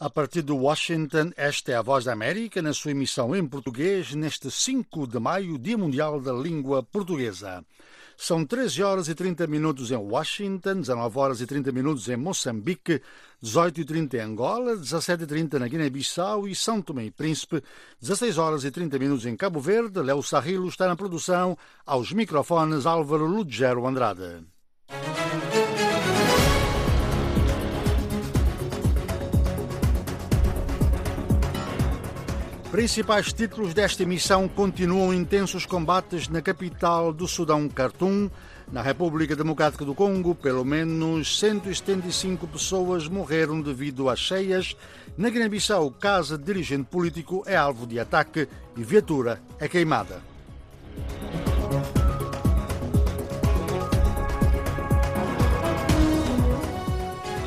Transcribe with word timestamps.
A 0.00 0.10
partir 0.10 0.42
de 0.42 0.50
Washington, 0.50 1.30
esta 1.36 1.70
é 1.70 1.76
a 1.76 1.82
Voz 1.82 2.04
da 2.04 2.12
América, 2.12 2.60
na 2.60 2.72
sua 2.72 2.90
emissão 2.90 3.34
em 3.34 3.46
português, 3.46 4.12
neste 4.12 4.50
5 4.50 5.06
de 5.06 5.20
maio, 5.20 5.56
Dia 5.56 5.78
Mundial 5.78 6.20
da 6.20 6.32
Língua 6.32 6.82
Portuguesa. 6.82 7.64
São 8.16 8.44
13 8.44 8.82
horas 8.82 9.08
e 9.08 9.14
30 9.14 9.46
minutos 9.46 9.92
em 9.92 9.96
Washington, 9.96 10.80
19 10.80 11.18
horas 11.18 11.40
e 11.40 11.46
30 11.46 11.70
minutos 11.70 12.08
em 12.08 12.16
Moçambique, 12.16 13.00
18 13.40 13.82
e 13.82 13.84
30 13.84 14.16
em 14.16 14.20
Angola, 14.20 14.76
17 14.76 15.22
e 15.22 15.26
30 15.28 15.58
na 15.60 15.68
Guiné-Bissau 15.68 16.48
e 16.48 16.56
São 16.56 16.82
Tomé 16.82 17.04
e 17.04 17.10
Príncipe, 17.12 17.62
16 18.00 18.36
horas 18.36 18.64
e 18.64 18.72
30 18.72 18.98
minutos 18.98 19.26
em 19.26 19.36
Cabo 19.36 19.60
Verde. 19.60 20.02
Léo 20.02 20.24
Sarrilo 20.24 20.68
está 20.68 20.88
na 20.88 20.96
produção, 20.96 21.56
aos 21.86 22.12
microfones 22.12 22.84
Álvaro 22.84 23.26
Lugero 23.26 23.86
Andrade. 23.86 24.53
Principais 32.74 33.32
títulos 33.32 33.72
desta 33.72 34.02
emissão 34.02 34.48
continuam 34.48 35.14
intensos 35.14 35.64
combates 35.64 36.26
na 36.26 36.42
capital 36.42 37.12
do 37.12 37.28
Sudão, 37.28 37.68
Khartoum. 37.68 38.28
Na 38.72 38.82
República 38.82 39.36
Democrática 39.36 39.84
do 39.84 39.94
Congo, 39.94 40.34
pelo 40.34 40.64
menos 40.64 41.38
175 41.38 42.48
pessoas 42.48 43.06
morreram 43.06 43.60
devido 43.60 44.08
às 44.08 44.18
cheias. 44.18 44.76
Na 45.16 45.30
Guiné-Bissau, 45.30 45.88
casa 45.92 46.36
de 46.36 46.42
dirigente 46.42 46.88
político 46.90 47.44
é 47.46 47.54
alvo 47.54 47.86
de 47.86 48.00
ataque 48.00 48.48
e 48.76 48.82
viatura 48.82 49.40
é 49.60 49.68
queimada. 49.68 50.20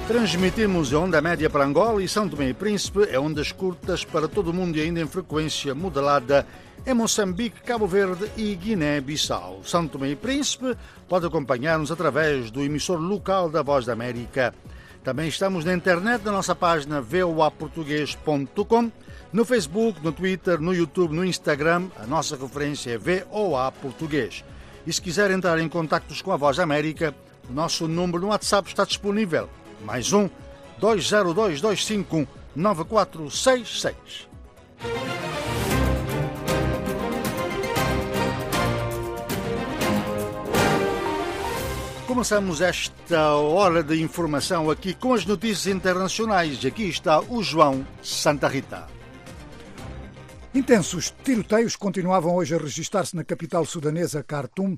Transmitimos 0.08 0.94
a 0.94 1.00
onda 1.00 1.22
média 1.22 1.50
para 1.50 1.66
Angola 1.66 2.02
e 2.02 2.08
São 2.08 2.30
Tomé 2.30 2.48
e 2.48 2.54
Príncipe, 2.54 3.10
é 3.12 3.20
ondas 3.20 3.52
curtas 3.52 4.06
para 4.06 4.26
todo 4.26 4.52
o 4.52 4.54
mundo 4.54 4.78
e 4.78 4.82
ainda 4.82 5.02
em 5.02 5.06
frequência 5.06 5.76
modelada 5.76 6.48
em 6.86 6.94
Moçambique, 6.94 7.60
Cabo 7.60 7.86
Verde 7.86 8.32
e 8.38 8.56
Guiné-Bissau. 8.56 9.60
São 9.66 9.86
Tomé 9.86 10.12
e 10.12 10.16
Príncipe 10.16 10.78
pode 11.10 11.26
acompanhar-nos 11.26 11.92
através 11.92 12.50
do 12.50 12.64
emissor 12.64 12.98
local 13.02 13.50
da 13.50 13.62
Voz 13.62 13.86
da 13.86 13.92
América. 13.92 14.56
Também 15.04 15.28
estamos 15.28 15.66
na 15.66 15.74
internet 15.74 16.24
na 16.24 16.32
nossa 16.32 16.56
página 16.56 17.02
voaportuguês.com, 17.02 18.92
no 19.34 19.44
Facebook, 19.44 20.02
no 20.02 20.14
Twitter, 20.14 20.62
no 20.62 20.74
YouTube, 20.74 21.14
no 21.14 21.26
Instagram. 21.26 21.88
A 21.98 22.08
nossa 22.08 22.38
referência 22.38 22.92
é 22.92 22.98
VOA 22.98 23.74
Português. 23.74 24.42
E 24.86 24.94
se 24.94 25.02
quiser 25.02 25.32
entrar 25.32 25.60
em 25.60 25.68
contato 25.68 26.16
com 26.24 26.32
a 26.32 26.38
Voz 26.38 26.56
da 26.56 26.64
América, 26.64 27.14
o 27.50 27.54
nosso 27.54 27.90
número 27.90 28.22
no 28.22 28.28
WhatsApp 28.28 28.70
está 28.70 28.86
disponível 28.86 29.50
mais 29.82 30.14
um 30.14 30.30
20225 30.80 32.28
9466. 32.56 34.28
Começamos 42.08 42.62
esta 42.62 43.36
hora 43.36 43.84
de 43.84 44.02
informação 44.02 44.72
aqui 44.72 44.94
com 44.94 45.14
as 45.14 45.26
notícias 45.26 45.68
internacionais. 45.68 46.66
Aqui 46.66 46.90
está 46.90 47.20
o 47.20 47.44
João 47.44 47.86
Santa 48.02 48.48
Rita. 48.48 48.88
Intensos 50.56 51.14
tiroteios 51.24 51.76
continuavam 51.76 52.34
hoje 52.34 52.56
a 52.56 52.58
registrar-se 52.58 53.16
na 53.16 53.24
capital 53.24 53.64
sudanesa, 53.66 54.24
Khartoum, 54.24 54.76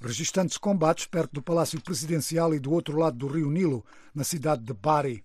registando-se 0.00 0.58
combates 0.58 1.06
perto 1.06 1.32
do 1.32 1.42
Palácio 1.42 1.80
Presidencial 1.80 2.54
e 2.54 2.58
do 2.58 2.72
outro 2.72 2.98
lado 2.98 3.16
do 3.18 3.26
rio 3.26 3.50
Nilo, 3.50 3.84
na 4.14 4.24
cidade 4.24 4.64
de 4.64 4.72
Bari. 4.72 5.22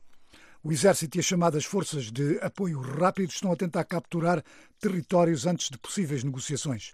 O 0.62 0.72
exército 0.72 1.18
e 1.18 1.20
as 1.20 1.26
chamadas 1.26 1.64
forças 1.64 2.12
de 2.12 2.40
apoio 2.42 2.82
rápido 2.82 3.30
estão 3.30 3.52
a 3.52 3.56
tentar 3.56 3.84
capturar 3.86 4.44
territórios 4.80 5.46
antes 5.46 5.70
de 5.70 5.78
possíveis 5.78 6.24
negociações. 6.24 6.94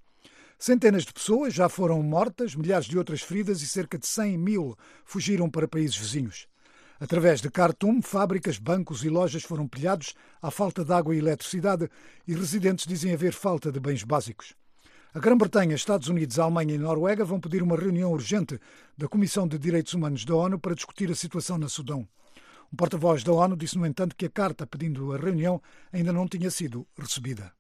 Centenas 0.60 1.06
de 1.06 1.14
pessoas 1.14 1.54
já 1.54 1.68
foram 1.68 2.04
mortas, 2.04 2.54
milhares 2.54 2.86
de 2.86 2.98
outras 2.98 3.22
feridas 3.22 3.62
e 3.64 3.68
cerca 3.68 3.98
de 3.98 4.06
100 4.06 4.38
mil 4.38 4.78
fugiram 5.04 5.50
para 5.50 5.68
países 5.68 5.96
vizinhos. 5.96 6.48
Através 7.00 7.42
de 7.42 7.50
Khartoum, 7.50 8.00
fábricas, 8.00 8.60
bancos 8.60 9.04
e 9.04 9.10
lojas 9.10 9.42
foram 9.42 9.68
pilhados 9.68 10.14
à 10.40 10.52
falta 10.52 10.86
de 10.86 10.94
água 10.94 11.16
e 11.16 11.18
eletricidade 11.18 11.90
e 12.28 12.36
residentes 12.36 12.86
dizem 12.86 13.12
haver 13.12 13.34
falta 13.34 13.72
de 13.72 13.80
bens 13.80 14.04
básicos. 14.04 14.54
A 15.14 15.20
Grã-Bretanha, 15.20 15.76
Estados 15.76 16.08
Unidos, 16.08 16.40
Alemanha 16.40 16.74
e 16.74 16.78
Noruega 16.78 17.26
vão 17.26 17.38
pedir 17.38 17.62
uma 17.62 17.76
reunião 17.76 18.14
urgente 18.14 18.58
da 18.98 19.10
Comissão 19.10 19.46
de 19.46 19.60
Direitos 19.60 19.94
Humanos 19.94 20.24
da 20.24 20.34
ONU 20.34 20.58
para 20.58 20.74
discutir 20.74 21.12
a 21.12 21.16
situação 21.16 21.58
na 21.58 21.68
Sudão. 21.68 22.08
Um 22.72 22.78
porta-voz 22.78 23.22
da 23.22 23.34
ONU 23.34 23.58
disse, 23.58 23.78
no 23.78 23.86
entanto, 23.86 24.16
que 24.16 24.26
a 24.26 24.30
carta 24.30 24.66
pedindo 24.66 25.12
a 25.12 25.18
reunião 25.18 25.62
ainda 25.92 26.14
não 26.14 26.30
tinha 26.30 26.50
sido 26.50 26.88
recebida. 26.98 27.52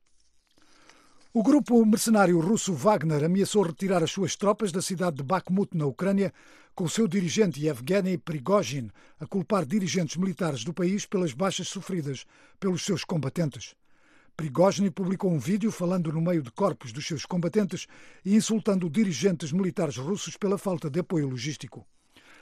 O 1.33 1.43
grupo 1.43 1.85
mercenário 1.85 2.39
russo 2.39 2.73
Wagner 2.73 3.25
ameaçou 3.25 3.63
retirar 3.63 4.01
as 4.01 4.11
suas 4.11 4.37
tropas 4.37 4.71
da 4.71 4.81
cidade 4.81 5.17
de 5.17 5.23
Bakhmut, 5.23 5.75
na 5.75 5.85
Ucrânia, 5.85 6.33
com 6.73 6.85
o 6.85 6.89
seu 6.89 7.05
dirigente 7.05 7.65
Yevgeny 7.65 8.17
Prigozhin 8.17 8.89
a 9.19 9.27
culpar 9.27 9.65
dirigentes 9.65 10.15
militares 10.15 10.63
do 10.63 10.73
país 10.73 11.05
pelas 11.05 11.33
baixas 11.33 11.67
sofridas 11.67 12.25
pelos 12.61 12.85
seus 12.85 13.03
combatentes. 13.03 13.75
Prigozhin 14.35 14.89
publicou 14.89 15.31
um 15.31 15.39
vídeo 15.39 15.71
falando 15.71 16.11
no 16.11 16.21
meio 16.21 16.41
de 16.41 16.51
corpos 16.51 16.91
dos 16.91 17.05
seus 17.05 17.25
combatentes 17.25 17.87
e 18.25 18.35
insultando 18.35 18.89
dirigentes 18.89 19.51
militares 19.51 19.97
russos 19.97 20.35
pela 20.37 20.57
falta 20.57 20.89
de 20.89 20.99
apoio 20.99 21.27
logístico. 21.27 21.85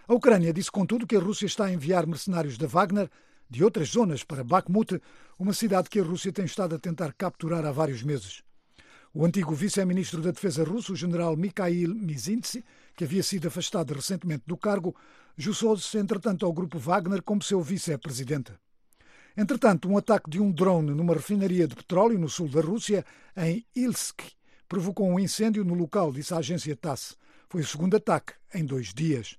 A 0.07 0.13
Ucrânia 0.13 0.53
disse, 0.53 0.71
contudo, 0.71 1.05
que 1.05 1.15
a 1.15 1.19
Rússia 1.19 1.45
está 1.45 1.65
a 1.65 1.73
enviar 1.73 2.07
mercenários 2.07 2.57
da 2.57 2.67
Wagner 2.67 3.09
de 3.49 3.63
outras 3.63 3.89
zonas 3.89 4.23
para 4.23 4.43
Bakhmut, 4.43 5.01
uma 5.37 5.53
cidade 5.53 5.89
que 5.89 5.99
a 5.99 6.03
Rússia 6.03 6.31
tem 6.31 6.45
estado 6.45 6.75
a 6.75 6.79
tentar 6.79 7.13
capturar 7.13 7.65
há 7.65 7.71
vários 7.71 8.03
meses. 8.03 8.43
O 9.11 9.25
antigo 9.25 9.55
vice-ministro 9.55 10.21
da 10.21 10.29
Defesa 10.29 10.63
russo, 10.63 10.93
o 10.93 10.95
general 10.95 11.35
Mikhail 11.35 11.95
Mizintsi, 11.95 12.63
que 12.95 13.03
havia 13.03 13.23
sido 13.23 13.47
afastado 13.47 13.93
recentemente 13.93 14.43
do 14.45 14.55
cargo, 14.55 14.95
juntou-se, 15.35 15.97
entretanto, 15.97 16.45
ao 16.45 16.53
grupo 16.53 16.77
Wagner 16.77 17.23
como 17.23 17.41
seu 17.41 17.59
vice-presidente. 17.61 18.53
Entretanto, 19.41 19.89
um 19.89 19.97
ataque 19.97 20.29
de 20.29 20.41
um 20.41 20.51
drone 20.51 20.93
numa 20.93 21.13
refinaria 21.13 21.65
de 21.65 21.73
petróleo 21.73 22.19
no 22.19 22.27
sul 22.27 22.49
da 22.49 22.59
Rússia, 22.59 23.05
em 23.37 23.65
Ilsk, 23.73 24.19
provocou 24.67 25.07
um 25.07 25.17
incêndio 25.17 25.63
no 25.63 25.75
local, 25.75 26.11
disse 26.11 26.33
a 26.33 26.39
agência 26.39 26.75
TASS. 26.75 27.15
Foi 27.47 27.61
o 27.61 27.65
segundo 27.65 27.95
ataque 27.95 28.33
em 28.53 28.65
dois 28.65 28.93
dias. 28.93 29.37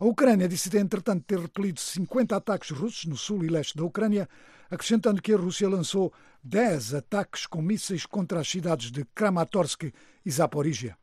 A 0.00 0.06
Ucrânia 0.06 0.48
disse, 0.48 0.74
entretanto, 0.78 1.26
ter 1.26 1.38
repelido 1.38 1.78
50 1.78 2.34
ataques 2.34 2.70
russos 2.70 3.04
no 3.04 3.18
sul 3.18 3.44
e 3.44 3.48
leste 3.48 3.76
da 3.76 3.84
Ucrânia, 3.84 4.26
acrescentando 4.70 5.20
que 5.20 5.34
a 5.34 5.36
Rússia 5.36 5.68
lançou 5.68 6.10
10 6.42 6.94
ataques 6.94 7.44
com 7.44 7.60
mísseis 7.60 8.06
contra 8.06 8.40
as 8.40 8.48
cidades 8.48 8.90
de 8.90 9.04
Kramatorsk 9.14 9.92
e 10.24 10.30
Zaporizhia. 10.30 10.96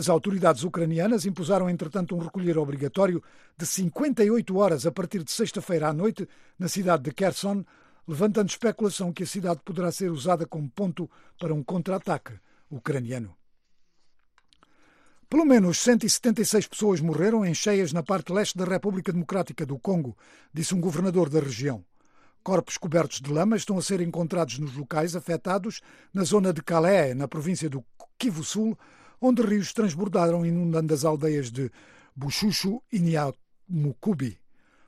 As 0.00 0.08
autoridades 0.08 0.64
ucranianas 0.64 1.26
impuseram, 1.26 1.68
entretanto, 1.68 2.16
um 2.16 2.20
recolher 2.20 2.56
obrigatório 2.56 3.22
de 3.54 3.66
58 3.66 4.56
horas 4.56 4.86
a 4.86 4.90
partir 4.90 5.22
de 5.22 5.30
sexta-feira 5.30 5.88
à 5.88 5.92
noite 5.92 6.26
na 6.58 6.68
cidade 6.68 7.02
de 7.02 7.12
Kherson, 7.12 7.62
levantando 8.08 8.48
especulação 8.48 9.12
que 9.12 9.24
a 9.24 9.26
cidade 9.26 9.60
poderá 9.62 9.92
ser 9.92 10.10
usada 10.10 10.46
como 10.46 10.70
ponto 10.70 11.10
para 11.38 11.52
um 11.52 11.62
contra-ataque 11.62 12.32
ucraniano. 12.70 13.36
Pelo 15.28 15.44
menos 15.44 15.76
176 15.76 16.66
pessoas 16.66 17.02
morreram 17.02 17.44
em 17.44 17.52
cheias 17.52 17.92
na 17.92 18.02
parte 18.02 18.32
leste 18.32 18.56
da 18.56 18.64
República 18.64 19.12
Democrática 19.12 19.66
do 19.66 19.78
Congo, 19.78 20.16
disse 20.50 20.74
um 20.74 20.80
governador 20.80 21.28
da 21.28 21.40
região. 21.40 21.84
Corpos 22.42 22.78
cobertos 22.78 23.20
de 23.20 23.30
lama 23.30 23.54
estão 23.54 23.76
a 23.76 23.82
ser 23.82 24.00
encontrados 24.00 24.58
nos 24.58 24.74
locais 24.74 25.14
afetados 25.14 25.82
na 26.10 26.24
zona 26.24 26.54
de 26.54 26.62
Calais, 26.62 27.14
na 27.14 27.28
província 27.28 27.68
do 27.68 27.84
Kivu 28.18 28.42
Sul, 28.42 28.78
onde 29.20 29.42
rios 29.42 29.72
transbordaram 29.72 30.46
inundando 30.46 30.94
as 30.94 31.04
aldeias 31.04 31.50
de 31.50 31.70
Buchuchu 32.16 32.82
e 32.92 32.98
Nyamukubi. 32.98 34.38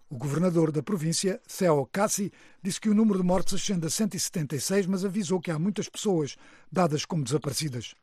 O 0.09 0.17
governador 0.17 0.71
da 0.71 0.83
província, 0.83 1.41
Theo 1.47 1.87
Kassi, 1.91 2.33
disse 2.63 2.81
que 2.81 2.91
o 2.91 2.95
número 2.95 3.19
de 3.19 3.25
mortes 3.25 3.55
ascende 3.55 3.87
a 3.87 3.91
176, 3.91 4.87
mas 4.87 5.05
avisou 5.05 5.41
que 5.41 5.51
há 5.51 5.59
muitas 5.59 5.89
pessoas 5.89 6.37
dadas 6.71 7.05
como 7.05 7.25
desaparecidas. 7.25 7.95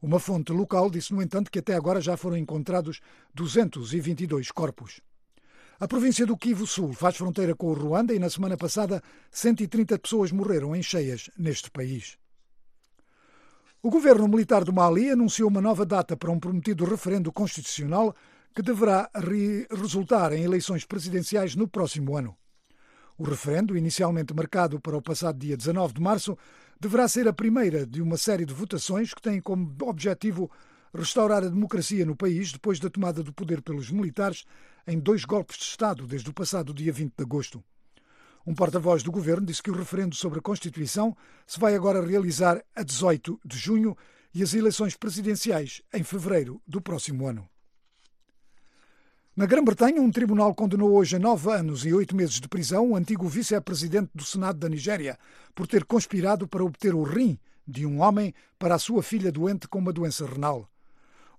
Uma 0.00 0.18
fonte 0.18 0.52
local 0.52 0.90
disse, 0.90 1.12
no 1.12 1.22
entanto, 1.22 1.50
que 1.50 1.58
até 1.58 1.74
agora 1.74 2.00
já 2.00 2.16
foram 2.16 2.36
encontrados 2.36 3.00
222 3.34 4.50
corpos. 4.50 5.00
A 5.80 5.88
província 5.88 6.24
do 6.24 6.36
Kivu 6.36 6.66
Sul 6.66 6.92
faz 6.92 7.16
fronteira 7.16 7.54
com 7.54 7.66
o 7.66 7.74
Ruanda 7.74 8.14
e 8.14 8.18
na 8.18 8.30
semana 8.30 8.56
passada 8.56 9.02
130 9.30 9.98
pessoas 9.98 10.30
morreram 10.30 10.74
em 10.74 10.82
cheias 10.82 11.28
neste 11.36 11.70
país. 11.70 12.16
O 13.84 13.90
governo 13.90 14.26
militar 14.26 14.64
do 14.64 14.72
Mali 14.72 15.10
anunciou 15.10 15.46
uma 15.46 15.60
nova 15.60 15.84
data 15.84 16.16
para 16.16 16.30
um 16.30 16.40
prometido 16.40 16.86
referendo 16.86 17.30
constitucional 17.30 18.16
que 18.54 18.62
deverá 18.62 19.10
re 19.14 19.66
resultar 19.70 20.32
em 20.32 20.42
eleições 20.42 20.86
presidenciais 20.86 21.54
no 21.54 21.68
próximo 21.68 22.16
ano. 22.16 22.34
O 23.18 23.24
referendo, 23.24 23.76
inicialmente 23.76 24.32
marcado 24.32 24.80
para 24.80 24.96
o 24.96 25.02
passado 25.02 25.38
dia 25.38 25.54
19 25.54 25.92
de 25.92 26.00
março, 26.00 26.34
deverá 26.80 27.06
ser 27.06 27.28
a 27.28 27.32
primeira 27.34 27.86
de 27.86 28.00
uma 28.00 28.16
série 28.16 28.46
de 28.46 28.54
votações 28.54 29.12
que 29.12 29.20
têm 29.20 29.38
como 29.38 29.76
objetivo 29.82 30.50
restaurar 30.94 31.44
a 31.44 31.50
democracia 31.50 32.06
no 32.06 32.16
país 32.16 32.52
depois 32.52 32.80
da 32.80 32.88
tomada 32.88 33.22
do 33.22 33.34
poder 33.34 33.60
pelos 33.60 33.90
militares 33.90 34.46
em 34.86 34.98
dois 34.98 35.26
golpes 35.26 35.58
de 35.58 35.64
Estado 35.64 36.06
desde 36.06 36.30
o 36.30 36.32
passado 36.32 36.72
dia 36.72 36.90
20 36.90 37.12
de 37.14 37.22
agosto. 37.22 37.62
Um 38.46 38.54
porta-voz 38.54 39.02
do 39.02 39.10
governo 39.10 39.46
disse 39.46 39.62
que 39.62 39.70
o 39.70 39.74
referendo 39.74 40.14
sobre 40.14 40.38
a 40.38 40.42
Constituição 40.42 41.16
se 41.46 41.58
vai 41.58 41.74
agora 41.74 42.04
realizar 42.04 42.62
a 42.76 42.82
18 42.82 43.40
de 43.44 43.56
junho 43.56 43.96
e 44.34 44.42
as 44.42 44.52
eleições 44.52 44.96
presidenciais 44.96 45.80
em 45.92 46.02
fevereiro 46.02 46.60
do 46.66 46.80
próximo 46.80 47.26
ano. 47.26 47.48
Na 49.34 49.46
Grã-Bretanha, 49.46 50.00
um 50.00 50.10
tribunal 50.10 50.54
condenou 50.54 50.92
hoje 50.92 51.16
a 51.16 51.18
nove 51.18 51.50
anos 51.50 51.86
e 51.86 51.92
oito 51.92 52.14
meses 52.14 52.38
de 52.38 52.46
prisão 52.46 52.90
o 52.90 52.96
antigo 52.96 53.26
vice-presidente 53.26 54.10
do 54.14 54.24
Senado 54.24 54.58
da 54.58 54.68
Nigéria 54.68 55.18
por 55.54 55.66
ter 55.66 55.84
conspirado 55.84 56.46
para 56.46 56.62
obter 56.62 56.94
o 56.94 57.02
rim 57.02 57.38
de 57.66 57.86
um 57.86 58.00
homem 58.00 58.34
para 58.58 58.74
a 58.74 58.78
sua 58.78 59.02
filha 59.02 59.32
doente 59.32 59.66
com 59.66 59.78
uma 59.78 59.92
doença 59.92 60.26
renal. 60.26 60.68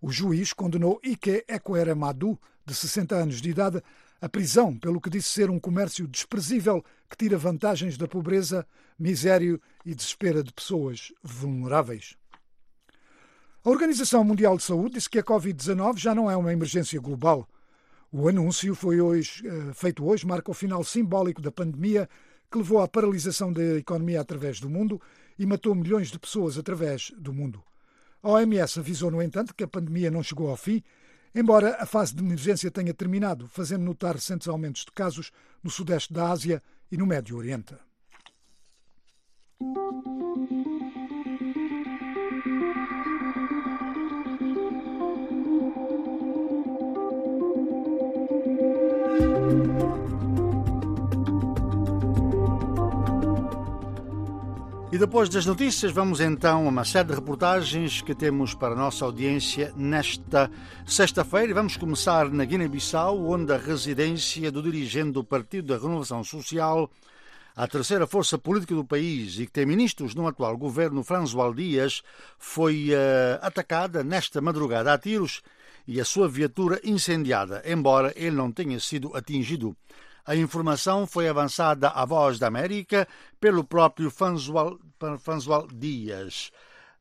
O 0.01 0.11
juiz 0.11 0.51
condenou 0.53 0.99
Ike 1.03 1.45
Ekwere 1.47 1.95
Madu, 1.95 2.37
de 2.65 2.73
60 2.73 3.15
anos 3.15 3.41
de 3.41 3.49
idade, 3.49 3.81
a 4.21 4.29
prisão 4.29 4.77
pelo 4.77 5.01
que 5.01 5.09
disse 5.09 5.29
ser 5.29 5.49
um 5.49 5.59
comércio 5.59 6.07
desprezível 6.07 6.83
que 7.09 7.17
tira 7.17 7.37
vantagens 7.37 7.97
da 7.97 8.07
pobreza, 8.07 8.65
miséria 8.97 9.59
e 9.85 9.93
desespera 9.93 10.43
de 10.43 10.53
pessoas 10.53 11.11
vulneráveis. 11.21 12.15
A 13.63 13.69
Organização 13.69 14.23
Mundial 14.23 14.57
de 14.57 14.63
Saúde 14.63 14.95
disse 14.95 15.09
que 15.09 15.19
a 15.19 15.23
Covid-19 15.23 15.97
já 15.97 16.13
não 16.13 16.29
é 16.29 16.37
uma 16.37 16.53
emergência 16.53 16.99
global. 16.99 17.47
O 18.11 18.27
anúncio 18.27 18.75
foi 18.75 19.01
hoje, 19.01 19.45
eh, 19.47 19.73
feito 19.73 20.05
hoje 20.05 20.25
marca 20.25 20.51
o 20.51 20.53
final 20.53 20.83
simbólico 20.83 21.41
da 21.41 21.51
pandemia 21.51 22.07
que 22.51 22.59
levou 22.59 22.79
à 22.79 22.87
paralisação 22.87 23.51
da 23.51 23.77
economia 23.77 24.21
através 24.21 24.59
do 24.59 24.69
mundo 24.69 25.01
e 25.37 25.45
matou 25.45 25.75
milhões 25.75 26.09
de 26.09 26.19
pessoas 26.19 26.57
através 26.57 27.11
do 27.17 27.33
mundo. 27.33 27.63
A 28.21 28.29
OMS 28.29 28.79
avisou, 28.79 29.11
no 29.11 29.21
entanto, 29.21 29.53
que 29.53 29.63
a 29.63 29.67
pandemia 29.67 30.09
não 30.09 30.23
chegou 30.23 30.49
ao 30.49 30.57
fim, 30.57 30.81
embora 31.35 31.75
a 31.79 31.85
fase 31.85 32.15
de 32.15 32.23
emergência 32.23 32.71
tenha 32.71 32.93
terminado, 32.93 33.47
fazendo 33.47 33.83
notar 33.83 34.15
recentes 34.15 34.47
aumentos 34.47 34.85
de 34.85 34.91
casos 34.91 35.31
no 35.61 35.69
sudeste 35.69 36.13
da 36.13 36.31
Ásia 36.31 36.63
e 36.89 36.97
no 36.97 37.05
Médio 37.05 37.37
Oriente. 37.37 37.75
E 54.95 54.97
depois 54.97 55.27
das 55.27 55.45
notícias, 55.45 55.91
vamos 55.91 56.21
então 56.21 56.67
a 56.67 56.69
uma 56.69 56.85
série 56.85 57.09
de 57.09 57.15
reportagens 57.15 58.01
que 58.01 58.15
temos 58.15 58.53
para 58.53 58.75
a 58.75 58.77
nossa 58.77 59.03
audiência 59.03 59.73
nesta 59.75 60.49
sexta-feira. 60.85 61.53
Vamos 61.53 61.75
começar 61.75 62.29
na 62.31 62.45
Guiné-Bissau, 62.45 63.27
onde 63.27 63.51
a 63.51 63.57
residência 63.57 64.49
do 64.49 64.63
dirigente 64.63 65.11
do 65.11 65.21
Partido 65.21 65.73
da 65.73 65.77
Renovação 65.77 66.23
Social, 66.23 66.89
a 67.53 67.67
terceira 67.67 68.07
força 68.07 68.37
política 68.37 68.73
do 68.73 68.85
país 68.85 69.37
e 69.37 69.45
que 69.45 69.51
tem 69.51 69.65
ministros 69.65 70.15
no 70.15 70.27
atual 70.27 70.55
governo, 70.55 71.03
François 71.03 71.53
Dias, 71.53 72.01
foi 72.39 72.91
uh, 72.91 73.45
atacada 73.45 74.01
nesta 74.01 74.39
madrugada 74.39 74.93
a 74.93 74.97
tiros 74.97 75.41
e 75.85 75.99
a 75.99 76.05
sua 76.05 76.29
viatura 76.29 76.79
incendiada, 76.85 77.61
embora 77.65 78.13
ele 78.15 78.37
não 78.37 78.49
tenha 78.49 78.79
sido 78.79 79.13
atingido. 79.13 79.75
A 80.25 80.35
informação 80.35 81.05
foi 81.05 81.29
avançada 81.29 81.89
à 81.89 82.03
Voz 82.03 82.39
da 82.39 82.47
América 82.47 83.07
pelo 83.39 83.63
próprio 83.63 84.09
Fanzual 84.09 85.67
Dias. 85.71 86.51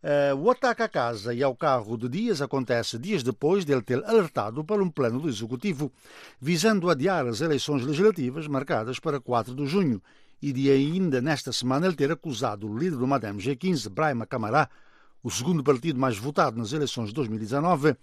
Uh, 0.02 0.36
o 0.36 0.50
ataque 0.50 0.82
à 0.82 0.88
casa 0.90 1.32
e 1.32 1.42
ao 1.42 1.56
carro 1.56 1.96
de 1.96 2.06
Dias 2.06 2.42
acontece 2.42 2.98
dias 2.98 3.22
depois 3.22 3.64
dele 3.64 3.80
ter 3.80 4.04
alertado 4.04 4.62
para 4.62 4.82
um 4.82 4.90
plano 4.90 5.18
do 5.18 5.30
Executivo 5.30 5.90
visando 6.38 6.90
adiar 6.90 7.26
as 7.26 7.40
eleições 7.40 7.82
legislativas 7.82 8.46
marcadas 8.46 8.98
para 8.98 9.18
4 9.18 9.54
de 9.54 9.64
junho 9.64 10.02
e 10.42 10.52
de 10.52 10.70
ainda 10.70 11.22
nesta 11.22 11.50
semana 11.50 11.86
ele 11.86 11.96
ter 11.96 12.12
acusado 12.12 12.68
o 12.68 12.78
líder 12.78 12.98
do 12.98 13.06
Madame 13.06 13.40
G15, 13.40 13.88
Brahima 13.88 14.26
Camará, 14.26 14.68
o 15.22 15.30
segundo 15.30 15.64
partido 15.64 15.98
mais 15.98 16.18
votado 16.18 16.58
nas 16.58 16.74
eleições 16.74 17.06
de 17.06 17.14
2019, 17.14 17.96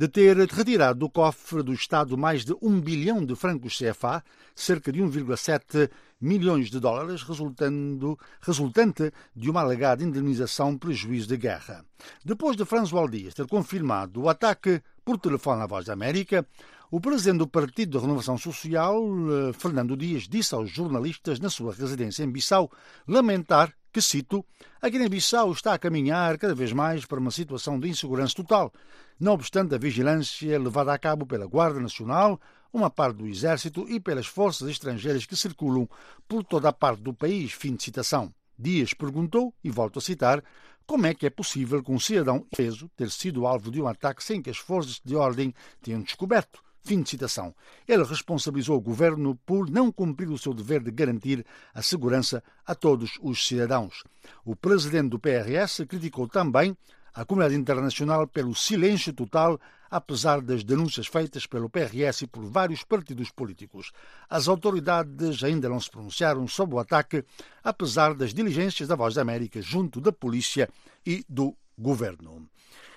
de 0.00 0.08
ter 0.08 0.34
retirado 0.34 0.98
do 0.98 1.10
cofre 1.10 1.62
do 1.62 1.74
Estado 1.74 2.16
mais 2.16 2.42
de 2.42 2.56
um 2.62 2.80
bilhão 2.80 3.22
de 3.22 3.36
francos 3.36 3.76
CFA, 3.76 4.24
cerca 4.56 4.90
de 4.90 5.02
1,7 5.02 5.90
milhões 6.18 6.70
de 6.70 6.80
dólares, 6.80 7.22
resultando, 7.22 8.18
resultante 8.40 9.12
de 9.36 9.50
uma 9.50 9.60
alegada 9.60 10.02
indenização 10.02 10.78
prejuízo 10.78 11.28
de 11.28 11.36
guerra. 11.36 11.84
Depois 12.24 12.56
de 12.56 12.64
François 12.64 13.10
Dias 13.10 13.34
ter 13.34 13.46
confirmado 13.46 14.22
o 14.22 14.30
ataque 14.30 14.80
por 15.04 15.18
telefone 15.18 15.60
à 15.60 15.66
Voz 15.66 15.84
da 15.84 15.92
América, 15.92 16.46
o 16.90 16.98
presidente 16.98 17.40
do 17.40 17.46
Partido 17.46 17.98
da 17.98 18.00
Renovação 18.00 18.38
Social, 18.38 19.04
eh, 19.04 19.52
Fernando 19.52 19.94
Dias, 19.98 20.26
disse 20.26 20.54
aos 20.54 20.70
jornalistas 20.70 21.38
na 21.38 21.50
sua 21.50 21.74
residência 21.74 22.24
em 22.24 22.30
Bissau 22.30 22.72
lamentar 23.06 23.74
que, 23.92 24.00
cito, 24.00 24.44
a 24.80 24.88
Guiné-Bissau 24.88 25.52
está 25.52 25.74
a 25.74 25.78
caminhar 25.78 26.38
cada 26.38 26.54
vez 26.54 26.72
mais 26.72 27.04
para 27.04 27.18
uma 27.18 27.30
situação 27.30 27.78
de 27.78 27.88
insegurança 27.88 28.34
total, 28.34 28.72
não 29.18 29.32
obstante 29.32 29.74
a 29.74 29.78
vigilância 29.78 30.58
levada 30.58 30.92
a 30.92 30.98
cabo 30.98 31.26
pela 31.26 31.46
Guarda 31.46 31.80
Nacional, 31.80 32.40
uma 32.72 32.88
parte 32.88 33.16
do 33.16 33.26
Exército 33.26 33.86
e 33.88 33.98
pelas 33.98 34.26
forças 34.26 34.68
estrangeiras 34.68 35.26
que 35.26 35.36
circulam 35.36 35.88
por 36.28 36.44
toda 36.44 36.68
a 36.68 36.72
parte 36.72 37.02
do 37.02 37.12
país. 37.12 37.52
Fim 37.52 37.74
de 37.74 37.82
citação. 37.82 38.32
Dias 38.58 38.94
perguntou, 38.94 39.54
e 39.64 39.70
volto 39.70 39.98
a 39.98 40.02
citar, 40.02 40.42
como 40.86 41.06
é 41.06 41.14
que 41.14 41.26
é 41.26 41.30
possível 41.30 41.82
que 41.82 41.90
um 41.90 41.98
cidadão 41.98 42.46
preso 42.50 42.88
ter 42.96 43.10
sido 43.10 43.46
alvo 43.46 43.70
de 43.70 43.80
um 43.80 43.88
ataque 43.88 44.22
sem 44.22 44.40
que 44.42 44.50
as 44.50 44.58
forças 44.58 45.00
de 45.04 45.16
ordem 45.16 45.54
tenham 45.82 46.02
descoberto. 46.02 46.62
Fim 46.82 47.02
de 47.02 47.10
citação. 47.10 47.54
Ele 47.86 48.02
responsabilizou 48.02 48.76
o 48.76 48.80
governo 48.80 49.38
por 49.44 49.70
não 49.70 49.92
cumprir 49.92 50.30
o 50.30 50.38
seu 50.38 50.54
dever 50.54 50.82
de 50.82 50.90
garantir 50.90 51.44
a 51.74 51.82
segurança 51.82 52.42
a 52.66 52.74
todos 52.74 53.18
os 53.20 53.46
cidadãos. 53.46 54.02
O 54.44 54.56
presidente 54.56 55.10
do 55.10 55.18
PRS 55.18 55.84
criticou 55.86 56.26
também 56.26 56.76
a 57.12 57.24
comunidade 57.24 57.60
internacional 57.60 58.26
pelo 58.26 58.54
silêncio 58.54 59.12
total, 59.12 59.60
apesar 59.90 60.40
das 60.40 60.62
denúncias 60.62 61.06
feitas 61.06 61.46
pelo 61.46 61.68
PRS 61.68 62.22
e 62.22 62.26
por 62.26 62.44
vários 62.44 62.84
partidos 62.84 63.30
políticos. 63.30 63.92
As 64.28 64.46
autoridades 64.48 65.42
ainda 65.42 65.68
não 65.68 65.80
se 65.80 65.90
pronunciaram 65.90 66.46
sobre 66.46 66.76
o 66.76 66.78
ataque, 66.78 67.24
apesar 67.62 68.14
das 68.14 68.32
diligências 68.32 68.88
da 68.88 68.94
Voz 68.94 69.14
da 69.14 69.22
América 69.22 69.60
junto 69.60 70.00
da 70.00 70.12
polícia 70.12 70.68
e 71.04 71.24
do 71.28 71.54
governo. 71.76 72.48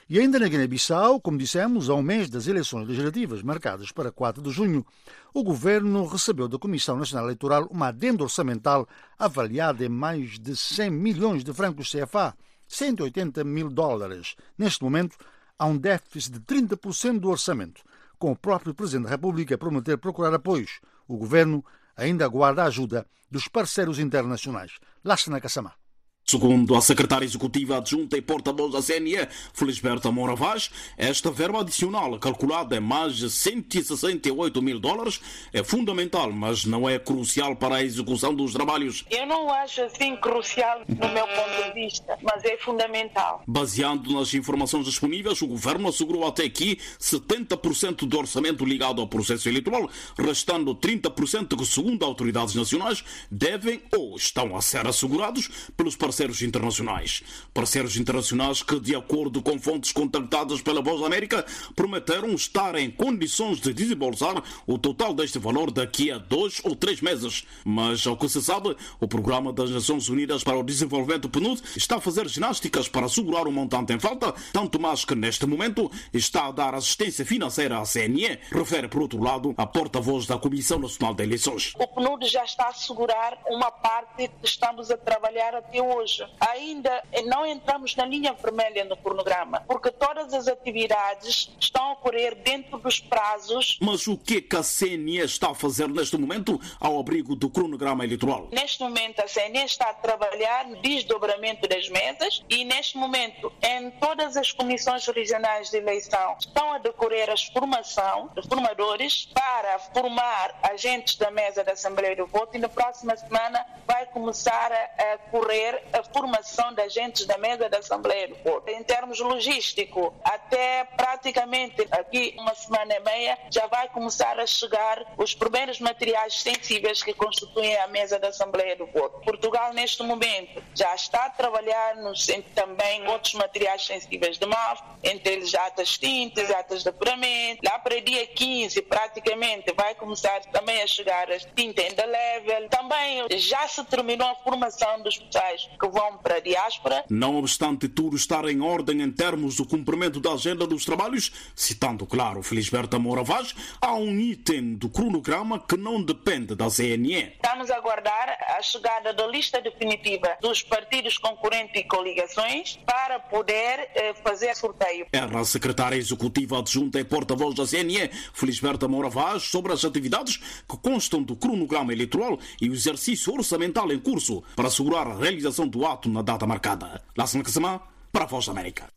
E 0.09 0.19
ainda 0.19 0.37
na 0.37 0.47
Guiné-Bissau, 0.47 1.21
como 1.21 1.37
dissemos, 1.37 1.89
a 1.89 1.95
um 1.95 2.01
mês 2.01 2.29
das 2.29 2.47
eleições 2.47 2.87
legislativas 2.87 3.41
marcadas 3.41 3.91
para 3.91 4.11
4 4.11 4.41
de 4.41 4.51
junho, 4.51 4.85
o 5.33 5.43
governo 5.43 6.05
recebeu 6.05 6.47
da 6.47 6.59
Comissão 6.59 6.97
Nacional 6.97 7.25
Eleitoral 7.25 7.67
uma 7.71 7.87
adenda 7.87 8.23
orçamental 8.23 8.87
avaliada 9.17 9.85
em 9.85 9.89
mais 9.89 10.37
de 10.37 10.55
100 10.55 10.89
milhões 10.89 11.43
de 11.43 11.53
francos 11.53 11.89
CFA, 11.89 12.35
180 12.67 13.43
mil 13.43 13.69
dólares. 13.69 14.35
Neste 14.57 14.83
momento, 14.83 15.15
há 15.57 15.65
um 15.65 15.77
déficit 15.77 16.33
de 16.33 16.39
30% 16.41 17.19
do 17.19 17.29
orçamento, 17.29 17.81
com 18.19 18.31
o 18.31 18.35
próprio 18.35 18.73
Presidente 18.73 19.05
da 19.05 19.11
República 19.11 19.55
a 19.55 19.57
prometer 19.57 19.97
procurar 19.97 20.33
apoios. 20.33 20.81
O 21.07 21.17
governo 21.17 21.63
ainda 21.95 22.25
aguarda 22.25 22.63
a 22.63 22.67
ajuda 22.67 23.05
dos 23.31 23.47
parceiros 23.47 23.99
internacionais. 23.99 24.73
Lassana 25.03 25.39
Kassamá. 25.39 25.82
Segundo 26.25 26.73
a 26.73 26.79
secretária 26.79 27.25
executiva 27.25 27.77
adjunta 27.77 28.17
e 28.17 28.21
porta-voz 28.21 28.71
da 28.71 28.81
CNE, 28.81 29.27
Felisberta 29.53 30.09
Moura 30.09 30.35
Vaz, 30.35 30.71
esta 30.97 31.29
verba 31.29 31.59
adicional, 31.59 32.17
calculada 32.17 32.77
em 32.77 32.79
mais 32.79 33.17
de 33.17 33.29
168 33.29 34.61
mil 34.61 34.79
dólares, 34.79 35.19
é 35.51 35.61
fundamental, 35.63 36.31
mas 36.31 36.63
não 36.63 36.87
é 36.87 36.97
crucial 36.97 37.57
para 37.57 37.75
a 37.75 37.83
execução 37.83 38.33
dos 38.33 38.53
trabalhos. 38.53 39.03
Eu 39.11 39.27
não 39.27 39.51
acho 39.51 39.81
assim 39.81 40.15
crucial 40.15 40.81
no 40.87 41.09
meu 41.09 41.27
ponto 41.27 41.63
de 41.65 41.73
vista, 41.73 42.17
mas 42.23 42.43
é 42.45 42.57
fundamental. 42.57 43.43
Baseado 43.45 44.13
nas 44.13 44.33
informações 44.33 44.85
disponíveis, 44.85 45.41
o 45.41 45.47
governo 45.47 45.89
assegurou 45.89 46.25
até 46.25 46.45
aqui 46.45 46.79
70% 47.01 48.07
do 48.07 48.17
orçamento 48.17 48.63
ligado 48.63 49.01
ao 49.01 49.07
processo 49.07 49.49
eleitoral, 49.49 49.89
restando 50.17 50.73
30% 50.73 51.57
que, 51.57 51.65
segundo 51.65 52.05
autoridades 52.05 52.55
nacionais, 52.55 53.03
devem 53.29 53.81
ou 53.95 54.15
estão 54.15 54.55
a 54.55 54.61
ser 54.61 54.87
assegurados 54.87 55.49
pelos 55.75 55.97
parceiros 55.97 56.12
parceiros 56.13 56.43
internacionais. 56.43 57.23
Parceiros 57.51 57.97
internacionais 57.97 58.61
que, 58.61 58.79
de 58.79 58.95
acordo 58.95 59.41
com 59.41 59.57
fontes 59.57 59.91
contactadas 59.91 60.61
pela 60.61 60.79
Voz 60.79 61.01
da 61.01 61.07
América, 61.07 61.43
prometeram 61.75 62.29
estar 62.35 62.75
em 62.75 62.91
condições 62.91 63.59
de 63.59 63.73
desembolsar 63.73 64.43
o 64.67 64.77
total 64.77 65.11
deste 65.15 65.39
valor 65.39 65.71
daqui 65.71 66.11
a 66.11 66.19
dois 66.19 66.61
ou 66.63 66.75
três 66.75 67.01
meses. 67.01 67.47
Mas, 67.65 68.05
ao 68.05 68.15
que 68.15 68.29
se 68.29 68.43
sabe, 68.43 68.77
o 68.99 69.07
Programa 69.07 69.51
das 69.51 69.71
Nações 69.71 70.07
Unidas 70.07 70.43
para 70.43 70.55
o 70.55 70.63
Desenvolvimento 70.63 71.27
PNUD 71.29 71.63
está 71.75 71.95
a 71.95 72.01
fazer 72.01 72.27
ginásticas 72.29 72.87
para 72.87 73.07
assegurar 73.07 73.47
o 73.47 73.51
montante 73.51 73.91
em 73.91 73.99
falta, 73.99 74.35
tanto 74.51 74.79
mais 74.79 75.03
que, 75.03 75.15
neste 75.15 75.47
momento, 75.47 75.89
está 76.13 76.45
a 76.45 76.51
dar 76.51 76.75
assistência 76.75 77.25
financeira 77.25 77.79
à 77.79 77.85
CNE, 77.85 78.37
refere, 78.51 78.87
por 78.87 79.01
outro 79.01 79.19
lado, 79.19 79.55
a 79.57 79.65
porta-voz 79.65 80.27
da 80.27 80.37
Comissão 80.37 80.77
Nacional 80.77 81.15
de 81.15 81.23
Eleições. 81.23 81.73
O 81.75 81.87
PNUD 81.87 82.27
já 82.27 82.43
está 82.43 82.65
a 82.65 82.69
assegurar 82.69 83.35
uma 83.47 83.71
parte 83.71 84.27
que 84.27 84.45
estamos 84.45 84.91
a 84.91 84.97
trabalhar 84.97 85.55
até 85.55 85.81
hoje 85.81 86.02
hoje 86.03 86.27
ainda 86.39 87.03
não 87.25 87.45
entramos 87.45 87.95
na 87.95 88.05
linha 88.05 88.33
vermelha 88.33 88.83
no 88.83 88.97
cronograma, 88.97 89.61
porque 89.61 89.89
todas 89.89 90.33
as 90.33 90.47
atividades 90.47 91.49
estão 91.59 91.89
a 91.89 91.91
ocorrer 91.93 92.35
dentro 92.35 92.77
dos 92.77 92.99
prazos. 92.99 93.77
Mas 93.81 94.07
o 94.07 94.17
que, 94.17 94.41
que 94.41 94.55
a 94.55 94.63
CNE 94.63 95.19
está 95.19 95.51
a 95.51 95.55
fazer 95.55 95.87
neste 95.87 96.17
momento 96.17 96.59
ao 96.79 96.99
abrigo 96.99 97.35
do 97.35 97.49
cronograma 97.49 98.03
eleitoral? 98.03 98.49
Neste 98.51 98.83
momento, 98.83 99.21
a 99.21 99.27
CNE 99.27 99.63
está 99.65 99.89
a 99.89 99.93
trabalhar 99.93 100.67
no 100.67 100.75
desdobramento 100.81 101.67
das 101.67 101.87
mesas 101.89 102.43
e, 102.49 102.65
neste 102.65 102.97
momento, 102.97 103.51
em 103.63 103.89
todas 103.91 104.35
as 104.35 104.51
comissões 104.51 105.05
regionais 105.07 105.69
de 105.69 105.77
eleição, 105.77 106.35
estão 106.39 106.73
a 106.73 106.77
decorrer 106.77 107.29
a 107.29 107.35
formação 107.53 108.29
de 108.35 108.47
formadores 108.47 109.29
para 109.33 109.79
formar 109.79 110.59
agentes 110.63 111.15
da 111.15 111.31
mesa 111.31 111.63
da 111.63 111.71
Assembleia 111.71 112.15
do 112.15 112.27
Voto 112.27 112.57
e 112.57 112.59
na 112.59 112.69
próxima 112.69 113.15
semana 113.15 113.65
vai 113.87 114.05
começar 114.07 114.71
a, 114.71 115.13
correr 115.29 115.83
a 115.93 116.03
formação 116.03 116.73
de 116.73 116.81
agentes 116.81 117.25
da 117.25 117.37
mesa 117.37 117.69
da 117.69 117.77
Assembleia 117.77 118.27
do 118.27 118.35
Voto. 118.43 118.69
Em 118.69 118.83
termos 118.83 119.19
logísticos, 119.19 120.11
até 120.23 120.83
praticamente 120.83 121.87
aqui 121.91 122.35
uma 122.37 122.55
semana 122.55 122.95
e 122.95 122.99
meia 122.99 123.37
já 123.51 123.67
vai 123.67 123.87
começar 123.89 124.39
a 124.39 124.45
chegar 124.45 125.13
os 125.17 125.35
primeiros 125.35 125.79
materiais 125.79 126.41
sensíveis 126.41 127.03
que 127.03 127.13
constituem 127.13 127.75
a 127.77 127.87
mesa 127.87 128.19
da 128.19 128.29
Assembleia 128.29 128.75
do 128.75 128.85
Voto. 128.87 129.21
Portugal, 129.21 129.73
neste 129.73 130.01
momento, 130.03 130.63
já 130.75 130.93
está 130.95 131.25
a 131.25 131.29
trabalhar 131.29 131.95
nos, 131.97 132.27
também 132.55 133.07
outros 133.07 133.33
materiais 133.35 133.85
sensíveis 133.85 134.37
de 134.37 134.45
MAF, 134.45 134.81
entre 135.03 135.33
eles 135.33 135.53
atas 135.53 135.97
tintas, 135.97 136.49
atas 136.49 136.83
de 136.83 136.89
apuramento. 136.89 137.61
Lá 137.63 137.77
para 137.79 138.01
dia 138.01 138.25
15, 138.25 138.81
praticamente, 138.83 139.71
vai 139.73 139.93
começar 139.95 140.41
também 140.45 140.81
a 140.81 140.87
chegar 140.87 141.31
a 141.31 141.39
tinta 141.39 141.81
em 141.81 141.91
the 141.93 142.05
level. 142.05 142.69
Também 142.69 143.27
já 143.37 143.67
se 143.67 143.83
terminou 143.85 144.27
a 144.27 144.35
formação 144.35 145.01
dos 145.01 145.17
pessoais 145.17 145.69
que 145.83 145.89
vão 145.89 146.17
para 146.17 146.35
a 146.35 146.39
diáspora. 146.39 147.03
Não 147.09 147.35
obstante 147.35 147.89
tudo 147.89 148.15
estar 148.15 148.45
em 148.45 148.61
ordem 148.61 149.01
em 149.01 149.11
termos 149.11 149.57
do 149.57 149.65
cumprimento 149.65 150.21
da 150.21 150.31
agenda 150.31 150.65
dos 150.65 150.85
trabalhos, 150.85 151.33
citando, 151.53 152.05
claro, 152.05 152.41
Felisberta 152.41 152.97
Moura 152.97 153.21
Vaz, 153.21 153.53
há 153.81 153.93
um 153.93 154.17
item 154.17 154.75
do 154.75 154.87
cronograma 154.87 155.59
que 155.59 155.75
não 155.75 156.01
depende 156.01 156.55
da 156.55 156.69
CNE. 156.69 157.33
Estamos 157.33 157.69
a 157.69 157.75
aguardar 157.75 158.37
a 158.57 158.61
chegada 158.61 159.13
da 159.13 159.27
lista 159.27 159.59
definitiva 159.59 160.37
dos 160.41 160.63
partidos 160.63 161.17
concorrentes 161.17 161.75
e 161.75 161.83
coligações 161.83 162.79
para 162.85 163.19
poder 163.19 163.89
eh, 163.93 164.13
fazer 164.23 164.55
sorteio. 164.55 165.07
Era 165.11 165.37
a 165.37 165.43
secretária 165.43 165.97
executiva 165.97 166.59
adjunta 166.59 166.97
e 166.97 167.03
porta-voz 167.03 167.55
da 167.55 167.65
CNE, 167.67 168.09
Felisberta 168.33 168.87
Moura 168.87 169.09
Vaz, 169.09 169.43
sobre 169.43 169.73
as 169.73 169.83
atividades 169.83 170.37
que 170.37 170.77
constam 170.77 171.21
do 171.21 171.35
cronograma 171.35 171.91
eleitoral 171.91 172.39
e 172.61 172.69
o 172.69 172.73
exercício 172.73 173.33
orçamental 173.33 173.91
em 173.91 173.99
curso 173.99 174.41
para 174.55 174.69
assegurar 174.69 175.07
a 175.07 175.17
realização 175.17 175.67
do 175.73 175.87
ato 175.87 176.07
na 176.07 176.21
data 176.21 176.45
marcada. 176.45 177.01
Lassana 177.17 177.43
Kasama, 177.43 177.81
para 178.11 178.25
a 178.25 178.27
Voz 178.27 178.45
da 178.45 178.51
América. 178.51 178.87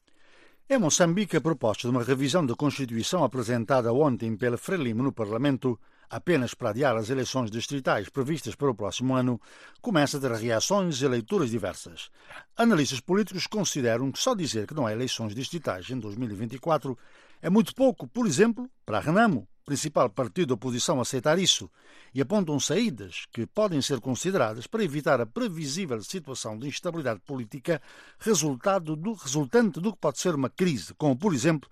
Em 0.69 0.79
Moçambique, 0.79 1.35
a 1.35 1.41
proposta 1.41 1.89
de 1.89 1.97
uma 1.97 2.05
revisão 2.05 2.45
da 2.45 2.55
Constituição 2.55 3.25
apresentada 3.25 3.91
ontem 3.95 4.37
pela 4.37 4.59
Frelimo 4.59 5.03
no 5.03 5.11
Parlamento, 5.11 5.81
apenas 6.11 6.53
para 6.53 6.71
adiar 6.71 6.95
as 6.95 7.09
eleições 7.09 7.51
distritais 7.51 8.11
previstas 8.11 8.55
para 8.55 8.71
o 8.71 8.75
próximo 8.75 9.15
ano, 9.15 9.41
começa 9.81 10.19
a 10.19 10.21
ter 10.21 10.33
reações 10.33 11.01
e 11.01 11.09
leituras 11.09 11.51
diversas. 11.51 12.11
Analistas 12.59 13.01
políticos 13.01 13.47
consideram 13.47 14.13
que 14.13 14.19
só 14.19 14.35
dizer 14.35 14.67
que 14.67 14.75
não 14.75 14.87
há 14.87 14.93
eleições 14.93 15.35
distritais 15.35 15.89
em 15.89 15.99
2024 15.99 16.99
é 17.43 17.51
muito 17.51 17.75
pouco, 17.75 18.07
por 18.07 18.27
exemplo, 18.27 18.69
para 18.85 18.99
a 18.99 19.01
Renamo, 19.01 19.47
principal 19.65 20.09
partido 20.09 20.49
da 20.49 20.55
oposição, 20.55 21.01
aceitar 21.01 21.39
isso 21.39 21.69
e 22.15 22.21
apontam 22.21 22.59
saídas 22.59 23.27
que 23.33 23.47
podem 23.47 23.83
ser 23.83 24.01
consideradas 24.01 24.67
para 24.67 24.85
evitar 24.85 25.21
a 25.21 25.27
previsível 25.27 26.01
situação 26.03 26.57
de 26.59 26.69
instabilidade 26.69 27.21
política 27.21 27.83
resultado 28.19 28.95
do, 28.95 29.13
resultante 29.13 29.81
do 29.81 29.93
que 29.93 29.99
pode 29.99 30.19
ser 30.19 30.35
uma 30.35 30.49
crise, 30.49 30.95
como, 30.95 31.17
por 31.17 31.35
exemplo, 31.35 31.69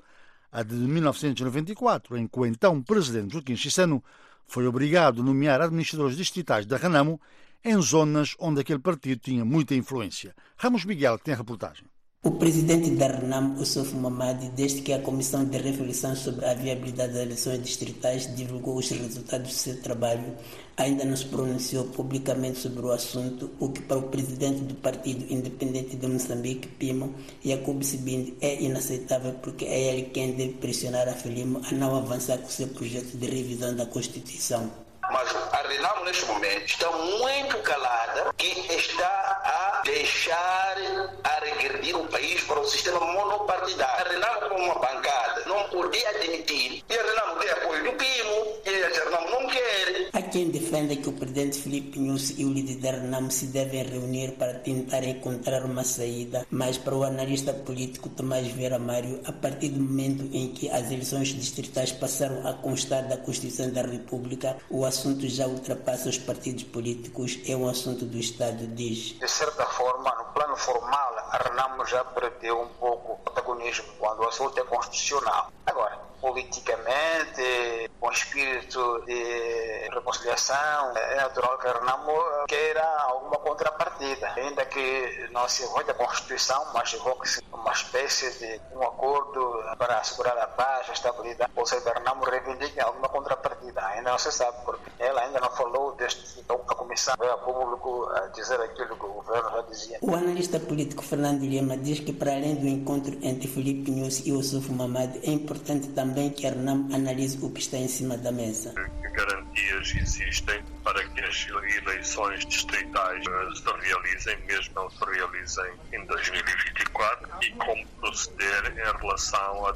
a 0.51 0.63
de 0.63 0.75
1994, 0.75 2.17
em 2.17 2.27
que 2.27 2.39
o 2.39 2.45
então 2.45 2.83
presidente 2.83 3.33
Joaquim 3.33 3.57
Chissano 3.57 4.03
foi 4.47 4.67
obrigado 4.67 5.23
a 5.23 5.25
nomear 5.25 5.61
administradores 5.61 6.17
distritais 6.17 6.67
da 6.67 6.77
Renamo 6.77 7.21
em 7.65 7.81
zonas 7.81 8.35
onde 8.39 8.61
aquele 8.61 8.79
partido 8.79 9.21
tinha 9.21 9.45
muita 9.45 9.75
influência. 9.75 10.35
Ramos 10.57 10.85
Miguel 10.85 11.19
tem 11.19 11.33
a 11.33 11.37
reportagem. 11.37 11.87
O 12.27 12.31
presidente 12.31 12.89
da 12.93 13.07
RENAM, 13.07 13.55
Ossuf 13.61 13.95
Mamadi, 13.95 14.49
desde 14.57 14.81
que 14.81 14.95
a 14.95 14.99
Comissão 14.99 15.45
de 15.45 15.59
Reflexão 15.59 16.17
sobre 16.17 16.47
a 16.47 16.55
Viabilidade 16.55 17.13
das 17.13 17.21
Eleições 17.21 17.63
Distritais 17.63 18.35
divulgou 18.35 18.79
os 18.79 18.89
resultados 18.89 19.49
do 19.49 19.55
seu 19.55 19.83
trabalho, 19.83 20.35
ainda 20.75 21.05
não 21.05 21.15
se 21.15 21.27
pronunciou 21.27 21.85
publicamente 21.85 22.61
sobre 22.61 22.81
o 22.81 22.93
assunto, 22.93 23.51
o 23.61 23.69
que 23.69 23.83
para 23.83 23.99
o 23.99 24.09
presidente 24.09 24.63
do 24.63 24.75
Partido 24.77 25.31
Independente 25.31 25.97
de 25.97 26.07
Moçambique, 26.07 26.67
PIMO, 26.67 27.13
Jacob 27.45 27.83
Sibinde, 27.83 28.33
é 28.41 28.63
inaceitável 28.63 29.35
porque 29.43 29.67
é 29.67 29.93
ele 29.93 30.05
quem 30.05 30.33
deve 30.33 30.55
pressionar 30.55 31.07
a 31.07 31.13
Filimo 31.13 31.61
a 31.63 31.75
não 31.75 31.95
avançar 31.95 32.39
com 32.39 32.49
seu 32.49 32.69
projeto 32.69 33.19
de 33.19 33.27
revisão 33.27 33.77
da 33.77 33.85
Constituição. 33.85 34.84
Mas 35.11 35.29
a 35.53 35.63
Renamo, 35.69 36.05
neste 36.05 36.25
momento, 36.27 36.65
está 36.67 36.91
muito 36.91 37.59
calada 37.63 38.33
que 38.37 38.49
está 38.75 39.41
a 39.45 39.83
deixar 39.85 40.77
a 41.25 41.45
regredir 41.45 41.97
o 41.97 42.07
país 42.09 42.43
para 42.43 42.61
o 42.61 42.65
sistema 42.65 43.01
monopartidário. 43.01 44.07
A 44.07 44.09
Renamo, 44.09 44.49
como 44.49 44.65
uma 44.65 44.75
bancada, 44.75 45.43
não 45.47 45.63
podia 45.69 46.09
admitir. 46.11 46.85
E 46.89 46.95
a 46.95 47.03
Renamo 47.03 47.41
tem 47.41 47.51
apoio 47.51 47.85
do 47.85 47.93
PIMO, 47.93 48.61
e 48.65 48.83
a 48.83 48.89
Renamo 49.05 49.31
não 49.31 49.49
quer. 49.49 50.11
Há 50.13 50.23
quem 50.23 50.51
defenda 50.51 50.97
que 50.97 51.09
o 51.09 51.13
presidente 51.13 51.59
Filipe 51.59 51.99
Nunes 51.99 52.35
e 52.39 52.45
o 52.45 52.53
líder 52.53 52.77
da 52.77 52.91
Renamo 52.93 53.31
se 53.31 53.47
devem 53.47 53.83
reunir 53.83 54.33
para 54.33 54.55
tentar 54.55 55.05
encontrar 55.05 55.65
uma 55.65 55.85
saída, 55.85 56.47
mas 56.51 56.79
para 56.79 56.95
o 56.95 57.03
analista 57.03 57.53
político 57.53 58.09
Tomás 58.09 58.47
Vera 58.49 58.79
Mário, 58.79 59.21
a 59.25 59.33
partir 59.33 59.71
do 59.71 59.81
momento 59.81 60.29
em 60.33 60.49
que 60.53 60.71
as 60.71 60.87
eleições 60.87 61.29
distritais 61.29 61.93
passaram 61.93 62.47
a 62.47 62.55
constar 62.55 63.09
da 63.09 63.17
Constituição 63.17 63.71
da 63.71 63.83
República, 63.83 64.57
o 64.71 64.85
assunto 64.95 65.29
já 65.29 65.47
ultrapassa 65.47 66.09
os 66.09 66.19
partidos 66.19 66.63
políticos, 66.63 67.41
é 67.49 67.57
um 67.57 67.69
assunto 67.69 68.05
do 68.05 68.17
Estado, 68.17 68.65
diz. 68.69 69.19
De 69.19 69.29
certa 69.29 69.67
forma, 69.67 70.15
no 70.15 70.25
plano 70.33 70.57
formal, 70.57 71.15
a 71.31 71.37
Renamo 71.37 71.85
já 71.85 72.05
perdeu 72.05 72.61
um 72.61 72.69
pouco 72.69 73.15
o 73.15 73.17
protagonismo 73.19 73.87
quando 73.99 74.21
o 74.21 74.29
assunto 74.29 74.57
é 74.61 74.63
constitucional. 74.63 75.51
Agora, 75.67 75.99
politicamente, 76.25 77.91
com 78.01 78.11
espírito 78.11 79.03
de 79.05 79.91
reconciliação, 79.93 80.97
é 80.97 81.17
natural 81.17 81.59
que 81.59 81.67
Renamo 81.67 82.47
queira 82.49 82.83
alguma 83.01 83.37
contrapartida, 83.37 84.33
ainda 84.35 84.65
que 84.65 85.29
não 85.33 85.47
se 85.47 85.67
vote 85.67 85.91
a 85.91 85.95
Constituição, 85.95 86.67
mas 86.73 86.95
evoque-se 86.95 87.45
uma 87.53 87.73
espécie 87.73 88.31
de 88.39 88.59
um 88.75 88.83
acordo 88.83 89.63
para 89.77 89.99
assegurar 89.99 90.39
a 90.39 90.47
paz, 90.47 90.89
a 90.89 90.95
estabilidade. 90.95 91.53
Ou 91.55 91.67
seja, 91.67 91.93
Renamo 91.93 92.25
reivindica 92.25 92.85
alguma 92.85 93.11
contrapartida, 93.11 93.87
ainda 93.87 94.13
não 94.13 94.19
se 94.19 94.33
sabe, 94.33 94.57
porque 94.65 94.91
ela 94.99 95.23
ainda 95.23 95.41
não 95.41 95.51
falou 95.51 95.95
deste, 95.97 96.41
então 96.41 96.57
a 96.69 96.75
Comissão 96.75 97.15
a 97.15 97.37
público 97.39 98.09
a 98.15 98.27
dizer 98.29 98.61
aquilo 98.61 98.97
que 98.97 99.05
o 99.05 99.13
governo 99.15 99.51
já 99.51 99.63
dizia. 99.63 99.99
O 100.01 100.15
analista 100.15 100.61
político 100.61 101.03
Fernando 101.03 101.43
Lima 101.43 101.77
diz 101.77 102.01
que 102.01 102.13
para 102.13 102.33
além 102.33 102.55
do 102.55 102.67
encontro 102.67 103.17
entre 103.23 103.49
Felipe 103.49 103.91
Nunes 103.91 104.27
e 104.27 104.33
Ossuf 104.33 104.71
Mamad, 104.71 105.19
é 105.23 105.31
importante 105.31 105.89
também 105.89 106.31
que 106.31 106.47
a 106.47 106.51
RNAM 106.51 106.89
analise 106.93 107.45
o 107.45 107.51
que 107.51 107.61
está 107.61 107.77
em 107.77 107.89
cima 107.89 108.17
da 108.17 108.31
mesa. 108.31 108.73
Que 109.01 109.09
garantias 109.09 109.95
existem 109.95 110.63
para 110.83 111.03
que 111.09 111.21
as 111.25 111.47
eleições 111.49 112.45
distritais 112.47 113.25
se 113.25 113.89
realizem, 113.89 114.39
mesmo 114.47 114.75
não 114.75 114.91
se 114.91 115.05
realizem 115.05 115.73
em 115.93 116.05
2024, 116.07 117.29
e 117.43 117.51
como 117.53 117.87
proceder 118.01 118.73
em 118.73 118.99
relação 118.99 119.67
a 119.67 119.73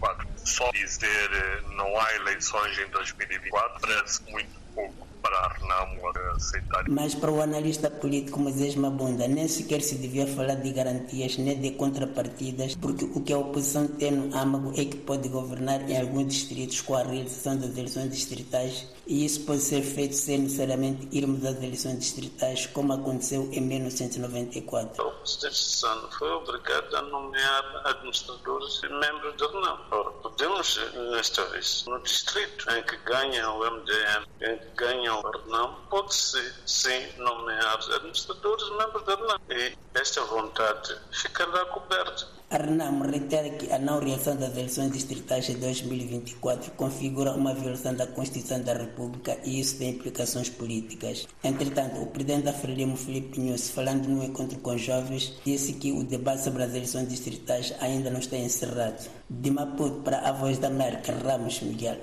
2024. 0.00 0.28
Só 0.44 0.70
dizer 0.72 1.30
não 1.76 1.98
há 1.98 2.14
eleições 2.14 2.78
em 2.78 2.90
2024 2.90 3.80
parece 3.80 4.22
muito 4.30 4.60
pouco 4.74 5.06
para 5.22 5.38
a 5.38 5.48
Renamo 5.48 6.08
aceitar. 6.36 6.84
Mas 6.88 7.14
para 7.14 7.32
o 7.32 7.42
analista 7.42 7.90
político 7.90 8.38
Moisés 8.38 8.76
Mabunda, 8.76 9.26
nem 9.26 9.48
sequer 9.48 9.80
se 9.82 9.96
devia 9.96 10.26
falar 10.26 10.54
de 10.54 10.70
garantias 10.70 11.36
nem 11.36 11.58
de 11.60 11.72
contrapartidas, 11.72 12.76
porque 12.76 13.04
o 13.04 13.20
que 13.20 13.32
a 13.32 13.38
oposição 13.38 13.88
tem 13.88 14.12
no 14.12 14.36
âmago 14.36 14.72
é 14.76 14.84
que 14.84 14.96
pode 14.98 15.28
governar 15.28 15.88
em 15.90 16.00
alguns 16.00 16.32
distritos 16.32 16.80
com 16.80 16.94
a 16.94 17.02
realização 17.02 17.56
das 17.56 17.76
eleições 17.76 18.10
distritais 18.10 18.86
e 19.06 19.24
isso 19.24 19.44
pode 19.44 19.60
ser 19.60 19.82
feito 19.82 20.14
sem 20.14 20.38
necessariamente 20.38 21.08
irmos 21.12 21.44
às 21.44 21.56
eleições 21.56 21.98
distritais, 21.98 22.66
como 22.66 22.92
aconteceu 22.92 23.48
em 23.52 23.60
1994. 23.60 25.06
O 25.06 25.12
presidente 25.12 25.62
Sano 25.62 26.10
foi 26.12 26.28
obrigado 26.30 26.96
a 26.96 27.02
nomear 27.02 27.82
administradores 27.84 28.80
e 28.82 28.88
membros 28.88 29.36
da 29.36 29.46
RENAM. 29.46 29.78
Ora, 29.92 30.10
podemos, 30.10 30.80
nesta 31.12 31.44
vez, 31.46 31.84
no 31.86 32.02
distrito 32.02 32.70
em 32.72 32.82
que 32.82 32.96
ganha 32.98 33.50
o 33.50 33.58
MDM, 33.70 34.26
em 34.40 34.58
que 34.58 34.66
ganha 34.76 35.22
da 35.22 35.30
RENAM 35.38 35.74
pode-se, 35.88 36.52
sim, 36.66 37.06
nomear 37.18 37.78
administradores 37.94 38.68
membros 38.70 39.04
da 39.04 39.14
RENAM. 39.14 39.40
E 39.50 39.78
esta 39.94 40.22
vontade 40.24 40.96
ficará 41.12 41.64
coberta. 41.66 42.35
A 42.48 42.58
RENAM 42.58 43.02
reitera 43.10 43.50
que 43.50 43.72
a 43.72 43.78
não 43.78 43.98
reação 43.98 44.36
das 44.36 44.56
eleições 44.56 44.92
distritais 44.92 45.46
de 45.46 45.54
2024 45.54 46.70
configura 46.72 47.32
uma 47.32 47.52
violação 47.52 47.92
da 47.92 48.06
Constituição 48.06 48.62
da 48.62 48.72
República 48.72 49.36
e 49.44 49.58
isso 49.58 49.78
tem 49.78 49.90
implicações 49.90 50.48
políticas. 50.48 51.26
Entretanto, 51.42 52.00
o 52.00 52.06
presidente 52.06 52.44
da 52.44 52.52
Frelimo, 52.52 52.96
Felipe 52.96 53.40
Nunes, 53.40 53.70
falando 53.70 54.06
num 54.06 54.22
encontro 54.22 54.60
com 54.60 54.78
jovens, 54.78 55.34
disse 55.44 55.72
que 55.72 55.90
o 55.90 56.04
debate 56.04 56.44
sobre 56.44 56.62
as 56.62 56.70
eleições 56.70 57.08
distritais 57.08 57.74
ainda 57.80 58.10
não 58.10 58.20
está 58.20 58.36
encerrado. 58.36 59.10
De 59.28 59.50
Maputo 59.50 60.02
para 60.02 60.20
a 60.20 60.30
Voz 60.30 60.56
da 60.58 60.68
América, 60.68 61.12
Ramos 61.12 61.60
Miguel. 61.62 61.96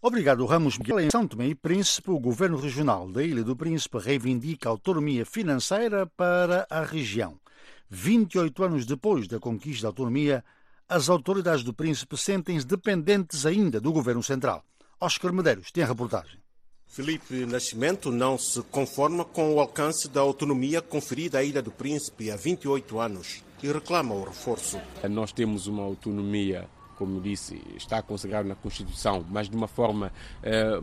Obrigado, 0.00 0.46
Ramos 0.46 0.78
Miguel. 0.78 1.00
Em 1.00 1.10
São 1.10 1.26
Tomé 1.26 1.48
e 1.48 1.54
Príncipe, 1.54 2.12
o 2.12 2.20
Governo 2.20 2.58
Regional 2.58 3.10
da 3.10 3.24
Ilha 3.24 3.42
do 3.42 3.56
Príncipe 3.56 3.98
reivindica 3.98 4.68
autonomia 4.68 5.26
financeira 5.26 6.06
para 6.16 6.64
a 6.70 6.84
região. 6.84 7.42
28 7.88 8.64
anos 8.64 8.86
depois 8.86 9.28
da 9.28 9.38
conquista 9.38 9.82
da 9.82 9.88
autonomia, 9.88 10.44
as 10.88 11.08
autoridades 11.08 11.64
do 11.64 11.72
Príncipe 11.72 12.16
sentem-se 12.16 12.66
dependentes 12.66 13.46
ainda 13.46 13.80
do 13.80 13.92
Governo 13.92 14.22
Central. 14.22 14.64
Oscar 15.00 15.32
Medeiros 15.32 15.70
tem 15.70 15.82
a 15.82 15.86
reportagem. 15.86 16.38
Felipe 16.86 17.44
Nascimento 17.46 18.12
não 18.12 18.38
se 18.38 18.62
conforma 18.62 19.24
com 19.24 19.52
o 19.54 19.60
alcance 19.60 20.08
da 20.08 20.20
autonomia 20.20 20.80
conferida 20.80 21.38
à 21.38 21.42
Ilha 21.42 21.60
do 21.60 21.70
Príncipe 21.70 22.30
há 22.30 22.36
28 22.36 23.00
anos 23.00 23.42
e 23.62 23.72
reclama 23.72 24.14
o 24.14 24.24
reforço. 24.24 24.78
Nós 25.10 25.32
temos 25.32 25.66
uma 25.66 25.82
autonomia, 25.82 26.68
como 26.96 27.20
disse, 27.20 27.60
está 27.76 28.00
consagrada 28.00 28.48
na 28.48 28.54
Constituição, 28.54 29.24
mas 29.28 29.48
de 29.48 29.56
uma 29.56 29.66
forma, 29.66 30.12
eh, 30.42 30.80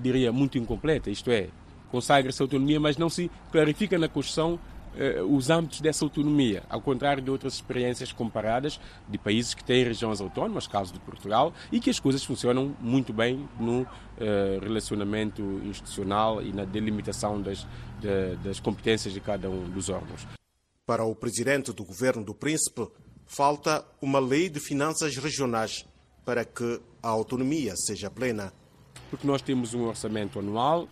diria, 0.00 0.32
muito 0.32 0.58
incompleta, 0.58 1.10
isto 1.10 1.30
é, 1.30 1.50
consagra-se 1.90 2.42
a 2.42 2.44
autonomia, 2.44 2.80
mas 2.80 2.96
não 2.96 3.08
se 3.08 3.30
clarifica 3.52 3.98
na 3.98 4.08
Constituição 4.08 4.58
eh, 4.96 5.22
os 5.22 5.50
âmbitos 5.50 5.80
dessa 5.80 6.04
autonomia, 6.04 6.62
ao 6.68 6.80
contrário 6.80 7.22
de 7.22 7.30
outras 7.30 7.54
experiências 7.54 8.12
comparadas 8.12 8.80
de 9.08 9.18
países 9.18 9.54
que 9.54 9.62
têm 9.62 9.84
regiões 9.84 10.20
autónomas, 10.20 10.66
caso 10.66 10.92
de 10.92 11.00
Portugal, 11.00 11.52
e 11.70 11.78
que 11.80 11.90
as 11.90 12.00
coisas 12.00 12.24
funcionam 12.24 12.74
muito 12.80 13.12
bem 13.12 13.48
no 13.60 13.86
eh, 14.18 14.58
relacionamento 14.62 15.42
institucional 15.64 16.42
e 16.42 16.52
na 16.52 16.64
delimitação 16.64 17.40
das, 17.40 17.66
de, 18.00 18.36
das 18.42 18.60
competências 18.60 19.12
de 19.12 19.20
cada 19.20 19.50
um 19.50 19.68
dos 19.70 19.88
órgãos. 19.88 20.26
Para 20.86 21.04
o 21.04 21.14
presidente 21.14 21.72
do 21.72 21.84
governo 21.84 22.24
do 22.24 22.34
Príncipe, 22.34 22.88
falta 23.26 23.84
uma 24.00 24.20
lei 24.20 24.48
de 24.48 24.60
finanças 24.60 25.16
regionais 25.16 25.84
para 26.24 26.44
que 26.44 26.80
a 27.02 27.08
autonomia 27.08 27.74
seja 27.76 28.10
plena. 28.10 28.52
Porque 29.10 29.26
nós 29.26 29.42
temos 29.42 29.74
um 29.74 29.84
orçamento 29.84 30.38
anual 30.38 30.88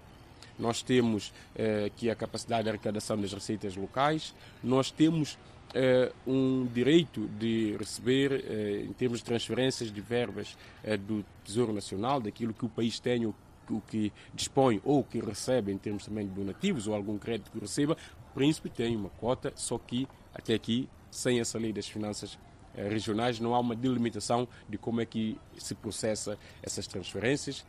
nós 0.59 0.83
temos 0.83 1.33
eh, 1.55 1.87
aqui 1.87 2.11
a 2.11 2.15
capacidade 2.15 2.65
de 2.65 2.69
arrecadação 2.71 3.21
das 3.21 3.33
receitas 3.33 3.77
locais, 3.77 4.35
nós 4.63 4.91
temos 4.91 5.39
eh, 5.75 6.13
um 6.27 6.67
direito 6.67 7.29
de 7.39 7.77
receber, 7.77 8.45
eh, 8.49 8.85
em 8.89 8.93
termos 8.93 9.19
de 9.19 9.25
transferências 9.25 9.93
de 9.93 10.01
verbas 10.01 10.57
eh, 10.85 10.97
do 10.97 11.25
Tesouro 11.45 11.73
Nacional, 11.73 12.21
daquilo 12.21 12.55
que 12.55 12.65
o 12.65 12.69
país 12.69 13.01
tem, 13.01 13.27
o, 13.27 13.35
o 13.69 13.81
que 13.81 14.13
dispõe 14.33 14.81
ou 14.85 15.03
que 15.03 15.19
recebe 15.19 15.73
em 15.73 15.79
termos 15.79 16.05
também 16.05 16.27
de 16.27 16.33
donativos 16.33 16.87
ou 16.87 16.95
algum 16.95 17.19
crédito 17.19 17.51
que 17.51 17.59
receba. 17.59 17.97
O 18.31 18.35
Príncipe 18.35 18.71
tem 18.71 18.95
uma 18.95 19.11
cota, 19.11 19.53
só 19.57 19.79
que 19.79 20.07
até 20.33 20.55
aqui, 20.55 20.89
sem 21.11 21.41
essa 21.41 21.59
lei 21.59 21.73
das 21.73 21.89
finanças 21.89 22.39
eh, 22.77 22.89
regionais, 22.89 23.39
não 23.41 23.55
há 23.55 23.61
uma 23.61 23.75
delimitação 23.75 24.49
de 24.69 24.77
como 24.77 25.01
é 25.01 25.07
que 25.07 25.39
se 25.57 25.75
processa 25.75 26.39
essas 26.63 26.87
transferências 26.87 27.65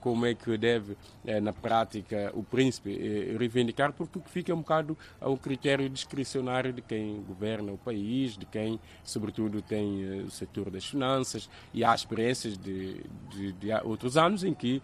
como 0.00 0.26
é 0.26 0.34
que 0.34 0.56
deve, 0.56 0.96
eh, 1.26 1.40
na 1.40 1.52
prática, 1.52 2.30
o 2.34 2.42
príncipe 2.42 2.90
eh, 2.90 3.36
reivindicar, 3.36 3.92
porque 3.92 4.20
fica 4.26 4.54
um 4.54 4.58
bocado 4.58 4.96
ao 5.20 5.36
critério 5.36 5.88
discricionário 5.88 6.72
de 6.72 6.82
quem 6.82 7.22
governa 7.22 7.72
o 7.72 7.78
país, 7.78 8.36
de 8.36 8.46
quem, 8.46 8.78
sobretudo, 9.02 9.60
tem 9.62 10.22
o 10.22 10.30
setor 10.30 10.70
das 10.70 10.84
finanças, 10.84 11.48
e 11.72 11.84
há 11.84 11.94
experiências 11.94 12.56
de, 12.56 13.02
de, 13.30 13.52
de 13.52 13.72
outros 13.84 14.16
anos 14.16 14.44
em 14.44 14.54
que 14.54 14.82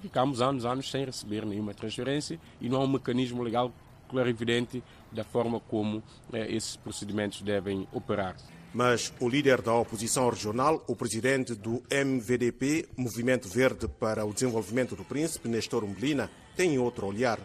ficamos 0.00 0.40
anos, 0.40 0.64
anos 0.64 0.90
sem 0.90 1.04
receber 1.04 1.44
nenhuma 1.44 1.74
transferência 1.74 2.40
e 2.60 2.68
não 2.68 2.80
há 2.80 2.84
um 2.84 2.88
mecanismo 2.88 3.42
legal 3.42 3.70
claro 4.08 4.28
evidente 4.28 4.82
da 5.12 5.22
forma 5.22 5.60
como 5.60 6.02
esses 6.32 6.76
procedimentos 6.76 7.42
devem 7.42 7.86
operar. 7.92 8.34
Mas 8.72 9.12
o 9.18 9.28
líder 9.28 9.60
da 9.62 9.74
oposição 9.74 10.28
regional, 10.28 10.84
o 10.86 10.94
presidente 10.94 11.54
do 11.54 11.82
MVDP, 11.90 12.88
Movimento 12.96 13.48
Verde 13.48 13.88
para 13.88 14.24
o 14.24 14.32
Desenvolvimento 14.32 14.94
do 14.94 15.04
Príncipe, 15.04 15.48
Nestor 15.48 15.82
Umblina, 15.82 16.30
tem 16.56 16.78
outro 16.78 17.06
olhar. 17.06 17.40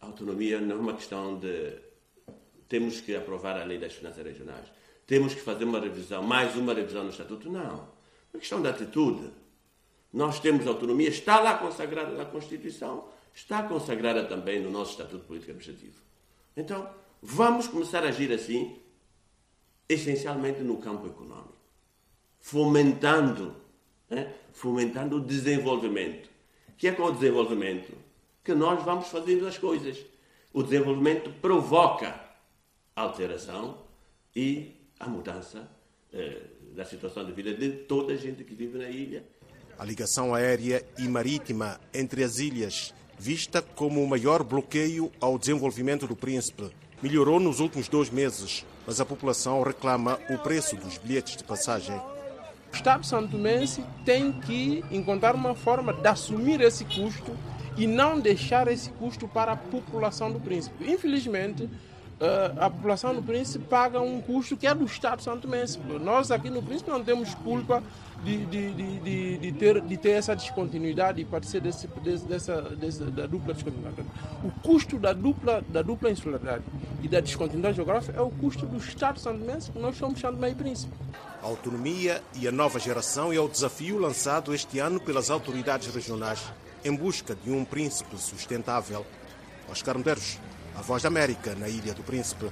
A 0.00 0.06
autonomia 0.06 0.60
não 0.60 0.76
é 0.76 0.78
uma 0.78 0.94
questão 0.94 1.36
de 1.38 1.74
temos 2.68 3.00
que 3.00 3.16
aprovar 3.16 3.60
a 3.60 3.64
lei 3.64 3.78
das 3.78 3.94
finanças 3.94 4.24
regionais, 4.24 4.66
temos 5.08 5.34
que 5.34 5.40
fazer 5.40 5.64
uma 5.64 5.80
revisão, 5.80 6.22
mais 6.22 6.54
uma 6.54 6.72
revisão 6.72 7.02
no 7.02 7.10
Estatuto. 7.10 7.50
Não. 7.50 7.88
É 8.32 8.36
uma 8.36 8.38
questão 8.38 8.62
de 8.62 8.68
atitude. 8.68 9.28
Nós 10.12 10.38
temos 10.38 10.68
autonomia, 10.68 11.08
está 11.08 11.40
lá 11.40 11.58
consagrada 11.58 12.12
na 12.12 12.24
Constituição, 12.24 13.08
está 13.34 13.64
consagrada 13.64 14.24
também 14.24 14.62
no 14.62 14.70
nosso 14.70 14.92
Estatuto 14.92 15.24
Político 15.24 15.50
Administrativo. 15.50 16.00
Então, 16.56 16.88
vamos 17.20 17.66
começar 17.66 18.04
a 18.04 18.08
agir 18.08 18.32
assim 18.32 18.78
essencialmente 19.92 20.60
no 20.60 20.76
campo 20.76 21.08
econômico, 21.08 21.56
fomentando, 22.38 23.56
né? 24.08 24.32
fomentando 24.52 25.16
o 25.16 25.20
desenvolvimento, 25.20 26.30
que 26.78 26.86
é 26.86 26.92
com 26.92 27.02
o 27.02 27.12
desenvolvimento 27.12 27.92
que 28.44 28.54
nós 28.54 28.84
vamos 28.84 29.08
fazendo 29.08 29.46
as 29.48 29.58
coisas. 29.58 29.98
O 30.52 30.62
desenvolvimento 30.62 31.30
provoca 31.40 32.18
alteração 32.94 33.78
e 34.34 34.76
a 34.98 35.08
mudança 35.08 35.68
eh, 36.12 36.42
da 36.72 36.84
situação 36.84 37.24
de 37.24 37.32
vida 37.32 37.52
de 37.52 37.70
toda 37.70 38.12
a 38.12 38.16
gente 38.16 38.44
que 38.44 38.54
vive 38.54 38.78
na 38.78 38.88
ilha. 38.88 39.24
A 39.76 39.84
ligação 39.84 40.34
aérea 40.34 40.84
e 40.98 41.08
marítima 41.08 41.80
entre 41.92 42.22
as 42.22 42.38
ilhas, 42.38 42.94
vista 43.18 43.60
como 43.60 44.02
o 44.02 44.08
maior 44.08 44.44
bloqueio 44.44 45.10
ao 45.20 45.38
desenvolvimento 45.38 46.06
do 46.06 46.14
Príncipe, 46.14 46.70
melhorou 47.02 47.40
nos 47.40 47.60
últimos 47.60 47.88
dois 47.88 48.10
meses, 48.10 48.64
mas 48.86 49.00
a 49.00 49.04
população 49.04 49.62
reclama 49.62 50.18
o 50.30 50.38
preço 50.38 50.76
dos 50.76 50.98
bilhetes 50.98 51.36
de 51.36 51.44
passagem. 51.44 51.96
O 52.72 52.76
Estado 52.76 53.04
santomense 53.04 53.84
tem 54.04 54.32
que 54.32 54.84
encontrar 54.90 55.34
uma 55.34 55.54
forma 55.54 55.92
de 55.92 56.06
assumir 56.06 56.60
esse 56.60 56.84
custo 56.84 57.36
e 57.76 57.86
não 57.86 58.18
deixar 58.18 58.68
esse 58.68 58.90
custo 58.90 59.26
para 59.26 59.52
a 59.52 59.56
população 59.56 60.30
do 60.30 60.40
Príncipe. 60.40 60.90
Infelizmente, 60.90 61.68
a 62.58 62.68
população 62.68 63.14
do 63.14 63.22
Príncipe 63.22 63.64
paga 63.64 64.00
um 64.00 64.20
custo 64.20 64.56
que 64.56 64.66
é 64.66 64.74
do 64.74 64.84
Estado 64.84 65.22
santomense. 65.22 65.78
Nós 66.00 66.30
aqui 66.30 66.50
no 66.50 66.62
Príncipe 66.62 66.90
não 66.90 67.02
temos 67.02 67.34
culpa 67.34 67.82
de, 68.22 68.44
de, 68.44 68.72
de, 68.72 69.38
de, 69.38 69.52
ter, 69.52 69.80
de 69.80 69.96
ter 69.96 70.10
essa 70.10 70.36
descontinuidade 70.36 71.20
e 71.22 71.24
pode 71.24 71.46
ser 71.46 71.60
desse, 71.60 71.86
dessa, 72.28 72.60
dessa, 72.60 73.06
da 73.06 73.26
dupla 73.26 73.54
descontinuidade. 73.54 74.06
O 74.44 74.50
custo 74.60 74.98
da 74.98 75.14
dupla, 75.14 75.64
da 75.68 75.80
dupla 75.80 76.10
insularidade 76.10 76.62
e 77.02 77.08
da 77.08 77.20
descontinuidade 77.20 77.76
geográfica 77.76 78.18
é 78.18 78.20
o 78.20 78.30
custo 78.30 78.66
do 78.66 78.76
Estado 78.76 79.18
santomense, 79.18 79.70
que 79.70 79.78
nós 79.78 79.96
somos 79.96 80.20
Santo 80.20 80.38
Meio 80.38 80.54
Príncipe. 80.54 80.92
A 81.42 81.46
autonomia 81.46 82.22
e 82.38 82.46
a 82.46 82.52
nova 82.52 82.78
geração 82.78 83.32
é 83.32 83.40
o 83.40 83.48
desafio 83.48 83.98
lançado 83.98 84.54
este 84.54 84.78
ano 84.78 85.00
pelas 85.00 85.30
autoridades 85.30 85.92
regionais 85.94 86.52
em 86.84 86.94
busca 86.94 87.34
de 87.34 87.50
um 87.50 87.64
príncipe 87.64 88.16
sustentável. 88.18 89.06
Oscar 89.70 89.96
Medeiros, 89.96 90.38
a 90.80 90.82
Voz 90.82 91.02
da 91.02 91.08
América, 91.08 91.54
na 91.54 91.68
Ilha 91.68 91.92
do 91.92 92.02
Príncipe. 92.02 92.50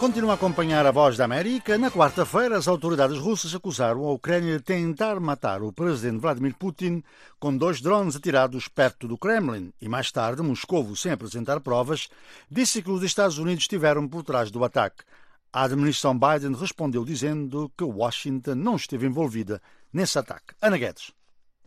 Continua 0.00 0.30
a 0.30 0.34
acompanhar 0.34 0.86
a 0.86 0.90
Voz 0.90 1.18
da 1.18 1.26
América. 1.26 1.76
Na 1.76 1.90
quarta-feira, 1.90 2.56
as 2.56 2.66
autoridades 2.66 3.18
russas 3.18 3.54
acusaram 3.54 4.06
a 4.06 4.12
Ucrânia 4.14 4.56
de 4.56 4.64
tentar 4.64 5.20
matar 5.20 5.62
o 5.62 5.74
presidente 5.74 6.22
Vladimir 6.22 6.54
Putin 6.54 7.04
com 7.38 7.54
dois 7.54 7.82
drones 7.82 8.16
atirados 8.16 8.66
perto 8.66 9.06
do 9.06 9.18
Kremlin. 9.18 9.74
E 9.78 9.90
mais 9.90 10.10
tarde, 10.10 10.40
Moscou, 10.40 10.96
sem 10.96 11.12
apresentar 11.12 11.60
provas, 11.60 12.08
disse 12.50 12.80
que 12.80 12.90
os 12.90 13.02
Estados 13.02 13.36
Unidos 13.36 13.64
estiveram 13.64 14.08
por 14.08 14.22
trás 14.22 14.50
do 14.50 14.64
ataque. 14.64 15.04
A 15.52 15.64
administração 15.64 16.18
Biden 16.18 16.54
respondeu 16.58 17.04
dizendo 17.04 17.70
que 17.76 17.84
Washington 17.84 18.54
não 18.54 18.76
esteve 18.76 19.06
envolvida 19.06 19.60
nesse 19.92 20.18
ataque. 20.18 20.54
Ana 20.62 20.78
Guedes. 20.78 21.12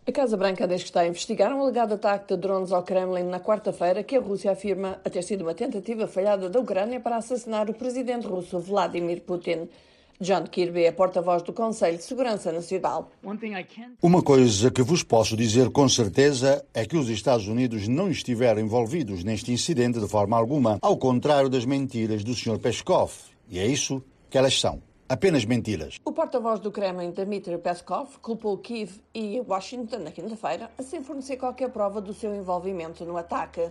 A 0.05 0.11
Casa 0.11 0.35
Branca 0.35 0.67
diz 0.67 0.83
que 0.83 0.89
está 0.89 0.99
a 0.99 1.07
investigar 1.07 1.53
um 1.55 1.61
alegado 1.61 1.93
ataque 1.93 2.35
de 2.35 2.41
drones 2.41 2.73
ao 2.73 2.83
Kremlin 2.83 3.23
na 3.23 3.39
quarta-feira, 3.39 4.03
que 4.03 4.17
a 4.17 4.19
Rússia 4.19 4.51
afirma 4.51 4.99
a 5.05 5.09
ter 5.09 5.23
sido 5.23 5.43
uma 5.43 5.53
tentativa 5.53 6.05
falhada 6.07 6.49
da 6.49 6.59
Ucrânia 6.59 6.99
para 6.99 7.15
assassinar 7.15 7.69
o 7.69 7.73
presidente 7.73 8.27
russo 8.27 8.59
Vladimir 8.59 9.21
Putin. 9.21 9.69
John 10.19 10.43
Kirby 10.43 10.83
é 10.83 10.91
porta-voz 10.91 11.41
do 11.41 11.53
Conselho 11.53 11.97
de 11.97 12.03
Segurança 12.03 12.51
Nacional. 12.51 13.11
Uma 14.01 14.21
coisa 14.21 14.69
que 14.69 14.81
vos 14.81 15.03
posso 15.03 15.37
dizer 15.37 15.69
com 15.69 15.87
certeza 15.87 16.65
é 16.73 16.85
que 16.85 16.97
os 16.97 17.07
Estados 17.07 17.47
Unidos 17.47 17.87
não 17.87 18.11
estiveram 18.11 18.59
envolvidos 18.59 19.23
neste 19.23 19.53
incidente 19.53 20.01
de 20.01 20.07
forma 20.09 20.35
alguma, 20.35 20.79
ao 20.81 20.97
contrário 20.97 21.49
das 21.49 21.63
mentiras 21.63 22.25
do 22.25 22.35
Sr. 22.35 22.59
Peskov. 22.59 23.13
E 23.49 23.57
é 23.57 23.65
isso 23.65 24.03
que 24.29 24.37
elas 24.37 24.59
são 24.59 24.81
apenas 25.07 25.45
mentiras. 25.45 25.99
O 26.05 26.11
porta-voz 26.11 26.59
do 26.59 26.71
Kremlin, 26.71 27.11
Dmitry 27.11 27.57
Peskov, 27.57 28.17
culpou 28.21 28.57
Kiev 28.57 28.91
e 29.13 29.41
Washington 29.47 29.99
na 29.99 30.11
quinta-feira 30.11 30.71
sem 30.79 31.03
fornecer 31.03 31.37
qualquer 31.37 31.69
prova 31.69 32.01
do 32.01 32.13
seu 32.13 32.33
envolvimento 32.33 33.05
no 33.05 33.17
ataque. 33.17 33.69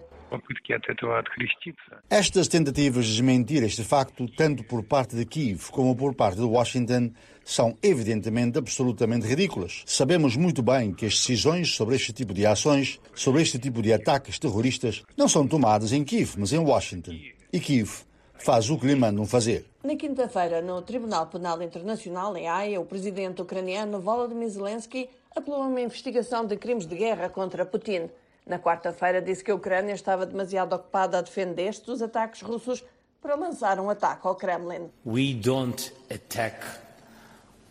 Estas 2.08 2.48
tentativas 2.48 3.06
de 3.06 3.12
desmentir 3.12 3.62
este 3.62 3.84
facto, 3.84 4.26
tanto 4.36 4.64
por 4.64 4.82
parte 4.82 5.16
de 5.16 5.24
Kiev 5.24 5.70
como 5.70 5.94
por 5.94 6.14
parte 6.14 6.38
de 6.38 6.44
Washington, 6.44 7.10
são 7.44 7.76
evidentemente 7.82 8.58
absolutamente 8.58 9.26
ridículas. 9.26 9.82
Sabemos 9.86 10.36
muito 10.36 10.62
bem 10.62 10.94
que 10.94 11.06
as 11.06 11.14
decisões 11.14 11.74
sobre 11.74 11.96
este 11.96 12.12
tipo 12.12 12.32
de 12.32 12.46
ações, 12.46 13.00
sobre 13.14 13.42
este 13.42 13.58
tipo 13.58 13.82
de 13.82 13.92
ataques 13.92 14.38
terroristas, 14.38 15.02
não 15.16 15.28
são 15.28 15.46
tomadas 15.46 15.92
em 15.92 16.04
Kiev, 16.04 16.34
mas 16.38 16.52
em 16.52 16.58
Washington. 16.58 17.12
E 17.52 17.60
Kiev 17.60 18.04
faz 18.42 18.68
o 18.70 18.78
que 18.78 18.86
lhe 18.86 18.94
mandam 18.94 19.24
fazer. 19.24 19.64
Na 19.84 19.94
quinta-feira, 19.94 20.60
no 20.60 20.82
Tribunal 20.82 21.26
Penal 21.26 21.62
Internacional, 21.62 22.36
em 22.36 22.48
Haia, 22.48 22.80
o 22.80 22.84
presidente 22.84 23.40
ucraniano 23.40 24.00
Volodymyr 24.00 24.48
Zelensky 24.48 25.08
apelou 25.34 25.62
a 25.62 25.66
uma 25.66 25.80
investigação 25.80 26.44
de 26.44 26.56
crimes 26.56 26.86
de 26.86 26.96
guerra 26.96 27.28
contra 27.28 27.64
Putin. 27.64 28.10
Na 28.46 28.58
quarta-feira, 28.58 29.22
disse 29.22 29.44
que 29.44 29.50
a 29.50 29.54
Ucrânia 29.54 29.94
estava 29.94 30.26
demasiado 30.26 30.74
ocupada 30.74 31.18
a 31.18 31.22
defender-se 31.22 31.84
dos 31.84 32.02
ataques 32.02 32.42
russos 32.42 32.84
para 33.20 33.36
lançar 33.36 33.78
um 33.78 33.88
ataque 33.88 34.26
ao 34.26 34.34
Kremlin. 34.34 34.90
We 35.06 35.34
don't 35.34 35.92
attack 36.10 36.58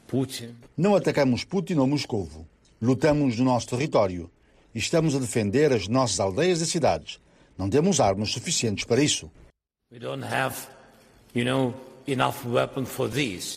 Putin. 0.08 0.56
Não 0.78 0.96
atacamos 0.96 1.44
Putin 1.44 1.76
ou 1.76 1.88
Moscovo. 1.88 2.48
Lutamos 2.82 3.38
no 3.38 3.46
nosso 3.46 3.68
território 3.68 4.32
e 4.74 4.80
estamos 4.80 5.14
a 5.16 5.20
defender 5.20 5.74
as 5.74 5.90
nossas 5.90 6.20
aldeias 6.22 6.62
e 6.62 6.66
cidades. 6.66 7.20
Não 7.58 7.70
temos 7.70 8.00
armas 8.00 8.32
suficientes 8.32 8.86
para 8.86 9.04
isso. 9.04 9.30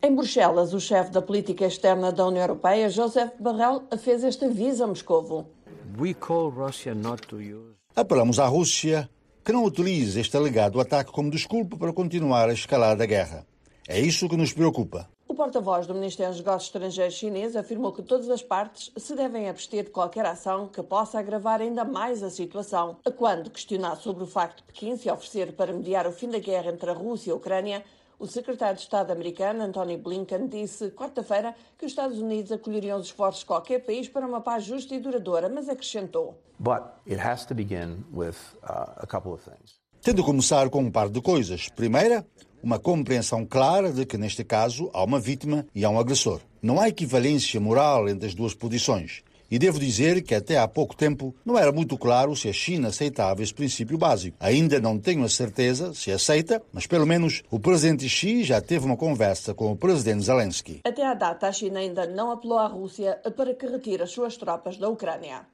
Em 0.03 0.15
Bruxelas, 0.15 0.75
o 0.75 0.81
chefe 0.81 1.13
da 1.13 1.23
política 1.23 1.65
externa 1.65 2.11
da 2.11 2.27
União 2.27 2.43
Europeia, 2.43 2.91
Joseph 2.91 3.31
Borrell, 3.39 3.85
fez 3.99 4.25
este 4.25 4.47
aviso 4.47 4.83
a 4.83 4.87
Moscovo. 4.89 5.49
We 5.97 6.13
call 6.13 6.51
Russia 6.51 6.93
not 6.93 7.25
to 7.29 7.37
use 7.37 7.75
Apelamos 7.95 8.41
à 8.41 8.47
Rússia 8.47 9.09
que 9.45 9.53
não 9.53 9.63
utilize 9.65 10.19
este 10.19 10.37
alegado 10.37 10.81
ataque 10.81 11.13
como 11.13 11.31
desculpa 11.31 11.77
para 11.77 11.93
continuar 11.93 12.49
a 12.49 12.53
escalar 12.53 13.01
a 13.01 13.07
guerra. 13.07 13.47
É 13.87 14.01
isso 14.01 14.29
que 14.29 14.37
nos 14.37 14.53
preocupa. 14.53 15.09
O 15.27 15.35
porta-voz 15.35 15.87
do 15.87 15.95
Ministério 15.95 16.33
dos 16.33 16.41
Negócios 16.41 16.69
Estrangeiros 16.69 17.15
chinês 17.15 17.57
afirmou 17.57 17.93
que 17.93 18.03
todas 18.03 18.29
as 18.29 18.43
partes 18.43 18.93
se 18.97 19.15
devem 19.17 19.49
abster 19.49 19.85
de 19.85 19.91
qualquer 19.91 20.27
ação 20.27 20.69
que 20.69 20.83
possa 20.83 21.19
agravar 21.19 21.63
ainda 21.63 21.83
mais 21.83 22.23
a 22.23 22.29
situação. 22.29 22.99
Quando 23.17 23.51
questionado 23.51 24.01
sobre 24.03 24.23
o 24.23 24.27
facto 24.27 24.59
de 24.59 24.65
Pequim 24.65 24.97
se 24.97 25.11
oferecer 25.11 25.55
para 25.55 25.73
mediar 25.73 26.07
o 26.07 26.13
fim 26.13 26.29
da 26.29 26.39
guerra 26.39 26.71
entre 26.71 26.91
a 26.91 26.93
Rússia 26.93 27.31
e 27.31 27.33
a 27.33 27.37
Ucrânia, 27.37 27.83
o 28.19 28.27
secretário 28.27 28.77
de 28.77 28.83
Estado 28.83 29.11
americano, 29.13 29.65
Anthony 29.65 29.97
Blinken, 29.97 30.47
disse 30.47 30.91
quarta-feira 30.91 31.55
que 31.79 31.87
os 31.87 31.93
Estados 31.93 32.19
Unidos 32.19 32.53
acolheriam 32.53 32.99
os 32.99 33.07
esforços 33.07 33.41
de 33.41 33.47
qualquer 33.47 33.81
país 33.81 34.09
para 34.09 34.27
uma 34.27 34.43
paz 34.43 34.65
justa 34.65 34.95
e 34.95 35.01
duradoura, 35.01 35.49
mas 35.49 35.69
acrescentou. 35.69 36.39
But 36.59 36.83
it 37.09 37.21
has 37.21 37.45
to 37.47 37.55
begin 37.55 38.05
with 38.13 38.37
uh, 38.63 38.93
a 38.99 39.07
couple 39.07 39.33
of 39.33 39.43
things. 39.43 39.81
Tendo 40.01 40.17
de 40.17 40.23
começar 40.23 40.69
com 40.69 40.81
um 40.81 40.91
par 40.91 41.09
de 41.09 41.21
coisas. 41.21 41.69
Primeira, 41.71 42.27
uma 42.65 42.79
compreensão 42.79 43.45
clara 43.45 43.93
de 43.93 44.07
que, 44.07 44.17
neste 44.17 44.43
caso, 44.43 44.91
há 44.95 45.05
uma 45.05 45.21
vítima 45.21 45.67
e 45.75 45.85
há 45.85 45.91
um 45.91 45.99
agressor. 45.99 46.41
Não 46.63 46.81
há 46.81 46.89
equivalência 46.89 47.61
moral 47.61 48.09
entre 48.09 48.27
as 48.27 48.35
duas 48.35 48.55
posições. 48.55 49.23
E 49.51 49.59
devo 49.59 49.79
dizer 49.79 50.23
que 50.23 50.35
até 50.35 50.57
há 50.59 50.67
pouco 50.67 50.97
tempo 50.97 51.35
não 51.45 51.59
era 51.59 51.71
muito 51.71 51.99
claro 51.99 52.35
se 52.35 52.49
a 52.49 52.53
China 52.55 52.89
aceitava 52.89 53.43
esse 53.43 53.53
princípio 53.53 53.99
básico. 53.99 54.39
Ainda 54.41 54.81
não 54.81 54.99
tenho 54.99 55.23
a 55.23 55.29
certeza 55.29 55.93
se 55.93 56.11
aceita, 56.11 56.63
mas 56.73 56.87
pelo 56.87 57.07
menos 57.07 57.43
o 57.51 57.61
presidente 57.61 58.09
Xi 58.09 58.43
já 58.43 58.63
teve 58.63 58.87
uma 58.87 58.97
conversa 58.97 59.53
com 59.53 59.71
o 59.71 59.77
presidente 59.77 60.25
Zelensky. 60.25 60.81
Até 60.85 61.07
à 61.07 61.13
data, 61.13 61.47
a 61.47 61.53
China 61.53 61.81
ainda 61.81 62.07
não 62.07 62.33
apelou 62.33 62.59
à 62.59 62.67
Rússia 62.67 63.21
para 63.37 63.55
que 63.55 63.67
retire 63.67 64.03
as 64.03 64.11
suas 64.11 64.39
tropas 64.39 64.79
da 64.79 64.89
Ucrânia. 64.89 65.47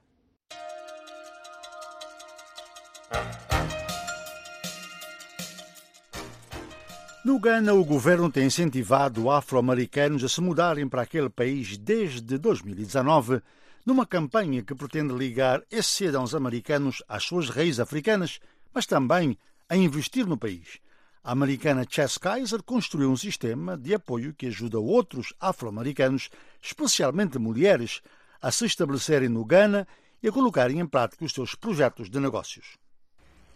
No 7.23 7.37
Ghana, 7.37 7.75
o 7.75 7.85
governo 7.85 8.31
tem 8.31 8.47
incentivado 8.47 9.29
afro-americanos 9.29 10.23
a 10.23 10.27
se 10.27 10.41
mudarem 10.41 10.89
para 10.89 11.03
aquele 11.03 11.29
país 11.29 11.77
desde 11.77 12.35
2019, 12.35 13.43
numa 13.85 14.07
campanha 14.07 14.63
que 14.63 14.73
pretende 14.73 15.13
ligar 15.13 15.61
esses 15.69 15.91
cidadãos 15.91 16.33
americanos 16.33 17.03
às 17.07 17.23
suas 17.23 17.47
raízes 17.47 17.79
africanas, 17.79 18.39
mas 18.73 18.87
também 18.87 19.37
a 19.69 19.77
investir 19.77 20.25
no 20.25 20.35
país. 20.35 20.79
A 21.23 21.33
americana 21.33 21.85
Chess 21.87 22.17
Kaiser 22.17 22.63
construiu 22.63 23.11
um 23.11 23.17
sistema 23.17 23.77
de 23.77 23.93
apoio 23.93 24.33
que 24.33 24.47
ajuda 24.47 24.79
outros 24.79 25.31
afro-americanos, 25.39 26.27
especialmente 26.59 27.37
mulheres, 27.37 28.01
a 28.41 28.51
se 28.51 28.65
estabelecerem 28.65 29.29
no 29.29 29.45
Ghana 29.45 29.87
e 30.23 30.27
a 30.27 30.31
colocarem 30.31 30.79
em 30.79 30.87
prática 30.87 31.23
os 31.23 31.33
seus 31.33 31.53
projetos 31.53 32.09
de 32.09 32.19
negócios. 32.19 32.80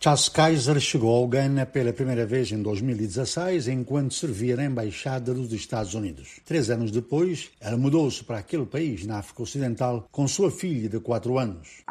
Charles 0.06 0.30
Kaiser 0.30 0.80
chegou 0.80 1.16
ao 1.16 1.28
Ghana 1.28 1.66
pela 1.66 1.92
primeira 1.92 2.28
vez 2.28 2.52
em 2.52 2.62
2016, 2.62 3.68
enquanto 3.68 4.14
servia 4.14 4.56
na 4.56 4.66
Embaixada 4.66 5.34
dos 5.34 5.52
Estados 5.52 5.96
Unidos. 5.96 6.40
Três 6.46 6.70
anos 6.70 6.92
depois, 6.92 7.50
ela 7.60 7.76
mudou-se 7.76 8.24
para 8.24 8.38
aquele 8.38 8.68
país, 8.68 9.04
na 9.04 9.18
África 9.18 9.42
Ocidental, 9.42 10.08
com 10.12 10.28
sua 10.28 10.52
filha 10.52 10.88
de 10.88 11.00
quatro 11.00 11.40
anos. 11.40 11.82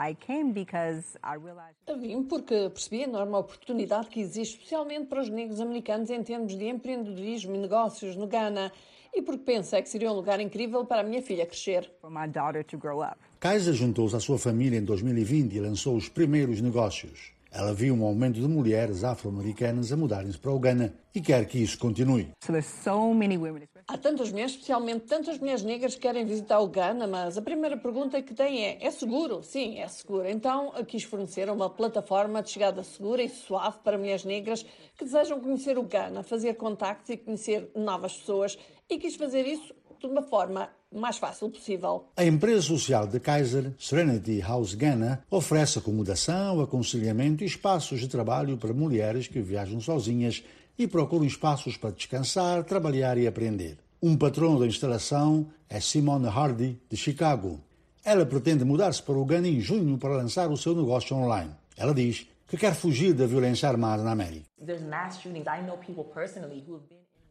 Vim 1.98 2.22
porque 2.22 2.70
percebi 2.70 3.00
a 3.00 3.08
enorme 3.08 3.34
oportunidade 3.34 4.06
que 4.06 4.20
existe, 4.20 4.58
especialmente 4.58 5.06
para 5.06 5.20
os 5.20 5.28
negros 5.28 5.60
americanos, 5.60 6.08
em 6.08 6.22
termos 6.22 6.56
de 6.56 6.68
empreendedorismo 6.68 7.56
e 7.56 7.58
negócios 7.58 8.14
no 8.14 8.28
Ghana. 8.28 8.70
E 9.12 9.22
porque 9.22 9.42
pensei 9.42 9.82
que 9.82 9.88
seria 9.88 10.12
um 10.12 10.14
lugar 10.14 10.38
incrível 10.40 10.84
para 10.84 11.00
a 11.00 11.04
minha 11.04 11.20
filha 11.20 11.46
crescer. 11.46 11.90
Kaiser 13.40 13.74
juntou-se 13.74 14.14
à 14.14 14.20
sua 14.20 14.38
família 14.38 14.78
em 14.78 14.84
2020 14.84 15.52
e 15.52 15.58
lançou 15.58 15.96
os 15.96 16.08
primeiros 16.08 16.60
negócios. 16.60 17.33
Ela 17.56 17.72
viu 17.72 17.94
um 17.94 18.04
aumento 18.04 18.40
de 18.40 18.48
mulheres 18.48 19.04
afro-americanas 19.04 19.92
a 19.92 19.96
mudarem-se 19.96 20.36
para 20.36 20.50
o 20.50 20.58
Ghana 20.58 20.92
e 21.14 21.20
quer 21.20 21.46
que 21.46 21.56
isso 21.56 21.78
continue. 21.78 22.32
Há 23.86 23.96
tantas 23.96 24.32
mulheres, 24.32 24.52
especialmente 24.52 25.06
tantas 25.06 25.38
mulheres 25.38 25.62
negras 25.62 25.94
que 25.94 26.00
querem 26.00 26.24
visitar 26.24 26.58
o 26.58 26.66
Ghana, 26.66 27.06
mas 27.06 27.38
a 27.38 27.42
primeira 27.42 27.76
pergunta 27.76 28.20
que 28.20 28.34
têm 28.34 28.64
é: 28.64 28.84
é 28.84 28.90
seguro? 28.90 29.40
Sim, 29.44 29.78
é 29.78 29.86
seguro. 29.86 30.28
Então, 30.28 30.72
quis 30.84 31.04
fornecer 31.04 31.48
uma 31.48 31.70
plataforma 31.70 32.42
de 32.42 32.50
chegada 32.50 32.82
segura 32.82 33.22
e 33.22 33.28
suave 33.28 33.78
para 33.84 33.96
mulheres 33.96 34.24
negras 34.24 34.66
que 34.98 35.04
desejam 35.04 35.38
conhecer 35.38 35.78
o 35.78 35.84
Ghana, 35.84 36.24
fazer 36.24 36.54
contactos 36.54 37.10
e 37.10 37.16
conhecer 37.16 37.70
novas 37.76 38.16
pessoas. 38.16 38.58
E 38.90 38.98
quis 38.98 39.14
fazer 39.14 39.46
isso 39.46 39.72
de 40.08 40.12
uma 40.12 40.22
forma 40.22 40.68
mais 40.92 41.16
fácil 41.18 41.50
possível. 41.50 42.06
A 42.16 42.24
empresa 42.24 42.62
social 42.62 43.06
de 43.06 43.18
Kaiser, 43.18 43.72
Serenity 43.78 44.40
House 44.40 44.74
Ghana, 44.74 45.24
oferece 45.30 45.78
acomodação, 45.78 46.60
aconselhamento 46.60 47.42
e 47.42 47.46
espaços 47.46 48.00
de 48.00 48.08
trabalho 48.08 48.56
para 48.56 48.72
mulheres 48.72 49.26
que 49.26 49.40
viajam 49.40 49.80
sozinhas 49.80 50.44
e 50.78 50.86
procuram 50.86 51.24
espaços 51.24 51.76
para 51.76 51.90
descansar, 51.90 52.64
trabalhar 52.64 53.18
e 53.18 53.26
aprender. 53.26 53.78
Um 54.02 54.16
patrão 54.16 54.58
da 54.58 54.66
instalação 54.66 55.46
é 55.68 55.80
Simone 55.80 56.28
Hardy, 56.28 56.78
de 56.88 56.96
Chicago. 56.96 57.60
Ela 58.04 58.26
pretende 58.26 58.64
mudar-se 58.64 59.02
para 59.02 59.14
o 59.14 59.24
Ghana 59.24 59.48
em 59.48 59.60
junho 59.60 59.96
para 59.96 60.16
lançar 60.16 60.50
o 60.50 60.56
seu 60.56 60.74
negócio 60.74 61.16
online. 61.16 61.52
Ela 61.76 61.94
diz 61.94 62.26
que 62.46 62.56
quer 62.56 62.74
fugir 62.74 63.14
da 63.14 63.26
violência 63.26 63.68
armada 63.68 64.02
na 64.02 64.12
América. 64.12 64.46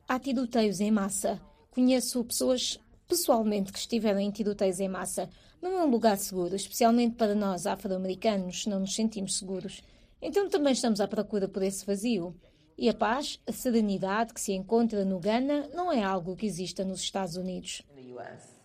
Há 0.08 0.20
tiroteios 0.20 0.80
em 0.80 0.92
massa. 0.92 1.40
Conheço 1.74 2.24
pessoas 2.24 2.80
pessoalmente 3.08 3.72
que 3.72 3.80
estiveram 3.80 4.20
em 4.20 4.30
tiroteios 4.30 4.80
em 4.80 4.88
massa. 4.88 5.28
Não 5.60 5.72
é 5.72 5.84
um 5.84 5.90
lugar 5.90 6.18
seguro, 6.18 6.56
especialmente 6.56 7.16
para 7.16 7.34
nós 7.34 7.66
afro-americanos, 7.66 8.68
não 8.68 8.82
nos 8.82 8.94
sentimos 8.94 9.40
seguros. 9.40 9.82
Então 10.22 10.48
também 10.48 10.74
estamos 10.74 11.02
à 11.02 11.08
procura 11.08 11.48
por 11.48 11.64
esse 11.64 11.84
vazio. 11.84 12.36
E 12.78 12.90
a 12.90 12.94
paz, 12.94 13.40
a 13.48 13.52
serenidade 13.52 14.36
que 14.36 14.42
se 14.42 14.54
encontra 14.54 15.04
no 15.04 15.20
Ghana 15.20 15.68
não 15.74 15.92
é 15.92 16.04
algo 16.04 16.36
que 16.36 16.46
exista 16.46 16.86
nos 16.86 17.02
Estados 17.02 17.38
Unidos. 17.38 17.82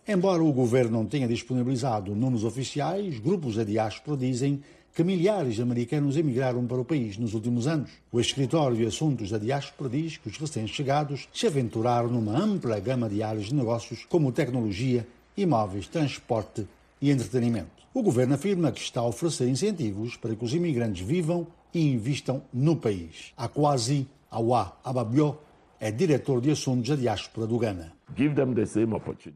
Embora 0.07 0.43
o 0.43 0.53
governo 0.53 0.99
não 0.99 1.05
tenha 1.05 1.27
disponibilizado 1.27 2.15
números 2.15 2.43
oficiais, 2.43 3.19
grupos 3.19 3.55
da 3.55 3.63
diáspora 3.63 4.17
dizem 4.17 4.61
que 4.93 5.03
milhares 5.03 5.55
de 5.55 5.61
americanos 5.61 6.17
emigraram 6.17 6.65
para 6.65 6.81
o 6.81 6.85
país 6.85 7.17
nos 7.17 7.33
últimos 7.33 7.67
anos. 7.67 7.91
O 8.11 8.19
escritório 8.19 8.77
de 8.77 8.85
assuntos 8.85 9.29
da 9.29 9.37
diáspora 9.37 9.89
diz 9.89 10.17
que 10.17 10.29
os 10.29 10.37
recém-chegados 10.37 11.27
se 11.33 11.47
aventuraram 11.47 12.09
numa 12.09 12.37
ampla 12.37 12.79
gama 12.79 13.07
de 13.07 13.23
áreas 13.23 13.47
de 13.47 13.55
negócios, 13.55 14.05
como 14.09 14.31
tecnologia, 14.31 15.07
imóveis, 15.37 15.87
transporte 15.87 16.67
e 17.01 17.11
entretenimento. 17.11 17.79
O 17.93 18.03
governo 18.03 18.35
afirma 18.35 18.71
que 18.71 18.81
está 18.81 19.01
a 19.01 19.07
oferecer 19.07 19.47
incentivos 19.47 20.15
para 20.15 20.35
que 20.35 20.45
os 20.45 20.53
imigrantes 20.53 21.05
vivam 21.05 21.47
e 21.73 21.81
invistam 21.91 22.41
no 22.53 22.75
país. 22.75 23.33
Akwasi 23.37 24.07
Awa 24.31 24.77
Ababio 24.83 25.37
é 25.79 25.91
diretor 25.91 26.41
de 26.41 26.51
assuntos 26.51 26.89
da 26.89 26.95
diáspora 26.95 27.47
do 27.47 27.57
Ghana. 27.57 27.98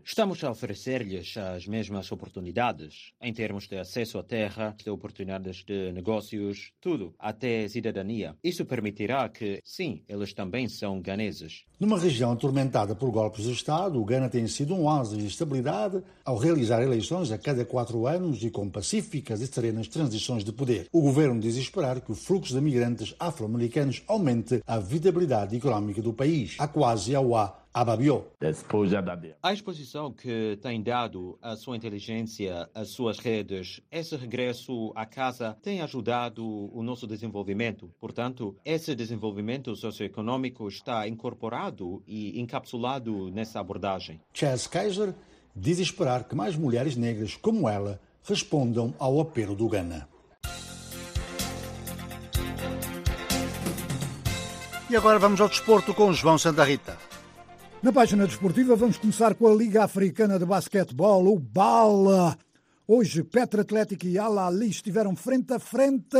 Estamos 0.04 0.44
a 0.44 0.52
oferecer-lhes 0.52 1.38
as 1.38 1.68
mesmas 1.68 2.12
oportunidades 2.12 3.14
em 3.22 3.34
termos 3.34 3.68
de 3.68 3.78
acesso 3.78 4.18
à 4.18 4.24
terra, 4.24 4.76
de 4.84 4.90
oportunidades 4.90 5.64
de 5.64 5.92
negócios, 5.94 6.72
tudo, 6.82 7.14
até 7.18 7.68
cidadania. 7.68 8.36
Isso 8.44 8.66
permitirá 8.66 9.30
que, 9.30 9.62
sim, 9.64 10.04
eles 10.08 10.34
também 10.34 10.68
são 10.68 11.02
ganeses. 11.02 11.64
Numa 11.80 11.98
região 11.98 12.32
atormentada 12.32 12.96
por 12.96 13.10
golpes 13.12 13.46
de 13.46 13.52
Estado, 13.52 14.00
o 14.00 14.06
Ghana 14.06 14.30
tem 14.30 14.48
sido 14.48 14.74
um 14.74 14.86
oásis 14.86 15.18
de 15.18 15.28
estabilidade 15.28 16.04
ao 16.26 16.38
realizar 16.38 16.82
eleições 16.82 17.32
a 17.32 17.38
cada 17.38 17.64
quatro 17.66 18.06
anos 18.06 18.44
e 18.44 18.50
com 18.50 18.70
pacíficas 18.70 19.42
e 19.42 19.48
serenas 19.48 19.88
transições 19.88 20.44
de 20.44 20.52
poder. 20.52 20.88
O 20.92 21.02
governo 21.02 21.40
diz 21.40 21.56
esperar 21.56 22.02
que 22.02 22.12
o 22.12 22.16
fluxo 22.16 22.54
de 22.54 22.62
migrantes 22.62 23.16
afro-americanos 23.20 24.04
aumente 24.08 24.62
a 24.68 24.80
viabilidade 24.80 25.56
económica 25.56 26.02
do 26.02 26.14
país. 26.14 26.56
A 26.60 26.68
quase 26.68 27.16
ao 27.16 27.36
A 27.36 27.62
Ababiou. 27.74 28.32
A 29.42 29.52
exposição 29.52 30.12
que 30.12 30.60
tem 30.62 30.84
dado 30.84 31.40
a 31.42 31.56
sua 31.56 31.76
inteligência, 31.76 32.70
as 32.74 32.90
suas 32.90 33.18
redes, 33.18 33.82
esse 33.92 34.16
regresso 34.16 34.92
à 34.96 35.08
casa 35.08 35.58
tem 35.62 35.82
ajudado 35.82 36.46
o 36.46 36.84
nosso 36.84 37.08
desenvolvimento. 37.08 37.92
Portanto, 38.00 38.56
esse 38.64 38.94
desenvolvimento 38.94 39.76
socioeconômico 39.76 40.68
está 40.68 41.08
incorporado 41.08 42.04
e 42.06 42.40
encapsulado 42.40 43.32
nessa 43.32 43.60
abordagem. 43.60 44.22
Chaz 44.32 44.68
Kaiser 44.68 45.16
diz 45.56 45.80
esperar 45.80 46.26
que 46.26 46.36
mais 46.36 46.56
mulheres 46.56 46.96
negras 46.96 47.36
como 47.36 47.68
ela 47.68 48.00
respondam 48.24 48.94
ao 49.00 49.20
apelo 49.20 49.56
do 49.56 49.68
Ghana. 49.68 50.08
E 54.90 54.96
agora 54.96 55.18
vamos 55.18 55.42
ao 55.42 55.50
desporto 55.50 55.92
com 55.92 56.14
João 56.14 56.38
Santa 56.38 56.64
Rita. 56.64 57.12
Na 57.84 57.91
página 57.91 58.26
desportiva 58.26 58.78
vamos 58.78 58.96
começar 58.96 59.36
com 59.36 59.46
a 59.46 59.54
Liga 59.54 59.84
Africana 59.84 60.39
de 60.39 60.46
Basquetebol, 60.46 61.28
o 61.28 61.38
BALA. 61.38 62.38
Hoje, 62.88 63.26
Petra 63.26 63.62
Atlético 63.62 64.06
e 64.08 64.17
Al 64.17 64.39
Ali 64.39 64.69
estiveram 64.69 65.17
frente 65.17 65.52
a 65.52 65.60
frente 65.60 66.15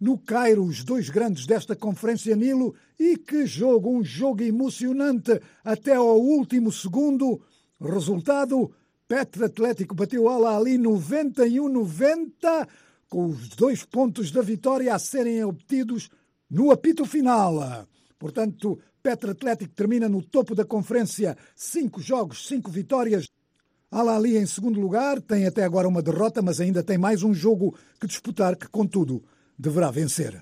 no 0.00 0.16
Cairo, 0.16 0.64
os 0.64 0.82
dois 0.82 1.10
grandes 1.10 1.44
desta 1.44 1.76
Conferência 1.76 2.34
Nilo. 2.34 2.74
E 2.98 3.18
que 3.18 3.44
jogo, 3.44 3.90
um 3.90 4.02
jogo 4.02 4.42
emocionante 4.42 5.38
até 5.62 5.96
ao 5.96 6.18
último 6.18 6.72
segundo. 6.72 7.42
Resultado, 7.78 8.72
Petra 9.06 9.44
Atlético 9.44 9.94
bateu 9.94 10.30
Al 10.30 10.46
Ali 10.46 10.78
91-90, 10.78 12.66
com 13.10 13.26
os 13.26 13.50
dois 13.50 13.84
pontos 13.84 14.30
da 14.30 14.40
vitória 14.40 14.94
a 14.94 14.98
serem 14.98 15.44
obtidos 15.44 16.08
no 16.50 16.70
apito 16.70 17.04
final. 17.04 17.86
Portanto, 18.18 18.78
Petra 19.02 19.32
Atlético 19.32 19.74
termina 19.74 20.08
no 20.08 20.22
topo 20.22 20.54
da 20.54 20.64
conferência, 20.64 21.36
cinco 21.56 22.00
jogos, 22.00 22.46
cinco 22.46 22.70
vitórias. 22.70 23.26
Al-Ali 23.90 24.38
em 24.38 24.46
segundo 24.46 24.80
lugar, 24.80 25.20
tem 25.20 25.44
até 25.44 25.64
agora 25.64 25.88
uma 25.88 26.00
derrota, 26.00 26.40
mas 26.40 26.60
ainda 26.60 26.84
tem 26.84 26.96
mais 26.96 27.24
um 27.24 27.34
jogo 27.34 27.76
que 28.00 28.06
disputar, 28.06 28.54
que 28.54 28.68
contudo 28.68 29.24
deverá 29.58 29.90
vencer. 29.90 30.40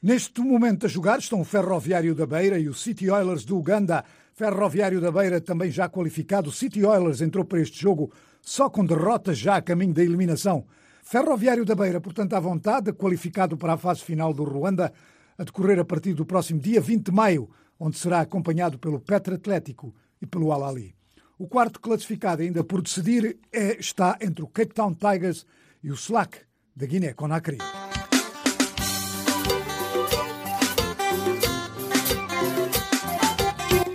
Neste 0.00 0.42
momento 0.42 0.84
a 0.84 0.88
jogar 0.88 1.20
estão 1.20 1.40
o 1.40 1.44
Ferroviário 1.44 2.14
da 2.14 2.26
Beira 2.26 2.58
e 2.58 2.68
o 2.68 2.74
City 2.74 3.10
Oilers 3.10 3.46
do 3.46 3.56
Uganda. 3.56 4.04
Ferroviário 4.34 5.00
da 5.00 5.10
Beira 5.10 5.40
também 5.40 5.70
já 5.70 5.88
qualificado. 5.88 6.50
O 6.50 6.52
City 6.52 6.84
Oilers 6.84 7.22
entrou 7.22 7.46
para 7.46 7.62
este 7.62 7.80
jogo 7.80 8.12
só 8.42 8.68
com 8.68 8.84
derrotas 8.84 9.38
já 9.38 9.56
a 9.56 9.62
caminho 9.62 9.94
da 9.94 10.04
eliminação. 10.04 10.66
Ferroviário 11.02 11.64
da 11.64 11.74
Beira, 11.74 11.98
portanto, 11.98 12.34
à 12.34 12.40
vontade, 12.40 12.92
qualificado 12.92 13.56
para 13.56 13.72
a 13.72 13.78
fase 13.78 14.02
final 14.02 14.34
do 14.34 14.44
Ruanda 14.44 14.92
a 15.38 15.44
decorrer 15.44 15.78
a 15.78 15.84
partir 15.84 16.12
do 16.14 16.26
próximo 16.26 16.60
dia 16.60 16.80
20 16.80 17.06
de 17.06 17.12
maio, 17.12 17.48
onde 17.78 17.96
será 17.96 18.20
acompanhado 18.20 18.78
pelo 18.78 18.98
Petra 18.98 19.36
Atlético 19.36 19.94
e 20.20 20.26
pelo 20.26 20.50
Al-Ali. 20.50 20.96
O 21.38 21.46
quarto 21.46 21.80
classificado, 21.80 22.42
ainda 22.42 22.64
por 22.64 22.82
decidir, 22.82 23.38
é, 23.52 23.78
está 23.78 24.18
entre 24.20 24.42
o 24.42 24.48
Cape 24.48 24.74
Town 24.74 24.92
Tigers 24.92 25.46
e 25.80 25.92
o 25.92 25.94
Slack 25.94 26.40
da 26.74 26.84
Guiné-Conakry. 26.84 27.58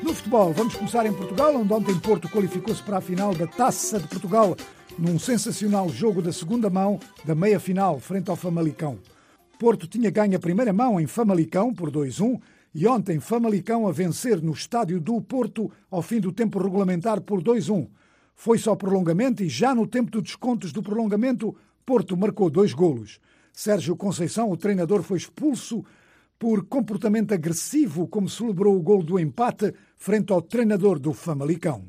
No 0.01 0.13
futebol, 0.13 0.53
vamos 0.53 0.75
começar 0.75 1.05
em 1.05 1.13
Portugal, 1.13 1.53
onde 1.53 1.73
ontem 1.73 1.99
Porto 1.99 2.29
qualificou-se 2.29 2.81
para 2.81 2.99
a 2.99 3.01
final 3.01 3.35
da 3.35 3.47
Taça 3.47 3.99
de 3.99 4.07
Portugal, 4.07 4.55
num 4.97 5.19
sensacional 5.19 5.89
jogo 5.89 6.21
da 6.21 6.31
segunda 6.31 6.69
mão 6.69 6.97
da 7.25 7.35
meia-final, 7.35 7.99
frente 7.99 8.29
ao 8.29 8.37
Famalicão. 8.37 8.97
Porto 9.57 9.87
tinha 9.87 10.09
ganho 10.09 10.35
a 10.35 10.39
primeira 10.39 10.73
mão 10.73 10.99
em 10.99 11.07
Famalicão 11.07 11.73
por 11.73 11.91
2-1 11.91 12.39
e 12.73 12.87
ontem 12.87 13.19
Famalicão 13.19 13.87
a 13.87 13.91
vencer 13.91 14.41
no 14.41 14.51
estádio 14.51 14.99
do 14.99 15.21
Porto 15.21 15.71
ao 15.89 16.01
fim 16.01 16.19
do 16.19 16.31
tempo 16.31 16.61
regulamentar 16.61 17.21
por 17.21 17.41
2-1. 17.41 17.87
Foi 18.35 18.57
só 18.57 18.75
prolongamento 18.75 19.43
e 19.43 19.49
já 19.49 19.75
no 19.75 19.85
tempo 19.85 20.11
dos 20.11 20.23
descontos 20.23 20.71
do 20.71 20.81
prolongamento, 20.81 21.55
Porto 21.85 22.17
marcou 22.17 22.49
dois 22.49 22.73
golos. 22.73 23.19
Sérgio 23.51 23.95
Conceição, 23.95 24.49
o 24.49 24.57
treinador, 24.57 25.03
foi 25.03 25.17
expulso 25.17 25.85
por 26.39 26.65
comportamento 26.65 27.33
agressivo, 27.33 28.07
como 28.07 28.27
celebrou 28.27 28.75
o 28.75 28.81
gol 28.81 29.03
do 29.03 29.19
empate 29.19 29.73
frente 29.95 30.33
ao 30.33 30.41
treinador 30.41 30.97
do 30.97 31.13
Famalicão. 31.13 31.85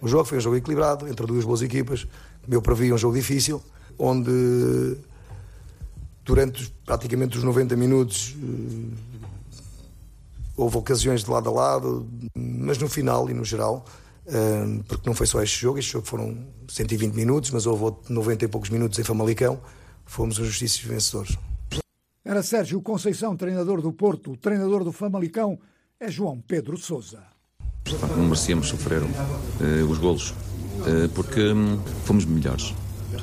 O 0.00 0.08
jogo 0.08 0.24
foi 0.24 0.38
um 0.38 0.40
jogo 0.40 0.56
equilibrado 0.56 1.06
entre 1.06 1.26
duas 1.26 1.44
boas 1.44 1.62
equipas. 1.62 2.06
Meu 2.48 2.62
previa 2.62 2.94
um 2.94 2.98
jogo 2.98 3.14
difícil, 3.14 3.62
onde 3.98 4.96
durante 6.24 6.72
praticamente 6.84 7.36
os 7.36 7.44
90 7.44 7.76
minutos 7.76 8.36
eh, 8.36 9.12
houve 10.56 10.76
ocasiões 10.76 11.24
de 11.24 11.30
lado 11.30 11.48
a 11.48 11.52
lado, 11.52 12.08
mas 12.34 12.78
no 12.78 12.88
final 12.88 13.28
e 13.28 13.34
no 13.34 13.44
geral, 13.44 13.84
eh, 14.26 14.80
porque 14.86 15.08
não 15.08 15.14
foi 15.14 15.26
só 15.26 15.42
este 15.42 15.60
jogo, 15.60 15.78
este 15.78 15.92
jogo 15.92 16.06
foram 16.06 16.36
120 16.68 17.14
minutos, 17.14 17.50
mas 17.50 17.66
houve 17.66 17.96
90 18.08 18.44
e 18.44 18.48
poucos 18.48 18.70
minutos 18.70 18.98
em 18.98 19.04
Famalicão, 19.04 19.60
fomos 20.04 20.38
os 20.38 20.46
justícios 20.46 20.86
vencedores. 20.86 21.36
Era 22.24 22.42
Sérgio 22.42 22.80
Conceição, 22.80 23.36
treinador 23.36 23.82
do 23.82 23.92
Porto, 23.92 24.32
o 24.32 24.36
treinador 24.36 24.84
do 24.84 24.92
Famalicão 24.92 25.58
é 25.98 26.08
João 26.10 26.40
Pedro 26.40 26.76
Sousa. 26.76 27.22
Não 28.16 28.24
merecíamos 28.24 28.68
sofrer 28.68 29.02
uh, 29.02 29.90
os 29.90 29.98
golos, 29.98 30.30
uh, 30.30 31.08
porque 31.14 31.52
um, 31.52 31.80
fomos 32.04 32.24
melhores, 32.24 32.72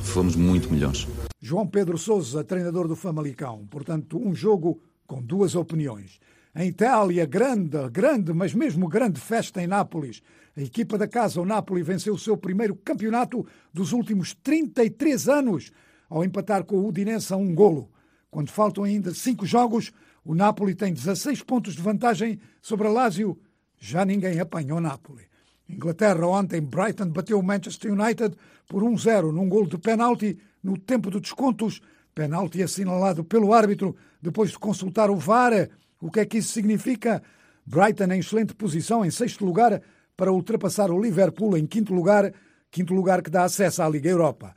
fomos 0.04 0.36
muito 0.36 0.70
melhores. 0.70 1.08
João 1.42 1.66
Pedro 1.66 1.98
Sousa, 1.98 2.44
treinador 2.44 2.86
do 2.88 2.98
Famalicão. 2.98 3.66
Portanto, 3.68 4.20
um 4.20 4.36
jogo 4.36 4.82
com 5.08 5.22
duas 5.22 5.56
opiniões. 5.56 6.20
Em 6.54 6.68
Itália, 6.68 7.26
grande, 7.26 7.78
grande, 7.90 8.34
mas 8.34 8.54
mesmo 8.54 8.90
grande 8.90 9.22
festa 9.22 9.64
em 9.64 9.68
Nápoles. 9.68 10.22
A 10.58 10.62
equipa 10.62 10.98
da 10.98 11.08
casa, 11.08 11.40
o 11.40 11.46
Nápoles, 11.46 11.88
venceu 11.88 12.14
o 12.14 12.20
seu 12.20 12.36
primeiro 12.36 12.76
campeonato 12.76 13.46
dos 13.74 13.94
últimos 13.94 14.34
33 14.34 15.30
anos, 15.30 15.72
ao 16.10 16.26
empatar 16.26 16.66
com 16.66 16.76
o 16.76 16.88
Udinese 16.88 17.34
a 17.34 17.38
um 17.38 17.56
golo. 17.56 17.90
Quando 18.30 18.50
faltam 18.50 18.84
ainda 18.84 19.14
cinco 19.14 19.46
jogos, 19.46 19.94
o 20.26 20.36
Nápoles 20.36 20.76
tem 20.76 20.92
16 20.92 21.44
pontos 21.44 21.74
de 21.74 21.82
vantagem 21.82 22.38
sobre 22.62 22.88
a 22.88 22.92
Lazio. 22.92 23.40
Já 23.80 24.04
ninguém 24.04 24.42
apanha 24.42 24.76
o 24.76 24.82
Nápoles. 24.82 25.30
Inglaterra, 25.70 26.28
ontem, 26.28 26.60
Brighton 26.60 27.10
bateu 27.10 27.40
o 27.40 27.44
Manchester 27.44 27.94
United 27.94 28.36
por 28.68 28.84
1-0 28.84 29.32
num 29.32 29.48
golo 29.48 29.70
de 29.70 29.78
penalti 29.78 30.38
no 30.64 30.78
tempo 30.78 31.10
de 31.10 31.20
descontos, 31.20 31.82
penalti 32.14 32.62
assinalado 32.62 33.24
pelo 33.24 33.54
árbitro 33.54 33.96
depois 34.22 34.52
de 34.52 34.60
consultar 34.60 35.10
o 35.10 35.16
VAR. 35.16 35.70
O 36.02 36.12
que 36.12 36.20
é 36.20 36.26
que 36.26 36.38
isso 36.38 36.54
significa? 36.54 37.22
Brighton 37.66 38.12
em 38.12 38.20
excelente 38.20 38.54
posição, 38.54 39.06
em 39.06 39.12
sexto 39.12 39.46
lugar, 39.46 39.82
para 40.18 40.32
ultrapassar 40.32 40.92
o 40.92 41.02
Liverpool 41.02 41.56
em 41.58 41.66
quinto 41.66 41.94
lugar, 41.94 42.34
quinto 42.72 42.94
lugar 42.94 43.22
que 43.22 43.30
dá 43.30 43.44
acesso 43.44 43.82
à 43.82 43.90
Liga 43.90 44.10
Europa. 44.10 44.56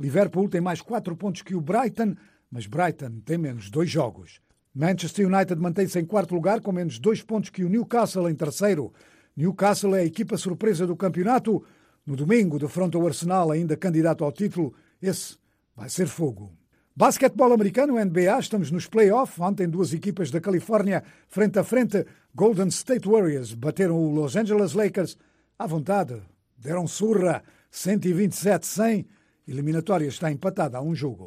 Liverpool 0.00 0.48
tem 0.48 0.60
mais 0.60 0.80
quatro 0.80 1.16
pontos 1.16 1.42
que 1.42 1.54
o 1.54 1.60
Brighton, 1.60 2.14
mas 2.50 2.66
Brighton 2.66 3.20
tem 3.24 3.36
menos 3.36 3.70
dois 3.70 3.90
jogos. 3.90 4.40
Manchester 4.74 5.26
United 5.26 5.60
mantém-se 5.60 5.98
em 5.98 6.04
quarto 6.04 6.34
lugar 6.34 6.60
com 6.60 6.72
menos 6.72 6.98
dois 6.98 7.22
pontos 7.22 7.50
que 7.50 7.64
o 7.64 7.68
Newcastle 7.68 8.30
em 8.30 8.34
terceiro. 8.34 8.92
Newcastle 9.36 9.94
é 9.96 10.00
a 10.00 10.04
equipa 10.04 10.36
surpresa 10.36 10.86
do 10.86 10.96
campeonato. 10.96 11.64
No 12.06 12.16
domingo, 12.16 12.58
defronta 12.58 12.96
o 12.96 13.06
Arsenal, 13.06 13.50
ainda 13.50 13.76
candidato 13.76 14.24
ao 14.24 14.32
título, 14.32 14.72
esse 15.00 15.36
vai 15.74 15.88
ser 15.88 16.06
fogo. 16.06 16.52
Basquetebol 16.94 17.52
americano, 17.52 18.04
NBA, 18.04 18.38
estamos 18.40 18.72
nos 18.72 18.86
playoffs. 18.86 19.38
Ontem 19.38 19.68
duas 19.68 19.92
equipas 19.92 20.32
da 20.32 20.40
Califórnia, 20.40 21.04
frente 21.28 21.58
a 21.58 21.62
frente, 21.62 22.04
Golden 22.34 22.68
State 22.68 23.08
Warriors, 23.08 23.54
bateram 23.54 23.96
o 23.96 24.12
Los 24.12 24.34
Angeles 24.34 24.72
Lakers 24.74 25.16
à 25.56 25.66
vontade. 25.66 26.20
Deram 26.56 26.88
surra, 26.88 27.42
127-100. 27.72 29.06
Eliminatória 29.46 30.08
está 30.08 30.30
empatada 30.30 30.78
a 30.78 30.82
um 30.82 30.94
jogo. 30.94 31.26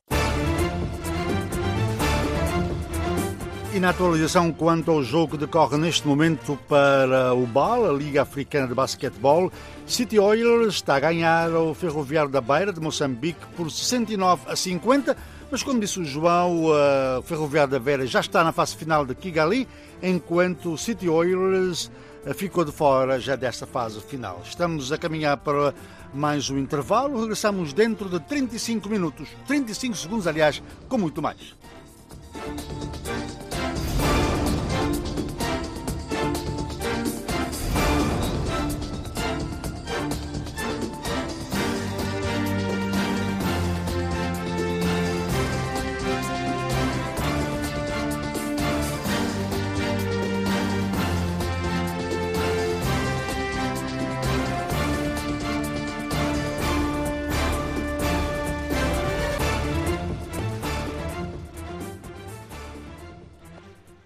E 3.73 3.79
na 3.79 3.91
atualização 3.91 4.51
quanto 4.51 4.91
ao 4.91 5.01
jogo 5.01 5.31
que 5.31 5.37
decorre 5.37 5.77
neste 5.77 6.05
momento 6.05 6.59
para 6.67 7.33
o 7.33 7.47
BAL, 7.47 7.89
a 7.89 7.93
Liga 7.93 8.23
Africana 8.23 8.67
de 8.67 8.73
Basquetebol, 8.73 9.49
City 9.87 10.19
Oilers 10.19 10.75
está 10.75 10.97
a 10.97 10.99
ganhar 10.99 11.49
o 11.51 11.73
Ferroviário 11.73 12.29
da 12.29 12.41
Beira 12.41 12.73
de 12.73 12.81
Moçambique 12.81 13.39
por 13.55 13.71
69 13.71 14.41
a 14.47 14.57
50. 14.57 15.15
Mas, 15.49 15.63
como 15.63 15.79
disse 15.79 16.01
o 16.01 16.05
João, 16.05 16.65
a 16.73 17.21
Ferroviária 17.21 17.71
da 17.71 17.79
Vera 17.79 18.05
já 18.05 18.19
está 18.19 18.43
na 18.43 18.51
fase 18.51 18.75
final 18.75 19.05
de 19.05 19.15
Kigali, 19.15 19.65
enquanto 20.03 20.73
o 20.73 20.77
City 20.77 21.07
Oilers 21.07 21.89
ficou 22.35 22.65
de 22.65 22.73
fora 22.73 23.21
já 23.21 23.37
desta 23.37 23.65
fase 23.65 24.01
final. 24.01 24.41
Estamos 24.43 24.91
a 24.91 24.97
caminhar 24.97 25.37
para 25.37 25.73
mais 26.13 26.49
um 26.49 26.57
intervalo. 26.57 27.21
Regressamos 27.21 27.71
dentro 27.71 28.09
de 28.09 28.19
35 28.19 28.89
minutos, 28.89 29.29
35 29.47 29.95
segundos, 29.95 30.27
aliás, 30.27 30.61
com 30.89 30.97
muito 30.97 31.21
mais. 31.21 31.55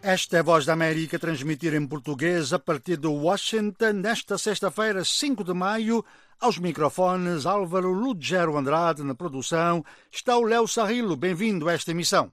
Esta 0.08 0.38
é 0.38 0.40
a 0.42 0.44
Voz 0.44 0.68
da 0.68 0.74
América 0.74 1.18
transmitir 1.18 1.74
em 1.74 1.88
português 1.88 2.54
a 2.54 2.60
partir 2.60 2.96
de 2.96 3.08
Washington 3.08 3.94
nesta 3.94 4.38
sexta-feira, 4.38 5.04
5 5.04 5.44
de 5.44 5.52
maio. 5.52 6.06
Aos 6.40 6.60
microfones, 6.60 7.48
Álvaro 7.48 7.92
Lugero 7.92 8.56
Andrade 8.56 9.02
na 9.02 9.16
produção. 9.16 9.84
Está 10.12 10.38
o 10.38 10.44
Léo 10.44 10.68
Sarrilo. 10.68 11.16
Bem-vindo 11.16 11.68
a 11.68 11.74
esta 11.74 11.90
emissão. 11.90 12.32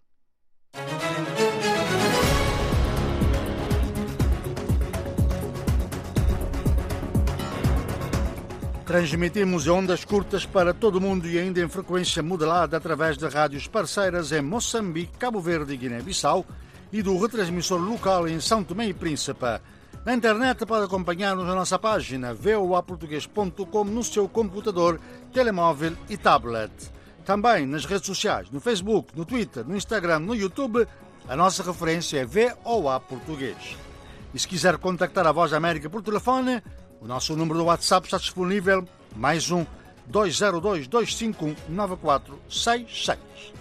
Transmitimos 8.84 9.66
ondas 9.66 10.04
curtas 10.04 10.44
para 10.44 10.74
todo 10.74 10.96
o 10.96 11.00
mundo 11.00 11.26
e 11.26 11.38
ainda 11.38 11.58
em 11.58 11.68
frequência 11.70 12.22
modelada 12.22 12.76
através 12.76 13.16
de 13.16 13.26
rádios 13.26 13.66
parceiras 13.66 14.30
em 14.30 14.42
Moçambique, 14.42 15.16
Cabo 15.16 15.40
Verde 15.40 15.72
e 15.72 15.78
Guiné-Bissau 15.78 16.44
e 16.92 17.02
do 17.02 17.18
retransmissor 17.18 17.80
local 17.80 18.28
em 18.28 18.38
São 18.38 18.62
Tomé 18.62 18.88
e 18.88 18.94
Príncipe. 18.94 19.60
Na 20.04 20.14
internet 20.14 20.66
pode 20.66 20.84
acompanhar-nos 20.84 21.46
na 21.46 21.54
nossa 21.54 21.78
página 21.78 22.34
voaportuguês.com 22.34 23.84
no 23.84 24.02
seu 24.02 24.28
computador, 24.28 25.00
telemóvel 25.32 25.94
e 26.08 26.16
tablet. 26.16 26.72
Também 27.24 27.66
nas 27.66 27.84
redes 27.84 28.06
sociais, 28.06 28.50
no 28.50 28.60
Facebook, 28.60 29.16
no 29.16 29.24
Twitter, 29.24 29.64
no 29.64 29.76
Instagram, 29.76 30.18
no 30.18 30.34
YouTube, 30.34 30.86
a 31.28 31.36
nossa 31.36 31.62
referência 31.62 32.18
é 32.18 32.24
VOA 32.24 32.98
Português. 32.98 33.76
E 34.34 34.38
se 34.38 34.48
quiser 34.48 34.76
contactar 34.78 35.26
a 35.26 35.32
Voz 35.32 35.52
da 35.52 35.56
América 35.56 35.88
por 35.88 36.02
telefone, 36.02 36.62
o 37.00 37.06
nosso 37.06 37.36
número 37.36 37.58
do 37.58 37.64
WhatsApp 37.66 38.06
está 38.06 38.18
disponível, 38.18 38.86
mais 39.14 39.50
um 39.50 39.64
202 40.06 40.88
251 40.88 41.54
9466. 41.68 43.52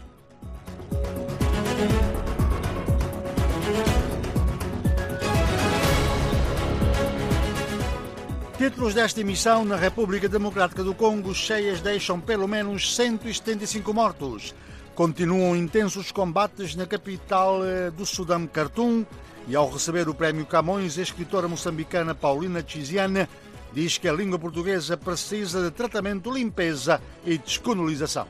Títulos 8.62 8.94
desta 8.94 9.20
emissão 9.22 9.66
na 9.66 9.76
República 9.76 10.30
Democrática 10.30 10.84
do 10.84 10.94
Congo, 10.94 11.34
cheias 11.34 11.82
deixam 11.82 12.22
pelo 12.22 12.48
menos 12.48 12.96
175 12.96 13.92
mortos. 13.92 14.54
Continuam 14.94 15.56
intensos 15.56 16.12
combates 16.12 16.76
na 16.76 16.86
capital 16.86 17.66
eh, 17.66 17.90
do 17.90 18.06
Sudão, 18.06 18.46
Khartoum, 18.46 19.04
e 19.48 19.56
ao 19.56 19.68
receber 19.68 20.08
o 20.08 20.14
prémio 20.14 20.46
Camões, 20.46 21.00
a 21.00 21.02
escritora 21.02 21.48
moçambicana 21.48 22.14
Paulina 22.14 22.62
Tiziana 22.62 23.28
diz 23.74 23.98
que 23.98 24.08
a 24.08 24.14
língua 24.14 24.38
portuguesa 24.38 24.96
precisa 24.96 25.64
de 25.64 25.72
tratamento, 25.72 26.32
limpeza 26.32 27.02
e 27.26 27.40
descolonização. 27.40 28.28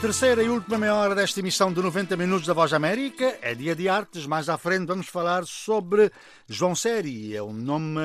Terceira 0.00 0.44
e 0.44 0.48
última 0.48 0.78
meia 0.78 0.94
hora 0.94 1.12
desta 1.12 1.40
emissão 1.40 1.72
de 1.72 1.82
90 1.82 2.16
minutos 2.16 2.46
da 2.46 2.54
Voz 2.54 2.72
América 2.72 3.36
é 3.42 3.52
dia 3.52 3.74
de 3.74 3.88
artes. 3.88 4.26
Mais 4.26 4.48
à 4.48 4.56
frente 4.56 4.86
vamos 4.86 5.08
falar 5.08 5.44
sobre 5.44 6.12
João 6.46 6.72
Série, 6.72 7.34
é 7.34 7.42
o 7.42 7.52
nome 7.52 8.00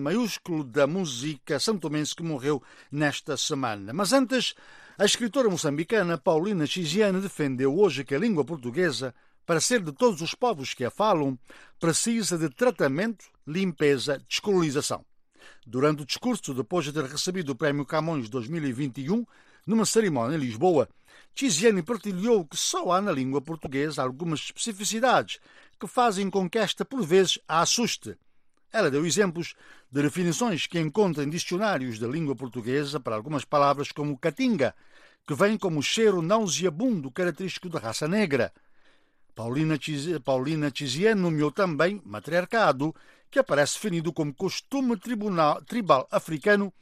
maiúsculo 0.00 0.64
da 0.64 0.88
música 0.88 1.60
santomense 1.60 2.16
que 2.16 2.22
morreu 2.24 2.60
nesta 2.90 3.36
semana. 3.36 3.92
Mas 3.92 4.12
antes, 4.12 4.54
a 4.98 5.04
escritora 5.04 5.48
moçambicana 5.48 6.18
Paulina 6.18 6.66
Chiziane 6.66 7.20
defendeu 7.20 7.78
hoje 7.78 8.04
que 8.04 8.16
a 8.16 8.18
língua 8.18 8.44
portuguesa, 8.44 9.14
para 9.46 9.60
ser 9.60 9.80
de 9.82 9.92
todos 9.92 10.20
os 10.20 10.34
povos 10.34 10.74
que 10.74 10.84
a 10.84 10.90
falam, 10.90 11.38
precisa 11.78 12.36
de 12.36 12.50
tratamento, 12.50 13.24
limpeza, 13.46 14.20
descolonização. 14.28 15.04
Durante 15.64 16.02
o 16.02 16.06
discurso, 16.06 16.52
depois 16.52 16.86
de 16.86 16.92
ter 16.92 17.04
recebido 17.04 17.52
o 17.52 17.56
Prémio 17.56 17.86
Camões 17.86 18.28
2021, 18.28 19.24
numa 19.64 19.84
cerimónia 19.84 20.36
em 20.36 20.40
Lisboa, 20.40 20.88
Tiziane 21.36 21.82
partilhou 21.82 22.46
que 22.46 22.56
só 22.56 22.92
há 22.92 22.98
na 23.02 23.12
língua 23.12 23.42
portuguesa 23.42 24.02
algumas 24.02 24.40
especificidades 24.40 25.38
que 25.78 25.86
fazem 25.86 26.30
com 26.30 26.48
que 26.48 26.56
esta, 26.56 26.82
por 26.82 27.04
vezes, 27.04 27.38
a 27.46 27.60
assuste. 27.60 28.16
Ela 28.72 28.90
deu 28.90 29.04
exemplos 29.04 29.54
de 29.92 30.00
definições 30.00 30.66
que 30.66 30.80
encontra 30.80 31.22
em 31.22 31.28
dicionários 31.28 31.98
da 31.98 32.08
língua 32.08 32.34
portuguesa 32.34 32.98
para 32.98 33.14
algumas 33.14 33.44
palavras 33.44 33.92
como 33.92 34.16
catinga, 34.16 34.74
que 35.26 35.34
vem 35.34 35.58
como 35.58 35.82
cheiro 35.82 36.22
nauseabundo 36.22 37.10
característico 37.10 37.68
da 37.68 37.80
raça 37.80 38.08
negra. 38.08 38.50
Paulina, 39.34 39.78
Paulina 40.24 40.70
Tiziane 40.70 41.20
nomeou 41.20 41.52
também 41.52 42.00
matriarcado, 42.06 42.94
que 43.30 43.38
aparece 43.38 43.74
definido 43.74 44.10
como 44.10 44.32
costume 44.32 44.96
tribunal, 44.96 45.60
tribal 45.60 46.08
africano, 46.10 46.72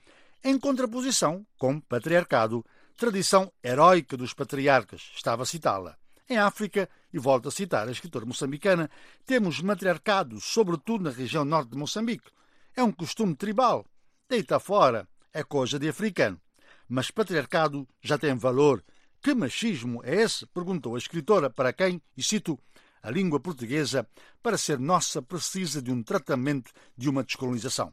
em 0.44 0.56
contraposição 0.56 1.44
com 1.58 1.80
patriarcado, 1.80 2.64
tradição 2.96 3.52
heróica 3.62 4.16
dos 4.16 4.32
patriarcas, 4.32 5.10
estava 5.14 5.42
a 5.42 5.46
citá-la. 5.46 5.96
Em 6.28 6.38
África, 6.38 6.88
e 7.12 7.18
volto 7.18 7.48
a 7.48 7.50
citar 7.50 7.86
a 7.86 7.92
escritora 7.92 8.24
moçambicana, 8.24 8.90
temos 9.26 9.60
matriarcado, 9.60 10.40
sobretudo 10.40 11.04
na 11.04 11.10
região 11.10 11.44
norte 11.44 11.70
de 11.70 11.76
Moçambique. 11.76 12.30
É 12.74 12.82
um 12.82 12.90
costume 12.90 13.34
tribal. 13.34 13.84
Deita 14.28 14.58
fora, 14.58 15.06
é 15.32 15.42
coisa 15.44 15.78
de 15.78 15.88
africano. 15.88 16.40
Mas 16.88 17.10
patriarcado 17.10 17.86
já 18.00 18.16
tem 18.16 18.34
valor. 18.34 18.82
Que 19.20 19.34
machismo 19.34 20.00
é 20.04 20.22
esse? 20.22 20.46
perguntou 20.46 20.94
a 20.94 20.98
escritora, 20.98 21.50
para 21.50 21.72
quem, 21.72 22.00
e 22.16 22.22
cito, 22.22 22.58
a 23.02 23.10
língua 23.10 23.38
portuguesa, 23.38 24.08
para 24.42 24.56
ser 24.56 24.78
nossa, 24.78 25.20
precisa 25.20 25.82
de 25.82 25.92
um 25.92 26.02
tratamento 26.02 26.72
de 26.96 27.08
uma 27.08 27.22
descolonização. 27.22 27.92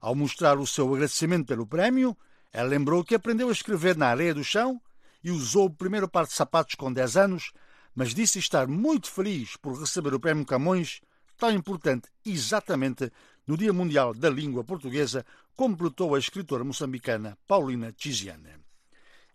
Ao 0.00 0.14
mostrar 0.14 0.58
o 0.58 0.66
seu 0.66 0.92
agradecimento 0.92 1.46
pelo 1.46 1.66
prémio, 1.66 2.16
ela 2.52 2.68
lembrou 2.68 3.04
que 3.04 3.14
aprendeu 3.14 3.48
a 3.48 3.52
escrever 3.52 3.96
na 3.96 4.08
areia 4.08 4.34
do 4.34 4.42
chão 4.42 4.80
e 5.22 5.30
usou 5.30 5.66
o 5.66 5.70
primeiro 5.70 6.08
par 6.08 6.26
de 6.26 6.32
sapatos 6.32 6.74
com 6.74 6.92
10 6.92 7.16
anos, 7.16 7.52
mas 7.94 8.14
disse 8.14 8.38
estar 8.38 8.66
muito 8.66 9.10
feliz 9.10 9.56
por 9.56 9.78
receber 9.78 10.14
o 10.14 10.20
Prémio 10.20 10.46
Camões, 10.46 11.00
tão 11.36 11.50
importante 11.50 12.08
exatamente 12.24 13.12
no 13.46 13.56
Dia 13.56 13.72
Mundial 13.72 14.14
da 14.14 14.30
Língua 14.30 14.64
Portuguesa, 14.64 15.24
completou 15.54 16.14
a 16.14 16.18
escritora 16.18 16.64
moçambicana 16.64 17.36
Paulina 17.46 17.92
Tiziane. 17.92 18.56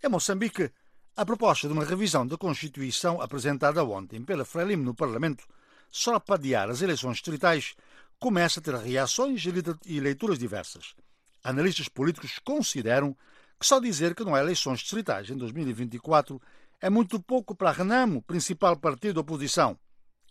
Em 0.04 0.10
Moçambique, 0.10 0.72
a 1.16 1.26
proposta 1.26 1.68
de 1.68 1.74
uma 1.74 1.86
revisão 1.86 2.26
da 2.26 2.38
Constituição 2.38 3.22
apresentada 3.22 3.84
ontem 3.84 4.24
pela 4.24 4.46
Frelimo 4.46 4.84
no 4.84 4.96
Parlamento, 4.96 5.46
só 5.92 6.20
para 6.20 6.36
adiar 6.36 6.70
as 6.70 6.82
eleições 6.82 7.18
distritais, 7.18 7.76
começa 8.20 8.60
a 8.60 8.64
ter 8.64 8.76
reações 8.76 9.44
e 9.86 10.00
leituras 10.00 10.40
diversas. 10.40 10.96
Analistas 11.44 11.90
políticos 11.90 12.40
consideram 12.40 13.16
que 13.60 13.66
só 13.66 13.80
dizer 13.80 14.16
que 14.16 14.24
não 14.24 14.34
há 14.34 14.40
eleições 14.40 14.80
distritais 14.80 15.30
em 15.30 15.38
2024 15.38 16.42
é 16.80 16.90
muito 16.90 17.22
pouco 17.22 17.56
para 17.56 17.70
a 17.70 17.74
Renamo, 17.74 18.22
principal 18.22 18.78
partido 18.78 19.16
da 19.16 19.22
oposição. 19.22 19.78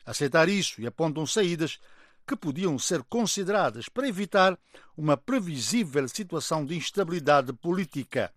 Aceitar 0.04 0.48
isso 0.48 0.80
e 0.80 0.86
apontam 0.86 1.26
saídas 1.26 1.78
que 2.26 2.36
podiam 2.36 2.78
ser 2.78 3.02
consideradas 3.04 3.88
para 3.88 4.08
evitar 4.08 4.58
uma 4.96 5.16
previsível 5.16 6.08
situação 6.08 6.64
de 6.64 6.76
instabilidade 6.76 7.52
política. 7.52 8.32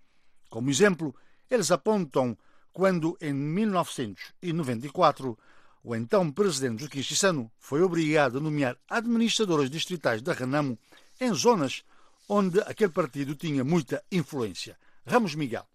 Como 0.50 0.70
exemplo, 0.70 1.16
eles 1.50 1.72
apontam 1.72 2.38
quando, 2.74 3.18
em 3.22 3.34
1994, 3.34 5.40
o 5.84 5.96
então 5.96 6.32
presidente 6.32 6.82
Joaquim 6.82 7.04
Chissano 7.04 7.52
foi 7.60 7.82
obrigado 7.82 8.38
a 8.38 8.42
nomear 8.42 8.78
administradoras 8.90 9.70
distritais 9.70 10.22
da 10.22 10.34
Renamo 10.34 10.78
em 11.22 11.34
zonas 11.34 11.84
onde 12.28 12.60
aquele 12.62 12.92
partido 12.92 13.36
tinha 13.36 13.64
muita 13.64 14.04
influência. 14.12 14.78
Ramos 15.06 15.36
Miguel. 15.36 15.66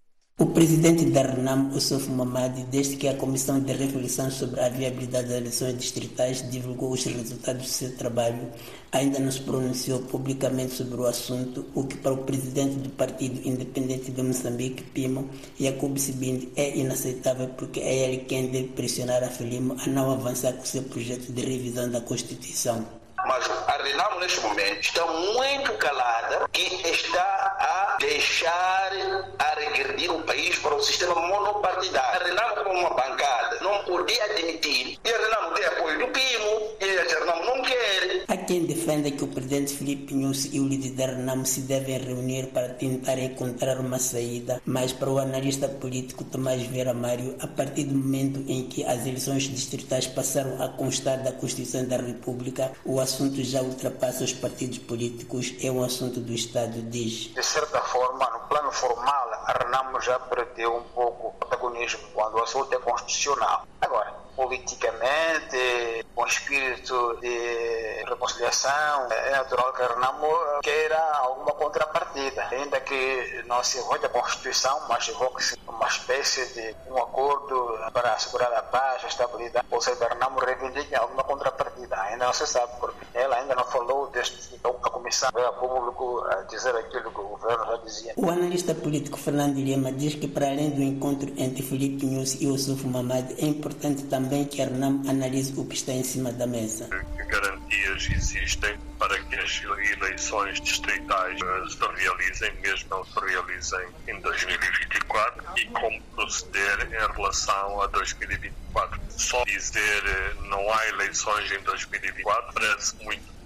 O 0.41 0.47
presidente 0.47 1.05
da 1.05 1.21
RENAM, 1.21 1.71
Ossuf 1.77 2.09
Mamadi, 2.09 2.65
desde 2.71 2.97
que 2.97 3.07
a 3.07 3.15
Comissão 3.15 3.61
de 3.61 3.75
Reflexão 3.75 4.31
sobre 4.31 4.59
a 4.59 4.71
Viabilidade 4.71 5.29
das 5.29 5.37
Eleições 5.37 5.77
Distritais 5.77 6.51
divulgou 6.51 6.93
os 6.93 7.05
resultados 7.05 7.65
do 7.65 7.69
seu 7.69 7.95
trabalho, 7.95 8.49
ainda 8.91 9.19
não 9.19 9.31
se 9.31 9.41
pronunciou 9.43 9.99
publicamente 9.99 10.73
sobre 10.73 10.99
o 10.99 11.05
assunto, 11.05 11.67
o 11.75 11.85
que 11.85 11.99
para 11.99 12.15
o 12.15 12.25
presidente 12.25 12.77
do 12.77 12.89
Partido 12.89 13.47
Independente 13.47 14.13
de 14.13 14.23
Moçambique, 14.23 14.83
PIMO, 14.83 15.29
Jacob 15.61 15.99
Sibindi, 15.99 16.49
é 16.57 16.75
inaceitável 16.75 17.49
porque 17.49 17.81
é 17.81 18.09
ele 18.09 18.25
quem 18.25 18.51
deve 18.51 18.69
pressionar 18.69 19.23
a 19.23 19.29
Felimo 19.29 19.77
a 19.79 19.87
não 19.89 20.11
avançar 20.11 20.55
com 20.55 20.65
seu 20.65 20.85
projeto 20.85 21.31
de 21.31 21.43
revisão 21.43 21.91
da 21.91 22.01
Constituição. 22.01 23.00
Mas 23.27 23.51
a 23.69 23.83
Renamo, 23.83 24.21
neste 24.21 24.41
momento, 24.41 24.81
está 24.81 25.05
muito 25.07 25.73
calada 25.75 26.49
e 26.57 26.91
está 26.91 27.57
a 27.59 27.97
deixar 28.01 28.93
a 29.39 29.55
regredir 29.55 30.13
o 30.13 30.23
país 30.23 30.59
para 30.59 30.75
o 30.75 30.83
sistema 30.83 31.15
monopartidário. 31.15 32.21
A 32.21 32.25
Renamo, 32.25 32.65
como 32.65 32.79
uma 32.81 32.91
bancada, 32.91 33.59
não 33.61 33.85
podia 33.85 34.25
admitir. 34.25 34.99
E 35.05 35.13
a 35.13 35.19
Renamo 35.19 35.55
tem 35.55 35.65
apoio 35.67 35.99
do 35.99 36.09
PIMO, 36.09 36.77
e 36.81 36.99
a 36.99 37.03
Renamo 37.03 37.45
não 37.45 37.63
quer. 37.63 38.40
Quem 38.51 38.67
defenda 38.67 39.13
que 39.13 39.23
o 39.23 39.29
presidente 39.29 39.77
Filipe 39.77 40.13
Nunes 40.13 40.53
e 40.53 40.59
o 40.59 40.67
líder 40.67 40.91
da 40.97 41.07
Renamo 41.07 41.47
se 41.47 41.61
devem 41.61 41.97
reunir 41.99 42.49
para 42.49 42.71
tentar 42.71 43.17
encontrar 43.17 43.79
uma 43.79 44.01
saída, 44.01 44.61
mas 44.67 44.93
para 44.93 45.09
o 45.09 45.21
analista 45.21 45.69
político 45.69 46.25
Tomás 46.25 46.61
Vera 46.67 46.93
Mário, 46.93 47.37
a 47.39 47.47
partir 47.47 47.85
do 47.85 47.95
momento 47.95 48.41
em 48.49 48.67
que 48.67 48.85
as 48.85 49.07
eleições 49.07 49.45
distritais 49.45 50.09
passaram 50.09 50.61
a 50.61 50.67
constar 50.67 51.23
da 51.23 51.31
Constituição 51.31 51.87
da 51.87 51.99
República, 51.99 52.73
o 52.85 52.99
assunto 52.99 53.41
já 53.45 53.63
ultrapassa 53.63 54.25
os 54.25 54.33
partidos 54.33 54.79
políticos, 54.79 55.55
é 55.63 55.71
um 55.71 55.85
assunto 55.85 56.19
do 56.19 56.33
Estado, 56.33 56.83
diz. 56.83 57.33
De 57.33 57.43
certa 57.45 57.81
forma, 57.83 58.29
no 58.31 58.49
plano 58.49 58.73
formal, 58.73 59.31
a 59.47 59.63
Renamo 59.63 60.01
já 60.01 60.19
perdeu 60.19 60.77
um 60.77 60.83
pouco 60.93 61.29
o 61.29 61.33
protagonismo 61.35 62.01
quando 62.13 62.35
o 62.35 62.43
assunto 62.43 62.75
é 62.75 62.79
constitucional. 62.81 63.65
Agora, 63.81 64.13
politicamente, 64.41 66.07
com 66.15 66.27
espírito 66.27 67.19
de 67.21 68.05
reconciliação, 68.09 69.13
é 69.13 69.33
natural 69.33 69.71
que 69.75 69.83
Renamo 69.83 70.29
queira 70.63 70.99
alguma 71.19 71.53
contrapartida, 71.53 72.47
ainda 72.51 72.81
que 72.81 73.45
não 73.47 73.63
se 73.63 73.79
invoque 73.79 74.07
a 74.07 74.09
Constituição, 74.09 74.81
mas 74.89 75.07
invoque-se 75.09 75.59
uma 75.69 75.87
espécie 75.87 76.47
de 76.55 76.75
um 76.91 76.97
acordo 76.97 77.79
para 77.93 78.15
assegurar 78.15 78.51
a 78.55 78.63
paz, 78.63 79.05
a 79.05 79.09
estabilidade, 79.09 79.67
ou 79.71 79.81
seja, 79.81 80.09
Renamo 80.09 80.41
reivindique 80.41 80.95
alguma 80.95 81.23
contrapartida, 81.23 82.01
ainda 82.01 82.25
não 82.25 82.33
se 82.33 82.47
sabe, 82.47 82.73
porque 82.81 83.05
ela 83.13 83.37
ainda 83.37 83.55
não 83.55 83.65
falou 83.65 84.11
então 84.53 84.77
a 84.83 84.91
Comissão 84.91 85.31
veio 85.35 85.47
a 85.47 85.53
público 85.53 86.25
a 86.31 86.43
dizer 86.43 86.75
aquilo 86.77 87.11
que 87.11 87.21
o 87.21 87.29
governo 87.29 87.65
já 87.65 87.77
dizia. 87.79 88.13
O 88.17 88.29
analista 88.29 88.75
político 88.75 89.19
Fernando 89.19 89.57
Lima 89.57 89.91
diz 89.91 90.15
que 90.15 90.29
para 90.29 90.49
além 90.49 90.71
do 90.71 90.83
encontro 90.83 91.33
entre 91.37 91.63
Felipe 91.63 92.07
Nunes 92.07 92.41
e 92.41 92.47
Ossuf 92.47 92.87
Mamad, 92.87 93.35
é 93.39 93.47
importante 93.47 94.05
também 94.05 94.30
que 94.45 94.63
a 94.63 94.67
RNAM 94.67 95.03
analise 95.09 95.53
o 95.59 95.65
que 95.65 95.75
está 95.75 95.93
em 95.93 96.05
cima 96.05 96.33
da 96.33 96.47
mesa. 96.47 96.89
Que 97.17 97.25
garantias 97.25 98.09
existem 98.11 98.79
para 98.99 99.19
que 99.25 99.37
as 99.37 99.63
eleições 99.65 100.61
distritais 100.61 101.39
se 101.39 102.03
realizem, 102.03 102.53
mesmo 102.63 102.89
não 102.91 103.05
se 103.05 103.21
realizem 103.21 103.89
em 104.09 104.21
2024, 104.21 105.45
e 105.57 105.67
como 105.67 106.01
proceder 106.15 106.87
em 106.87 107.15
relação 107.17 107.83
a 107.83 107.87
2024. 107.89 109.01
Só 109.11 109.45
dizer 109.45 110.03
não 110.49 110.73
há 110.73 110.89
eleições 110.89 111.51
em 111.51 111.61
2024 111.63 112.53
parece 112.55 112.97
muito 113.05 113.40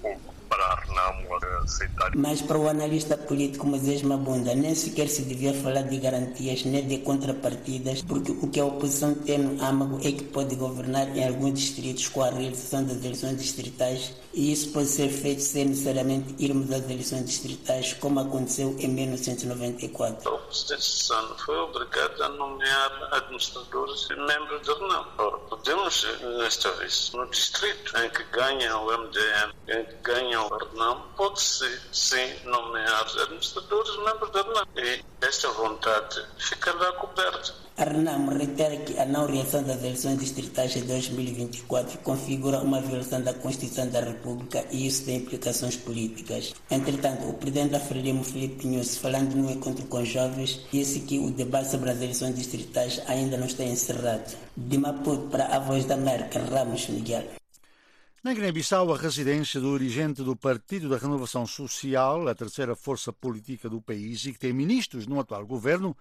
pouco 0.54 1.40
para 1.40 1.58
a 1.58 1.62
aceitar. 1.62 2.16
Mas 2.16 2.40
para 2.42 2.58
o 2.58 2.68
analista 2.68 3.16
político 3.16 3.66
Moisés 3.66 4.02
Mabunda, 4.02 4.54
nem 4.54 4.74
sequer 4.74 5.08
se 5.08 5.22
devia 5.22 5.54
falar 5.54 5.82
de 5.82 5.98
garantias 5.98 6.64
nem 6.64 6.86
de 6.86 6.98
contrapartidas, 6.98 8.02
porque 8.02 8.32
o 8.32 8.48
que 8.48 8.60
a 8.60 8.64
oposição 8.64 9.14
tem 9.14 9.38
no 9.38 9.62
âmago 9.64 9.98
é 10.06 10.12
que 10.12 10.24
pode 10.24 10.54
governar 10.56 11.16
em 11.16 11.26
alguns 11.26 11.58
distritos 11.58 12.08
com 12.08 12.22
a 12.22 12.30
realização 12.30 12.84
das 12.84 12.98
eleições 13.04 13.38
distritais, 13.38 14.14
e 14.32 14.52
isso 14.52 14.70
pode 14.72 14.88
ser 14.88 15.08
feito 15.08 15.40
sem 15.40 15.66
necessariamente 15.66 16.34
irmos 16.38 16.70
às 16.70 16.84
eleições 16.84 17.24
distritais, 17.24 17.92
como 17.94 18.20
aconteceu 18.20 18.76
em 18.78 18.88
1994. 18.88 20.28
A 20.28 20.34
oposição 20.34 21.36
foi 21.38 21.56
obrigada 21.56 22.26
a 22.26 22.28
nomear 22.30 23.08
administradores 23.12 24.08
e 24.10 24.16
membros 24.16 24.66
da 24.66 24.74
Renamo. 24.74 25.06
Ora, 25.18 25.38
podemos, 25.38 26.06
nesta 26.38 26.70
vez, 26.72 27.12
no 27.14 27.26
distrito 27.30 27.96
em 27.98 28.10
que 28.10 28.24
ganha 28.24 28.76
o 28.78 28.86
MDM, 28.86 29.52
em 29.68 29.84
que 29.84 29.94
ganha 30.02 30.43
o 30.46 30.56
RNAM, 30.56 31.02
pode-se, 31.16 31.68
sim, 31.92 32.34
nomear 32.44 33.06
administradores 33.22 33.96
membros 33.98 34.30
da 34.30 34.40
RNAM. 34.42 34.66
E 34.76 35.04
esta 35.20 35.50
vontade 35.50 36.26
ficará 36.38 36.92
coberta. 36.92 37.64
A 37.76 37.82
RNAM 37.82 38.28
reitera 38.38 38.76
que 38.76 38.96
a 39.00 39.04
não 39.04 39.26
reação 39.26 39.64
das 39.64 39.78
eleições 39.78 40.20
distritais 40.20 40.74
de 40.74 40.82
2024 40.82 41.98
configura 41.98 42.60
uma 42.60 42.80
violação 42.80 43.20
da 43.20 43.34
Constituição 43.34 43.88
da 43.88 44.00
República 44.00 44.64
e 44.70 44.86
isso 44.86 45.04
tem 45.04 45.16
implicações 45.16 45.76
políticas. 45.76 46.54
Entretanto, 46.70 47.28
o 47.28 47.34
presidente 47.34 47.72
da 47.72 47.80
Frelimo, 47.80 48.22
Felipe 48.22 48.66
Nunes, 48.66 48.96
falando 48.96 49.34
no 49.34 49.50
encontro 49.50 49.84
com 49.86 50.04
jovens, 50.04 50.60
disse 50.72 51.00
que 51.00 51.18
o 51.18 51.32
debate 51.32 51.72
sobre 51.72 51.90
as 51.90 51.96
eleições 52.00 52.36
distritais 52.36 53.02
ainda 53.08 53.36
não 53.36 53.46
está 53.46 53.64
encerrado. 53.64 54.36
De 54.56 54.78
Maputo 54.78 55.28
para 55.28 55.46
a 55.46 55.58
Voz 55.58 55.84
da 55.84 55.94
América, 55.94 56.38
Ramos 56.38 56.86
Miguel. 56.86 57.43
Na 58.24 58.32
Guiné-Bissau, 58.32 58.90
a 58.90 58.96
residência 58.96 59.60
do 59.60 59.78
dirigente 59.78 60.22
do 60.22 60.34
Partido 60.34 60.88
da 60.88 60.96
Renovação 60.96 61.46
Social, 61.46 62.26
a 62.26 62.34
terceira 62.34 62.74
força 62.74 63.12
política 63.12 63.68
do 63.68 63.82
país 63.82 64.24
e 64.24 64.32
que 64.32 64.38
tem 64.38 64.50
ministros 64.50 65.06
no 65.06 65.20
atual 65.20 65.46
governo, 65.46 65.94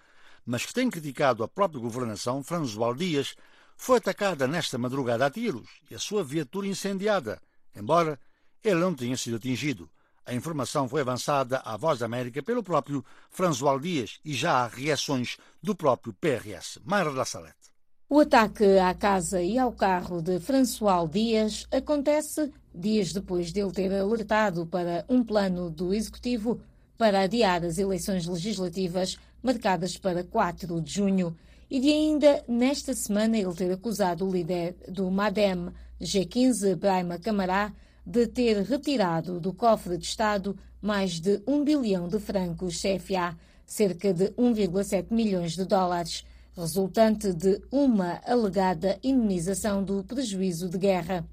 mas 0.45 0.65
que 0.65 0.73
tem 0.73 0.89
criticado 0.89 1.43
a 1.43 1.49
própria 1.49 1.81
governação, 1.81 2.41
François 2.41 2.97
Dias, 2.97 3.35
foi 3.75 3.97
atacada 3.97 4.47
nesta 4.47 4.77
madrugada 4.77 5.25
a 5.25 5.29
tiros 5.29 5.67
e 5.91 5.95
a 5.95 5.99
sua 5.99 6.23
viatura 6.23 6.65
incendiada, 6.65 7.41
embora 7.75 8.17
ele 8.63 8.79
não 8.79 8.95
tenha 8.95 9.17
sido 9.17 9.35
atingido. 9.35 9.89
A 10.25 10.33
informação 10.33 10.87
foi 10.87 11.01
avançada 11.01 11.57
à 11.65 11.75
Voz 11.75 11.99
da 11.99 12.05
América 12.05 12.41
pelo 12.41 12.63
próprio 12.63 13.03
François 13.29 13.81
Dias 13.81 14.21
e 14.23 14.33
já 14.33 14.63
há 14.63 14.67
reações 14.67 15.35
do 15.61 15.75
próprio 15.75 16.13
PRS. 16.13 16.79
Mayra 16.85 17.11
da 17.11 17.25
Salete. 17.25 17.62
O 18.09 18.19
ataque 18.19 18.77
à 18.77 18.93
casa 18.93 19.41
e 19.41 19.57
ao 19.57 19.71
carro 19.71 20.21
de 20.21 20.39
François 20.39 21.09
Dias 21.09 21.65
acontece 21.71 22.51
dias 22.75 23.11
depois 23.11 23.51
de 23.51 23.61
ele 23.61 23.71
ter 23.71 23.91
alertado 23.93 24.67
para 24.67 25.03
um 25.09 25.23
plano 25.23 25.69
do 25.69 25.93
Executivo 25.93 26.61
para 26.97 27.21
adiar 27.21 27.63
as 27.63 27.77
eleições 27.77 28.27
legislativas 28.27 29.17
marcadas 29.41 29.97
para 29.97 30.23
4 30.23 30.79
de 30.81 30.93
junho. 30.93 31.35
E 31.69 31.79
de 31.79 31.89
ainda 31.89 32.43
nesta 32.47 32.93
semana 32.93 33.37
ele 33.37 33.53
ter 33.53 33.71
acusado 33.71 34.27
o 34.27 34.31
líder 34.31 34.75
do 34.87 35.09
MADEM 35.09 35.69
G15, 35.99 36.75
Brahma 36.75 37.17
Camará, 37.17 37.73
de 38.05 38.27
ter 38.27 38.61
retirado 38.63 39.39
do 39.39 39.53
cofre 39.53 39.97
de 39.97 40.05
Estado 40.05 40.55
mais 40.81 41.19
de 41.19 41.41
um 41.47 41.63
bilhão 41.63 42.07
de 42.07 42.19
francos 42.19 42.79
CFA, 42.79 43.35
cerca 43.65 44.13
de 44.13 44.25
1,7 44.31 45.07
milhões 45.09 45.53
de 45.55 45.65
dólares 45.65 46.23
resultante 46.55 47.33
de 47.33 47.61
uma 47.71 48.21
alegada 48.25 48.99
indenização 49.03 49.83
do 49.83 50.03
prejuízo 50.03 50.69
de 50.69 50.77
guerra. 50.77 51.25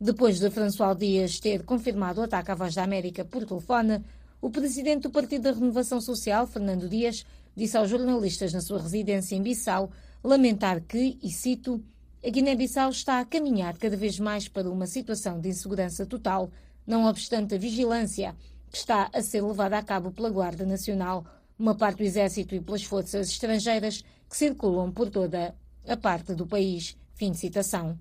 Depois 0.00 0.38
de 0.38 0.50
François 0.50 0.96
Dias 0.96 1.38
ter 1.38 1.64
confirmado 1.64 2.20
o 2.20 2.24
ataque 2.24 2.50
à 2.50 2.54
Voz 2.54 2.74
da 2.74 2.82
América 2.82 3.24
por 3.24 3.44
telefone, 3.44 4.02
o 4.40 4.50
presidente 4.50 5.02
do 5.02 5.10
Partido 5.10 5.42
da 5.42 5.52
Renovação 5.52 6.00
Social, 6.00 6.46
Fernando 6.46 6.88
Dias, 6.88 7.24
disse 7.54 7.76
aos 7.76 7.88
jornalistas 7.88 8.52
na 8.52 8.60
sua 8.60 8.80
residência 8.80 9.36
em 9.36 9.42
Bissau 9.42 9.90
lamentar 10.22 10.80
que, 10.80 11.18
e 11.22 11.30
cito, 11.30 11.82
a 12.24 12.30
Guiné-Bissau 12.30 12.88
está 12.88 13.20
a 13.20 13.24
caminhar 13.24 13.76
cada 13.76 13.96
vez 13.96 14.18
mais 14.18 14.48
para 14.48 14.70
uma 14.70 14.86
situação 14.86 15.38
de 15.38 15.50
insegurança 15.50 16.06
total, 16.06 16.50
não 16.86 17.04
obstante 17.06 17.54
a 17.54 17.58
vigilância 17.58 18.34
que 18.70 18.78
está 18.78 19.10
a 19.12 19.20
ser 19.20 19.42
levada 19.42 19.76
a 19.76 19.82
cabo 19.82 20.10
pela 20.10 20.30
Guarda 20.30 20.64
Nacional, 20.64 21.24
uma 21.58 21.74
parte 21.74 21.98
do 21.98 22.04
Exército 22.04 22.54
e 22.54 22.60
pelas 22.60 22.82
forças 22.82 23.28
estrangeiras 23.28 24.02
que 24.34 24.38
circulam 24.38 24.90
por 24.90 25.10
toda 25.10 25.54
a 25.86 25.96
parte 25.96 26.34
do 26.34 26.44
país. 26.44 26.96
Fim 27.14 27.30
de 27.30 27.38
citação. 27.38 27.96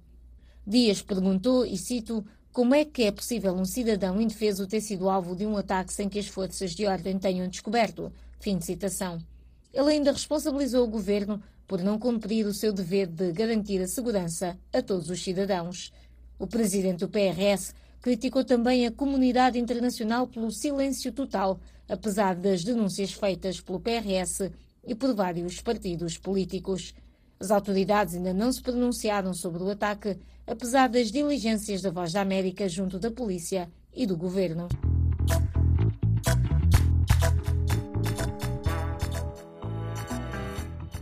Dias 0.65 0.99
perguntou, 0.99 1.63
e 1.63 1.77
cito, 1.77 2.25
como 2.51 2.73
é 2.73 2.84
que 2.84 3.03
é 3.03 3.11
possível 3.11 3.53
um 3.53 3.65
cidadão 3.65 4.19
indefeso 4.19 4.65
ter 4.65 4.81
sido 4.81 5.07
alvo 5.07 5.36
de 5.36 5.45
um 5.45 5.55
ataque 5.55 5.93
sem 5.93 6.09
que 6.09 6.17
as 6.17 6.27
forças 6.27 6.71
de 6.71 6.88
ordem 6.88 7.19
tenham 7.19 7.47
descoberto? 7.47 8.11
Fim 8.39 8.57
de 8.57 8.65
citação. 8.65 9.19
Ele 9.71 9.91
ainda 9.91 10.11
responsabilizou 10.11 10.84
o 10.86 10.89
governo 10.89 11.39
por 11.67 11.84
não 11.84 11.99
cumprir 11.99 12.47
o 12.47 12.53
seu 12.53 12.73
dever 12.73 13.05
de 13.05 13.31
garantir 13.31 13.79
a 13.84 13.88
segurança 13.88 14.57
a 14.73 14.81
todos 14.81 15.11
os 15.11 15.23
cidadãos. 15.23 15.93
O 16.39 16.47
presidente 16.47 17.01
do 17.01 17.09
PRS 17.09 17.75
criticou 18.01 18.43
também 18.43 18.88
a 18.88 18.91
comunidade 18.91 19.59
internacional 19.59 20.25
pelo 20.25 20.49
silêncio 20.49 21.11
total, 21.11 21.59
apesar 21.88 22.36
das 22.36 22.63
denúncias 22.63 23.13
feitas 23.13 23.61
pelo 23.61 23.79
PRS 23.79 24.51
e 24.86 24.93
por 24.93 25.15
vários 25.15 25.61
partidos 25.61 26.17
políticos. 26.17 26.93
As 27.39 27.49
autoridades 27.51 28.15
ainda 28.15 28.34
não 28.34 28.51
se 28.51 28.61
pronunciaram 28.61 29.34
sobre 29.34 29.63
o 29.63 29.69
ataque, 29.69 30.19
apesar 30.45 30.89
das 30.89 31.09
diligências 31.11 31.81
da 31.81 31.89
Voz 31.91 32.11
da 32.13 32.21
América 32.21 32.69
junto 32.69 32.99
da 32.99 33.09
polícia 33.11 33.71
e 33.93 34.05
do 34.05 34.17
governo. 34.17 34.67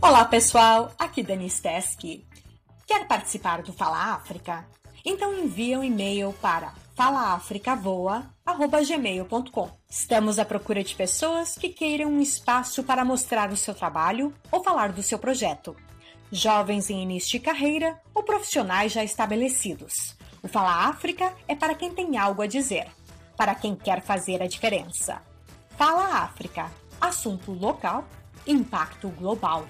Olá 0.00 0.24
pessoal, 0.24 0.92
aqui 0.98 1.22
Denise 1.22 1.62
Teske. 1.62 2.26
Quer 2.86 3.06
participar 3.06 3.62
do 3.62 3.72
Fala 3.72 4.14
África? 4.14 4.66
Então 5.04 5.32
envie 5.32 5.76
um 5.76 5.84
e-mail 5.84 6.32
para 6.40 6.72
falaafricavoa.gmail.com. 6.94 9.81
Estamos 9.92 10.38
à 10.38 10.44
procura 10.46 10.82
de 10.82 10.94
pessoas 10.94 11.54
que 11.54 11.68
queiram 11.68 12.08
um 12.08 12.22
espaço 12.22 12.82
para 12.82 13.04
mostrar 13.04 13.52
o 13.52 13.56
seu 13.58 13.74
trabalho 13.74 14.32
ou 14.50 14.64
falar 14.64 14.90
do 14.90 15.02
seu 15.02 15.18
projeto. 15.18 15.76
Jovens 16.30 16.88
em 16.88 17.02
início 17.02 17.32
de 17.32 17.40
carreira 17.40 18.00
ou 18.14 18.22
profissionais 18.22 18.90
já 18.90 19.04
estabelecidos. 19.04 20.16
O 20.42 20.48
Fala 20.48 20.88
África 20.88 21.34
é 21.46 21.54
para 21.54 21.74
quem 21.74 21.92
tem 21.92 22.16
algo 22.16 22.40
a 22.40 22.46
dizer, 22.46 22.86
para 23.36 23.54
quem 23.54 23.76
quer 23.76 24.00
fazer 24.00 24.42
a 24.42 24.46
diferença. 24.46 25.20
Fala 25.76 26.22
África, 26.22 26.72
assunto 26.98 27.52
local, 27.52 28.08
impacto 28.46 29.10
global. 29.10 29.66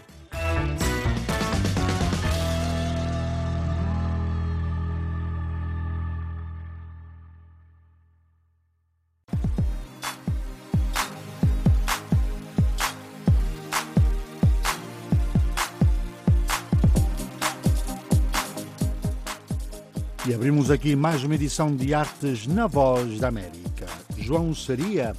Abrimos 20.43 20.73
aqui 20.73 20.97
mais 20.97 21.23
uma 21.23 21.37
edição 21.37 21.73
de 21.77 21.95
Artes 21.95 22.49
na 22.49 22.67
Voz 22.67 23.21
da 23.21 23.29
América. 23.29 23.87
João 24.19 24.53
Saria, 24.53 25.15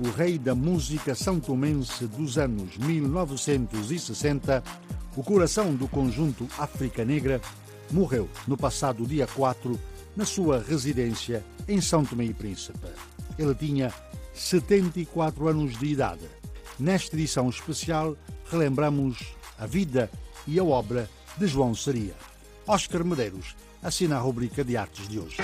o 0.00 0.10
rei 0.10 0.36
da 0.36 0.52
música 0.52 1.14
santomense 1.14 2.08
dos 2.08 2.36
anos 2.38 2.76
1960, 2.78 4.64
o 5.16 5.22
coração 5.22 5.76
do 5.76 5.86
conjunto 5.86 6.48
África 6.58 7.04
Negra, 7.04 7.40
morreu 7.92 8.28
no 8.48 8.56
passado 8.56 9.06
dia 9.06 9.28
4 9.28 9.78
na 10.16 10.24
sua 10.24 10.58
residência 10.58 11.44
em 11.68 11.80
São 11.80 12.04
Tomé 12.04 12.24
e 12.24 12.34
Príncipe. 12.34 12.88
Ele 13.38 13.54
tinha 13.54 13.94
74 14.34 15.46
anos 15.46 15.78
de 15.78 15.86
idade. 15.86 16.26
Nesta 16.80 17.14
edição 17.14 17.48
especial, 17.48 18.16
relembramos 18.50 19.36
a 19.56 19.66
vida 19.66 20.10
e 20.48 20.58
a 20.58 20.64
obra 20.64 21.08
de 21.38 21.46
João 21.46 21.76
Saria. 21.76 22.14
Oscar 22.66 23.04
Medeiros 23.04 23.54
assina 23.84 24.16
a 24.16 24.18
rubrica 24.18 24.64
de 24.64 24.76
artes 24.78 25.06
de 25.06 25.20
hoje. 25.20 25.36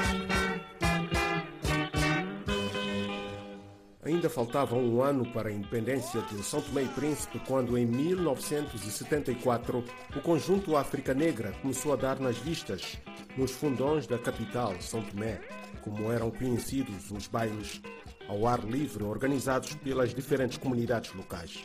Ainda 4.03 4.31
faltava 4.31 4.77
um 4.77 5.03
ano 5.03 5.31
para 5.31 5.51
a 5.51 5.53
independência 5.53 6.23
de 6.23 6.43
São 6.43 6.63
Tomé 6.63 6.85
e 6.85 6.89
Príncipe 6.89 7.39
quando, 7.47 7.77
em 7.77 7.85
1974, 7.85 9.85
o 10.17 10.21
conjunto 10.23 10.75
África 10.75 11.13
Negra 11.13 11.53
começou 11.61 11.93
a 11.93 11.97
dar 11.97 12.19
nas 12.19 12.39
vistas 12.39 12.97
nos 13.37 13.51
fundões 13.51 14.07
da 14.07 14.19
capital, 14.19 14.75
São 14.81 15.03
Tomé, 15.03 15.39
como 15.83 16.11
eram 16.11 16.31
conhecidos 16.31 17.11
os 17.11 17.29
bailes 17.29 17.83
ao 18.27 18.47
ar 18.47 18.65
livre 18.65 19.05
organizados 19.05 19.75
pelas 19.75 20.15
diferentes 20.15 20.57
comunidades 20.57 21.13
locais. 21.13 21.63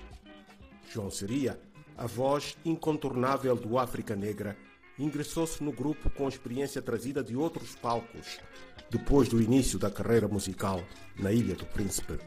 João 0.91 1.09
seria 1.09 1.57
a 1.97 2.05
voz 2.05 2.57
incontornável 2.65 3.55
do 3.55 3.79
África 3.79 4.13
Negra 4.13 4.57
ingressou-se 4.97 5.63
no 5.63 5.71
grupo 5.71 6.09
com 6.09 6.27
experiência 6.27 6.81
trazida 6.81 7.23
de 7.23 7.35
outros 7.35 7.75
palcos, 7.75 8.39
depois 8.89 9.27
do 9.27 9.41
início 9.41 9.77
da 9.77 9.91
carreira 9.91 10.27
musical 10.27 10.83
na 11.17 11.31
Ilha 11.31 11.55
do 11.55 11.65
Príncipe. 11.65 12.19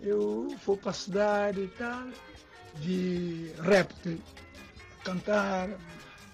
Eu 0.00 0.48
vou 0.64 0.76
para 0.76 0.90
a 0.90 0.94
cidade 0.94 1.62
e 1.62 1.68
tal, 1.68 2.08
de 2.80 3.50
rap, 3.62 4.20
cantar, 5.04 5.68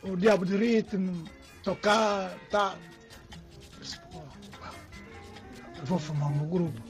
o 0.03 0.17
diabo 0.17 0.45
de 0.45 0.57
ritmo, 0.57 1.25
tocar, 1.63 2.37
tal. 2.51 2.77
Eu 5.79 5.87
vou 5.87 5.99
formar 5.99 6.27
um 6.27 6.49
grupo. 6.49 6.81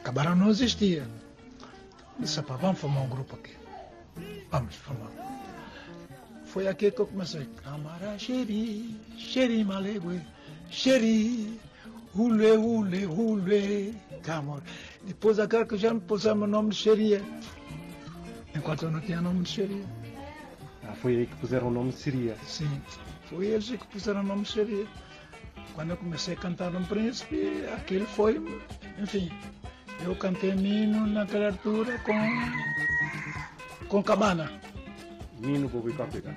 Acabaram 0.00 0.36
não 0.36 0.50
existia. 0.50 1.06
Disse, 2.18 2.40
vamos 2.42 2.78
formar 2.78 3.00
um 3.00 3.08
grupo 3.08 3.34
aqui. 3.34 3.56
Vamos 4.50 4.74
formar 4.76 5.10
foi 6.54 6.68
aqui 6.68 6.92
que 6.92 7.00
eu 7.00 7.06
comecei. 7.08 7.48
Camara 7.64 8.16
xeri, 8.16 8.96
xeri 9.18 9.64
malegue, 9.64 10.22
xeri, 10.70 11.58
hule, 12.14 12.52
hule, 12.52 13.06
hule, 13.06 13.92
camor. 14.22 14.62
Depois 15.02 15.40
aquela 15.40 15.66
que 15.66 15.76
já 15.76 15.92
me 15.92 16.00
pusemos 16.00 16.44
o 16.44 16.46
nome 16.46 16.70
de 16.70 16.76
xeria. 16.76 17.20
Enquanto 18.54 18.84
eu 18.84 18.92
não 18.92 19.00
tinha 19.00 19.20
nome 19.20 19.42
de 19.42 19.50
xeria. 19.50 19.84
Ah, 20.84 20.94
foi 20.94 21.16
aí 21.16 21.26
que 21.26 21.34
puseram 21.36 21.66
o 21.66 21.70
nome 21.72 21.90
de 21.90 21.96
Seria? 21.96 22.36
Sim, 22.46 22.70
foi 23.28 23.46
eles 23.46 23.68
que 23.70 23.86
puseram 23.88 24.20
o 24.20 24.22
nome 24.22 24.42
de 24.42 24.52
Seria. 24.52 24.86
Quando 25.74 25.90
eu 25.90 25.96
comecei 25.96 26.34
a 26.34 26.36
cantar 26.36 26.70
no 26.70 26.86
Príncipe, 26.86 27.64
aquele 27.74 28.06
foi, 28.06 28.40
enfim, 28.96 29.28
eu 30.04 30.14
cantei 30.14 30.54
Nino 30.54 31.04
naquela 31.04 31.48
altura 31.48 31.98
com, 32.04 33.88
com 33.88 34.02
Cabana. 34.04 34.63
Nino 35.38 35.68
Bobicapega. 35.68 36.34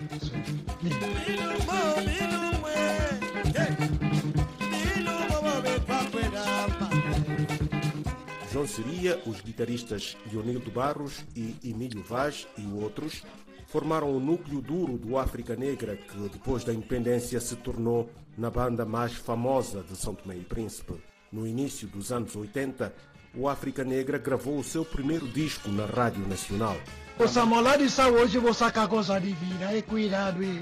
João 8.51 8.67
Seria, 8.67 9.21
os 9.25 9.41
guitarristas 9.41 10.17
Leonildo 10.31 10.71
Barros 10.71 11.23
e 11.35 11.55
Emílio 11.63 12.01
Vaz 12.01 12.47
e 12.57 12.65
outros 12.81 13.23
formaram 13.67 14.15
o 14.15 14.19
núcleo 14.19 14.61
duro 14.61 14.97
do 14.97 15.17
África 15.17 15.55
Negra 15.55 15.95
que 15.95 16.17
depois 16.29 16.63
da 16.63 16.73
independência 16.73 17.39
se 17.39 17.55
tornou 17.57 18.09
na 18.37 18.49
banda 18.49 18.85
mais 18.85 19.13
famosa 19.13 19.83
de 19.83 19.95
São 19.95 20.15
Tomé 20.15 20.37
e 20.37 20.43
Príncipe. 20.43 20.93
No 21.31 21.45
início 21.45 21.87
dos 21.87 22.11
anos 22.11 22.35
80, 22.35 22.93
o 23.35 23.47
África 23.47 23.83
Negra 23.83 24.17
gravou 24.17 24.57
o 24.57 24.63
seu 24.63 24.85
primeiro 24.85 25.27
disco 25.27 25.69
na 25.69 25.85
Rádio 25.85 26.25
Nacional. 26.27 26.77
O 27.19 27.27
Samola 27.27 27.75
de 27.77 27.87
hoje 28.01 28.37
vou 28.37 28.53
sacar 28.53 28.87
coisa 28.87 29.19
de 29.19 29.33
vida 29.33 29.75
e 29.75 29.81
cuidado 29.81 30.43
e 30.43 30.61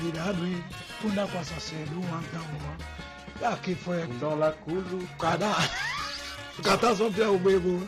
cuidado 0.00 0.46
e 0.46 0.64
funda 1.00 1.26
com 1.26 1.38
essa 1.38 1.60
cedo 1.60 2.00
um 2.00 2.20
então 2.20 3.52
aqui 3.52 3.74
foi 3.74 4.06
dólar 4.18 4.54
culo 4.64 5.06
cada 5.18 5.54
cada 6.64 6.96
só 6.96 7.10
tem 7.10 7.26
o 7.26 7.38
bebo 7.38 7.86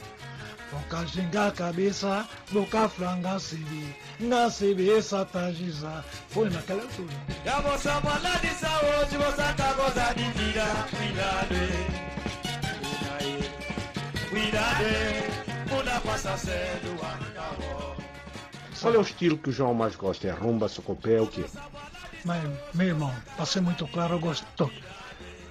Boca 0.71 1.07
xinga 1.07 1.47
a 1.47 1.51
cabeça, 1.51 2.29
boca 2.53 2.89
franga 2.91 3.39
cibi, 3.39 3.97
na 4.21 4.51
cibi 4.51 5.01
satajiza, 5.01 6.05
foi 6.29 6.51
naquela 6.51 6.83
altura. 6.83 7.15
Já 7.43 7.59
vou 7.61 7.79
chamar 7.79 8.21
de 8.43 8.49
saúde, 8.49 9.17
vou 9.17 9.33
sacar 9.33 9.75
coisa 9.75 10.13
de 10.13 10.25
vida, 10.33 10.67
cuidado, 10.91 11.55
cuidado, 14.29 14.85
funda 15.71 16.01
com 16.01 16.13
essa 16.13 16.37
cedo 16.37 16.99
qual 18.81 18.95
é 18.95 18.99
o 18.99 19.03
estilo 19.03 19.39
que 19.39 19.51
o 19.51 19.53
João 19.53 19.75
mais 19.75 19.97
gosta? 19.97 20.29
É 20.29 20.31
rumba, 20.31 20.69
socopé, 20.69 21.21
o 21.21 21.27
quê? 21.27 21.45
Mas, 22.25 22.43
meu 22.75 22.89
irmão, 22.89 23.15
para 23.37 23.47
ser 23.47 23.61
muito 23.61 23.87
claro, 23.89 24.15
eu 24.15 24.21
gosto 24.21 24.45
de 24.45 24.53
todo. 24.53 24.73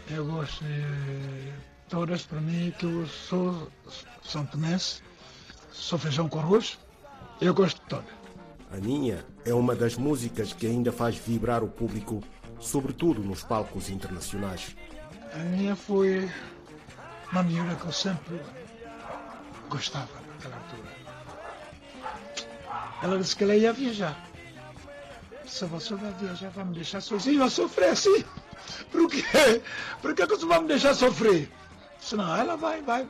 Eu 0.09 0.25
gosto 0.25 0.63
de 0.63 1.53
todas, 1.89 2.23
para 2.23 2.39
mim, 2.39 2.73
que 2.77 2.85
eu 2.85 3.07
sou 3.07 3.69
São 4.23 4.45
Tomense, 4.45 5.01
sou 5.71 5.99
feijão 5.99 6.29
com 6.29 6.39
arroz, 6.39 6.77
eu 7.41 7.53
gosto 7.53 7.81
de 7.81 7.87
todas. 7.87 8.17
A 8.71 8.77
Ninha 8.77 9.25
é 9.45 9.53
uma 9.53 9.75
das 9.75 9.95
músicas 9.95 10.51
que 10.53 10.67
ainda 10.67 10.91
faz 10.91 11.15
vibrar 11.15 11.63
o 11.63 11.67
público, 11.67 12.21
sobretudo 12.59 13.21
nos 13.21 13.43
palcos 13.43 13.89
internacionais. 13.89 14.75
A 15.33 15.37
Ninha 15.37 15.75
foi 15.75 16.29
uma 17.31 17.43
miúda 17.43 17.75
que 17.75 17.85
eu 17.85 17.91
sempre 17.91 18.41
gostava 19.69 20.09
naquela 20.33 20.55
altura. 20.55 21.06
Ela 23.01 23.17
disse 23.17 23.35
que 23.35 23.43
ela 23.43 23.55
ia 23.55 23.73
viajar. 23.73 24.27
Se 25.45 25.65
você 25.65 25.95
vai 25.95 26.11
viajar, 26.13 26.49
vai 26.49 26.65
me 26.65 26.75
deixar 26.75 27.01
sozinho 27.01 27.43
a 27.43 27.49
sofrer 27.49 27.89
assim. 27.89 28.23
Por 28.91 29.09
quê? 29.09 29.61
Por 30.01 30.13
que 30.13 30.25
você 30.25 30.45
vai 30.45 30.61
me 30.61 30.67
deixar 30.67 30.93
sofrer? 30.93 31.49
Senão 31.99 32.35
ela 32.35 32.57
vai, 32.57 32.81
vai, 32.81 33.07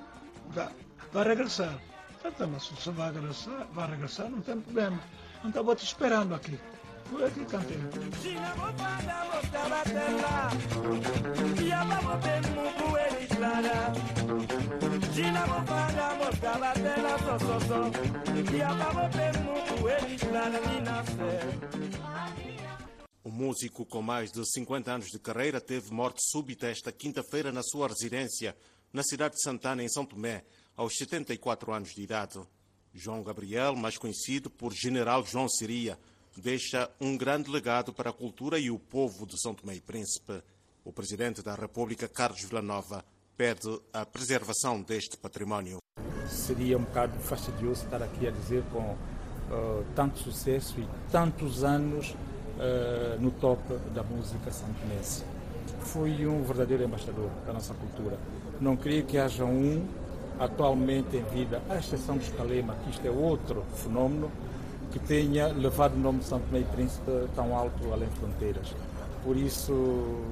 vai, 0.49 0.69
vai 1.11 1.27
regressar. 1.27 1.77
Então, 2.23 2.49
mas 2.49 2.63
se 2.63 2.73
você 2.73 2.91
vai 2.91 3.11
regressar, 3.11 3.67
vai 3.71 3.89
regressar, 3.89 4.29
não 4.29 4.41
tem 4.41 4.59
problema. 4.59 4.99
Então 5.43 5.63
vou 5.63 5.75
te 5.75 5.85
esperando 5.85 6.35
aqui. 6.35 6.59
Por 7.09 7.23
aqui. 7.23 7.45
O 23.23 23.29
músico 23.29 23.85
com 23.85 24.01
mais 24.01 24.31
de 24.31 24.43
50 24.45 24.91
anos 24.91 25.07
de 25.07 25.19
carreira 25.19 25.61
teve 25.61 25.91
morte 25.91 26.19
súbita 26.21 26.67
esta 26.67 26.91
quinta-feira 26.91 27.51
na 27.51 27.61
sua 27.63 27.87
residência, 27.87 28.55
na 28.91 29.03
cidade 29.03 29.35
de 29.35 29.41
Santana, 29.41 29.83
em 29.83 29.89
São 29.89 30.05
Tomé, 30.05 30.43
aos 30.75 30.95
74 30.97 31.73
anos 31.73 31.89
de 31.93 32.01
idade. 32.01 32.39
João 32.93 33.23
Gabriel, 33.23 33.75
mais 33.75 33.97
conhecido 33.97 34.49
por 34.49 34.73
General 34.73 35.25
João 35.25 35.47
Siria, 35.47 35.99
deixa 36.41 36.89
um 37.01 37.17
grande 37.17 37.49
legado 37.49 37.91
para 37.91 38.11
a 38.11 38.13
cultura 38.13 38.59
e 38.59 38.69
o 38.69 38.77
povo 38.77 39.25
de 39.25 39.39
São 39.41 39.53
Tomé 39.53 39.75
e 39.75 39.81
Príncipe. 39.81 40.41
O 40.85 40.93
presidente 40.93 41.41
da 41.41 41.55
República, 41.55 42.07
Carlos 42.07 42.43
Villanova, 42.43 43.03
pede 43.35 43.79
a 43.91 44.05
preservação 44.05 44.81
deste 44.81 45.17
património. 45.17 45.79
Seria 46.27 46.77
um 46.77 46.83
bocado 46.83 47.17
fastidioso 47.19 47.83
estar 47.83 48.01
aqui 48.01 48.27
a 48.27 48.31
dizer 48.31 48.63
com 48.71 48.79
uh, 48.79 49.85
tanto 49.95 50.19
sucesso 50.19 50.79
e 50.79 50.87
tantos 51.11 51.63
anos 51.63 52.11
uh, 52.11 53.19
no 53.19 53.31
top 53.31 53.61
da 53.93 54.03
música 54.03 54.51
santonense. 54.51 55.23
Foi 55.81 56.25
um 56.27 56.43
verdadeiro 56.43 56.83
embaixador 56.83 57.29
da 57.45 57.53
nossa 57.53 57.73
cultura. 57.73 58.17
Não 58.59 58.75
creio 58.75 59.05
que 59.05 59.17
haja 59.17 59.45
um 59.45 59.85
atualmente 60.39 61.17
em 61.17 61.23
vida, 61.23 61.61
à 61.69 61.77
exceção 61.77 62.17
dos 62.17 62.29
Calema, 62.29 62.75
que 62.83 62.91
isto 62.91 63.05
é 63.05 63.09
outro 63.09 63.63
fenómeno, 63.75 64.31
que 64.91 64.99
tenha 64.99 65.47
levado 65.47 65.95
o 65.95 65.99
nome 65.99 66.19
de 66.19 66.25
Santo 66.25 66.45
Tomé 66.47 66.59
e 66.59 66.63
Príncipe 66.63 67.11
tão 67.35 67.55
alto 67.55 67.91
além 67.91 68.07
de 68.09 68.15
fronteiras. 68.15 68.73
Por 69.23 69.35
isso, 69.35 69.71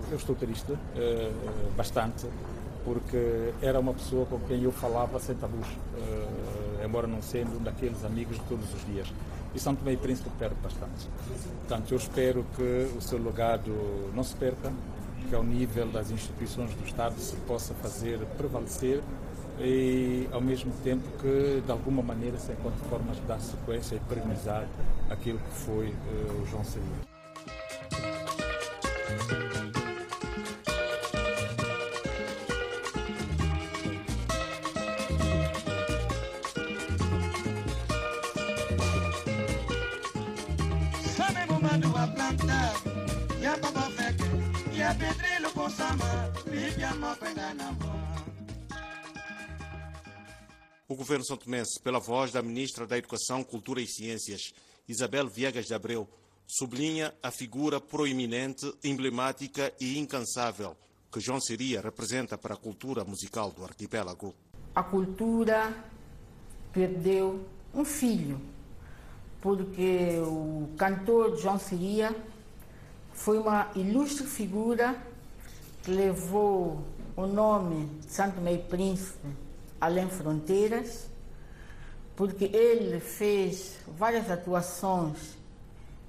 eu 0.09 0.17
estou 0.17 0.35
triste, 0.35 0.73
eh, 0.95 1.31
bastante, 1.75 2.27
porque 2.85 3.51
era 3.61 3.79
uma 3.79 3.93
pessoa 3.93 4.25
com 4.25 4.39
quem 4.41 4.63
eu 4.63 4.71
falava 4.71 5.19
sem 5.19 5.35
tabus, 5.35 5.67
eh, 5.97 6.85
embora 6.85 7.07
não 7.07 7.21
sendo 7.21 7.61
daqueles 7.63 8.05
amigos 8.05 8.37
de 8.37 8.43
todos 8.43 8.73
os 8.73 8.85
dias. 8.85 9.11
E 9.53 9.59
Santo 9.59 9.79
Tomé 9.79 9.93
e 9.93 9.97
Príncipe 9.97 10.29
perde 10.37 10.55
bastante. 10.61 11.09
Portanto, 11.59 11.91
eu 11.91 11.97
espero 11.97 12.45
que 12.55 12.91
o 12.97 13.01
seu 13.01 13.21
legado 13.21 13.71
não 14.13 14.23
se 14.23 14.35
perca, 14.35 14.71
que 15.29 15.35
ao 15.35 15.43
nível 15.43 15.87
das 15.87 16.11
instituições 16.11 16.73
do 16.75 16.85
Estado 16.85 17.19
se 17.19 17.35
possa 17.47 17.73
fazer 17.73 18.19
prevalecer 18.37 19.01
e 19.59 20.27
ao 20.31 20.41
mesmo 20.41 20.71
tempo 20.83 21.03
que 21.21 21.61
de 21.65 21.71
alguma 21.71 22.01
maneira 22.01 22.37
se 22.37 22.51
encontre 22.51 22.79
formas 22.89 23.15
de 23.17 23.23
dar 23.23 23.39
sequência 23.39 23.95
e 23.95 23.99
perenizar 23.99 24.67
aquilo 25.09 25.39
que 25.39 25.51
foi 25.51 25.87
uh, 25.87 26.41
o 26.41 26.45
João 26.45 26.63
Seria. 26.63 27.15
pedrilo 44.97 45.51
com 45.51 45.69
samba, 45.69 46.31
uma 46.95 47.15
pega 47.15 47.34
O 50.95 50.97
governo 50.97 51.25
santomense, 51.25 51.77
pela 51.81 51.99
voz 51.99 52.31
da 52.31 52.41
ministra 52.41 52.87
da 52.87 52.97
Educação, 52.97 53.43
Cultura 53.43 53.81
e 53.81 53.85
Ciências, 53.85 54.53
Isabel 54.87 55.27
Viegas 55.27 55.65
de 55.65 55.73
Abreu, 55.73 56.07
sublinha 56.47 57.13
a 57.21 57.29
figura 57.31 57.81
proeminente, 57.81 58.73
emblemática 58.81 59.73
e 59.77 59.99
incansável 59.99 60.73
que 61.11 61.19
João 61.19 61.41
Seria 61.41 61.81
representa 61.81 62.37
para 62.37 62.53
a 62.53 62.57
cultura 62.57 63.03
musical 63.03 63.51
do 63.51 63.65
arquipélago. 63.65 64.33
A 64.73 64.81
cultura 64.81 65.75
perdeu 66.71 67.45
um 67.73 67.83
filho, 67.83 68.39
porque 69.41 70.17
o 70.19 70.69
cantor 70.77 71.37
João 71.37 71.59
Seria 71.59 72.15
foi 73.11 73.37
uma 73.37 73.69
ilustre 73.75 74.25
figura 74.25 74.95
que 75.83 75.91
levou 75.91 76.81
o 77.17 77.25
nome 77.25 77.85
de 77.99 78.13
Santo 78.13 78.39
Meio 78.39 78.63
Príncipe 78.63 79.43
além 79.85 80.09
fronteiras, 80.09 81.07
porque 82.15 82.45
ele 82.45 82.99
fez 82.99 83.77
várias 83.87 84.31
atuações 84.31 85.37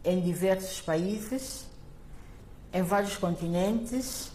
em 0.03 0.18
diversos 0.22 0.81
países, 0.81 1.66
em 2.72 2.83
vários 2.83 3.18
continentes, 3.18 4.33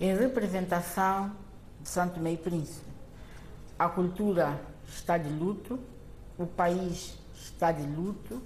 em 0.00 0.16
representação 0.16 1.32
de 1.80 1.88
Santo 1.88 2.18
Meio 2.18 2.38
Príncipe. 2.38 2.84
A 3.78 3.88
cultura 3.88 4.60
está 4.88 5.16
de 5.16 5.28
luto, 5.28 5.78
o 6.36 6.46
país 6.46 7.16
está 7.36 7.70
de 7.70 7.86
luto, 7.86 8.42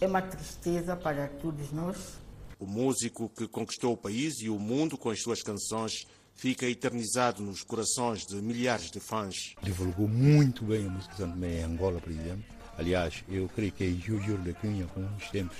é 0.00 0.06
uma 0.06 0.22
tristeza 0.22 0.96
para 0.96 1.28
todos 1.28 1.70
nós. 1.70 2.18
O 2.58 2.66
músico 2.66 3.28
que 3.28 3.46
conquistou 3.46 3.92
o 3.92 3.96
país 3.96 4.40
e 4.40 4.50
o 4.50 4.58
mundo 4.58 4.98
com 4.98 5.10
as 5.10 5.22
suas 5.22 5.42
canções 5.42 6.08
fica 6.40 6.64
eternizado 6.64 7.42
nos 7.42 7.62
corações 7.62 8.24
de 8.24 8.36
milhares 8.36 8.90
de 8.90 8.98
fãs. 8.98 9.54
Divulgou 9.62 10.08
muito 10.08 10.64
bem 10.64 10.86
a 10.86 10.88
música 10.88 11.14
também 11.16 11.58
em 11.58 11.64
Angola, 11.64 12.00
por 12.00 12.10
exemplo. 12.10 12.42
Aliás, 12.78 13.22
eu 13.28 13.46
creio 13.54 13.70
que 13.70 13.84
é 13.84 13.90
Júlio 13.90 14.38
da 14.38 14.54
Cunha, 14.54 14.86
com 14.86 15.02
uns 15.02 15.28
tempos, 15.28 15.58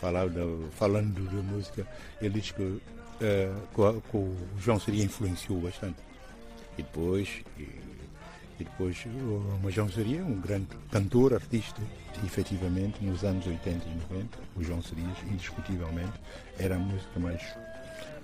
falando, 0.00 0.68
falando 0.72 1.44
música, 1.44 1.86
ele 2.20 2.40
disse 2.40 2.52
que, 2.54 2.62
uh, 2.62 4.02
que, 4.10 4.16
o 4.16 4.36
João 4.58 4.80
seria 4.80 5.04
influenciou 5.04 5.60
bastante. 5.60 5.98
E 6.76 6.82
depois, 6.82 7.28
e, 7.56 7.62
e 7.62 8.64
depois 8.64 8.96
o 9.06 9.70
João 9.70 9.88
seria 9.88 10.24
um 10.24 10.40
grande 10.40 10.66
cantor, 10.90 11.34
artista. 11.34 11.80
E, 12.20 12.26
efetivamente, 12.26 13.04
nos 13.04 13.22
anos 13.22 13.46
80 13.46 13.86
e 13.86 13.94
90, 14.12 14.38
o 14.56 14.64
João 14.64 14.82
seria, 14.82 15.06
indiscutivelmente, 15.30 16.20
era 16.58 16.74
a 16.74 16.78
música 16.80 17.20
mais, 17.20 17.42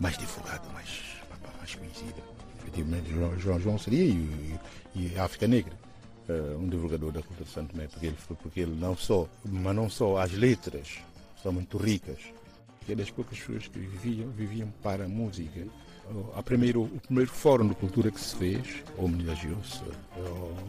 mais 0.01 0.19
divulgada, 0.19 0.69
mais 0.71 1.16
mais 1.67 1.75
conhecida. 1.75 2.23
Efetivamente, 2.61 3.11
João, 3.39 3.61
João, 3.61 3.79
seria 3.79 4.05
e, 4.05 4.59
e, 4.95 5.19
a 5.19 5.25
África 5.25 5.49
Negra. 5.49 5.73
Uh, 6.29 6.59
um 6.59 6.69
divulgador 6.69 7.13
da 7.13 7.23
cultura 7.23 7.45
de 7.45 7.51
Santo 7.51 7.71
Tomé, 7.71 7.87
porque 7.87 8.07
ele, 8.07 8.17
porque 8.43 8.61
ele 8.61 8.75
não 8.75 8.97
só, 8.97 9.29
mas 9.45 9.77
não 9.77 9.89
só 9.89 10.17
as 10.17 10.33
letras 10.33 10.99
são 11.41 11.53
muito 11.53 11.77
ricas, 11.77 12.19
porque 12.79 12.93
é 12.93 12.97
das 12.97 13.11
poucas 13.11 13.39
pessoas 13.39 13.69
que 13.69 13.79
viviam, 13.79 14.29
viviam 14.31 14.69
para 14.83 15.05
a 15.05 15.09
música. 15.09 15.65
A 16.35 16.43
primeiro, 16.43 16.83
o 16.83 17.01
primeiro 17.01 17.31
fórum 17.31 17.69
de 17.69 17.75
cultura 17.75 18.11
que 18.11 18.21
se 18.21 18.37
fez 18.37 18.85
homenageou-se 18.97 19.83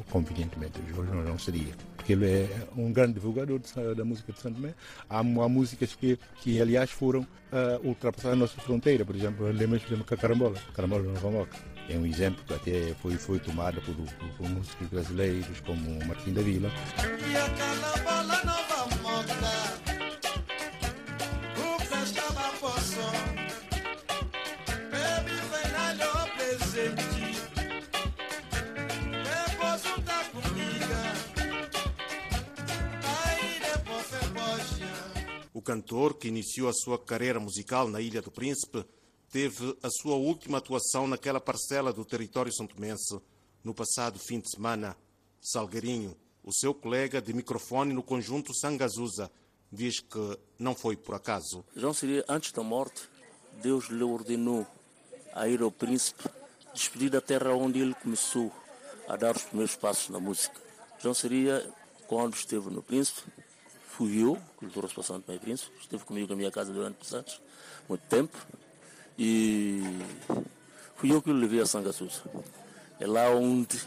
convenientemente 0.10 0.80
a 0.80 0.94
João 0.94 1.06
João 1.06 1.40
seria, 1.40 1.74
porque 1.96 2.14
ele 2.14 2.26
é 2.26 2.68
um 2.76 2.92
grande 2.92 3.14
divulgador 3.14 3.60
de, 3.60 3.96
da 3.96 4.06
música 4.06 4.32
de 4.32 4.40
Santo 4.40 4.56
Tomé. 4.56 4.74
Há, 5.10 5.20
há 5.20 5.24
músicas 5.24 5.96
que, 5.96 6.18
que, 6.42 6.62
aliás, 6.62 6.90
foram 6.90 7.22
uh, 7.22 7.88
ultrapassar 7.88 8.32
a 8.32 8.36
nossa 8.36 8.60
fronteira, 8.62 9.06
por 9.06 9.16
exemplo, 9.16 9.46
lembra-se, 9.48 9.86
por 9.86 9.94
exemplo, 9.94 10.18
Carambola, 10.18 10.60
Carambola 10.74 11.04
do 11.04 11.12
Nova 11.12 11.32
Moca. 11.32 11.58
É 11.90 11.98
um 11.98 12.06
exemplo 12.06 12.44
que 12.46 12.54
até 12.54 12.94
foi, 13.02 13.14
foi 13.14 13.40
tomada 13.40 13.80
por, 13.82 13.96
por, 13.96 14.30
por 14.38 14.50
músicos 14.50 14.88
brasileiros 14.88 15.60
como 15.62 16.06
Martim 16.06 16.34
da 16.34 16.42
Vila. 16.42 16.70
Cantor, 35.62 36.16
que 36.16 36.28
iniciou 36.28 36.70
a 36.70 36.74
sua 36.74 37.00
carreira 37.00 37.40
musical 37.40 37.88
na 37.88 38.02
Ilha 38.02 38.22
do 38.22 38.32
Príncipe, 38.32 38.86
teve 39.32 39.78
a 39.82 39.90
sua 39.90 40.16
última 40.16 40.58
atuação 40.58 41.08
naquela 41.08 41.40
parcela 41.40 41.92
do 41.92 42.06
território 42.06 42.54
santomense 42.54 43.20
no 43.64 43.74
passado 43.74 44.20
fim 44.20 44.40
de 44.40 44.50
semana. 44.50 44.96
Salgueirinho, 45.42 46.16
o 46.44 46.54
seu 46.54 46.74
colega 46.74 47.22
de 47.22 47.34
microfone 47.34 47.94
no 47.94 48.04
conjunto 48.04 48.54
Sangazusa, 48.54 49.32
diz 49.72 50.00
que 50.00 50.40
não 50.58 50.74
foi 50.74 50.96
por 50.96 51.16
acaso. 51.16 51.64
João 51.76 51.94
seria 51.94 52.24
antes 52.30 52.52
da 52.52 52.64
morte, 52.64 53.10
Deus 53.62 53.86
lhe 53.86 54.04
ordenou 54.04 54.66
a 55.34 55.48
ir 55.48 55.62
ao 55.62 55.72
príncipe, 55.72 56.24
despedir 56.74 57.10
da 57.10 57.22
terra 57.22 57.54
onde 57.54 57.80
ele 57.80 57.94
começou 57.96 58.52
a 59.08 59.16
dar 59.16 59.36
os 59.36 59.44
primeiros 59.44 59.76
passos 59.76 60.10
na 60.10 60.20
música. 60.20 60.60
João 61.00 61.14
seria, 61.14 61.70
quando 62.08 62.36
esteve 62.36 62.70
no 62.70 62.82
príncipe, 62.82 63.22
fui 63.98 64.22
eu 64.22 64.38
que 64.60 64.66
lhe 64.66 64.72
trouxe 64.72 64.94
para 64.94 65.02
Santo 65.02 65.26
Meio 65.28 65.40
Príncipe, 65.40 65.76
esteve 65.82 66.06
comigo 66.06 66.30
na 66.30 66.36
minha 66.36 66.52
casa 66.52 66.72
durante 66.72 67.16
anos, 67.16 67.42
muito 67.90 68.04
tempo, 68.04 68.38
e 69.18 69.82
fui 70.96 71.12
eu 71.12 71.20
que 71.20 71.32
lhe 71.32 71.40
levei 71.40 71.62
a 71.62 71.66
Sangassusa. 71.66 72.22
É 73.00 73.08
lá 73.08 73.32
onde 73.32 73.82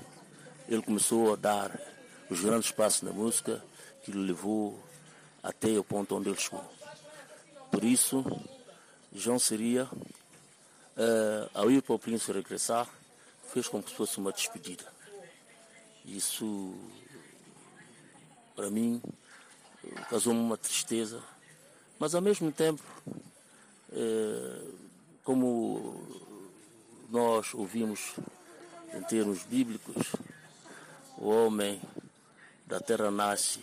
ele 0.69 0.83
começou 0.83 1.33
a 1.33 1.37
dar 1.37 1.81
os 2.29 2.41
grandes 2.41 2.73
passos 2.73 3.03
na 3.03 3.13
música 3.13 3.65
que 4.03 4.11
lhe 4.11 4.19
levou 4.19 4.83
até 5.45 5.79
o 5.79 5.85
ponto 5.85 6.17
onde 6.17 6.29
ele 6.29 6.41
chegou. 6.41 6.65
Por 7.71 7.85
isso, 7.85 8.25
João 9.13 9.39
seria, 9.39 9.85
uh, 9.85 11.51
ao 11.55 11.71
ir 11.71 11.83
para 11.83 11.95
o 11.95 12.01
príncipe 12.01 12.33
regressar, 12.33 12.89
fez 13.53 13.69
como 13.69 13.87
se 13.87 13.95
fosse 13.95 14.19
uma 14.19 14.33
despedida. 14.33 14.93
Isso, 16.05 16.75
para 18.57 18.69
mim, 18.73 19.01
causou-me 20.09 20.41
uma 20.41 20.57
tristeza, 20.57 21.23
mas 21.99 22.15
ao 22.15 22.23
mesmo 22.23 22.51
tempo, 22.51 22.83
eh, 23.93 24.63
como 25.25 26.07
nós 27.11 27.55
ouvimos 27.55 28.15
em 28.95 29.03
termos 29.03 29.43
bíblicos, 29.45 30.13
o 31.19 31.29
homem 31.29 31.81
da 32.67 32.81
terra 32.81 33.11
nasce 33.11 33.61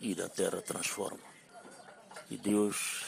e 0.00 0.14
da 0.14 0.28
terra 0.28 0.62
transforma. 0.62 1.30
e 2.30 2.36
Deus 2.36 3.04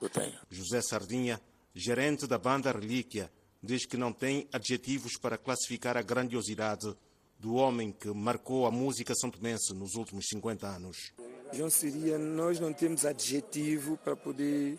o 0.00 0.08
tenha. 0.08 0.38
José 0.50 0.82
Sardinha, 0.82 1.40
gerente 1.74 2.26
da 2.26 2.38
banda 2.38 2.70
Relíquia, 2.70 3.32
diz 3.62 3.86
que 3.86 3.96
não 3.96 4.12
tem 4.12 4.46
adjetivos 4.52 5.16
para 5.16 5.38
classificar 5.38 5.96
a 5.96 6.02
grandiosidade 6.02 6.94
do 7.38 7.54
homem 7.54 7.92
que 7.92 8.08
marcou 8.08 8.66
a 8.66 8.70
música 8.70 9.14
santomense 9.14 9.72
nos 9.72 9.94
últimos 9.94 10.26
50 10.28 10.66
anos. 10.66 11.12
João 11.52 11.70
Siria, 11.70 12.18
nós 12.18 12.60
não 12.60 12.72
temos 12.72 13.06
adjetivo 13.06 13.96
para 13.96 14.14
poder 14.14 14.78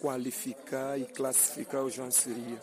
qualificar 0.00 0.98
e 0.98 1.04
classificar 1.04 1.82
o 1.82 1.90
João 1.90 2.10
Siria. 2.10 2.58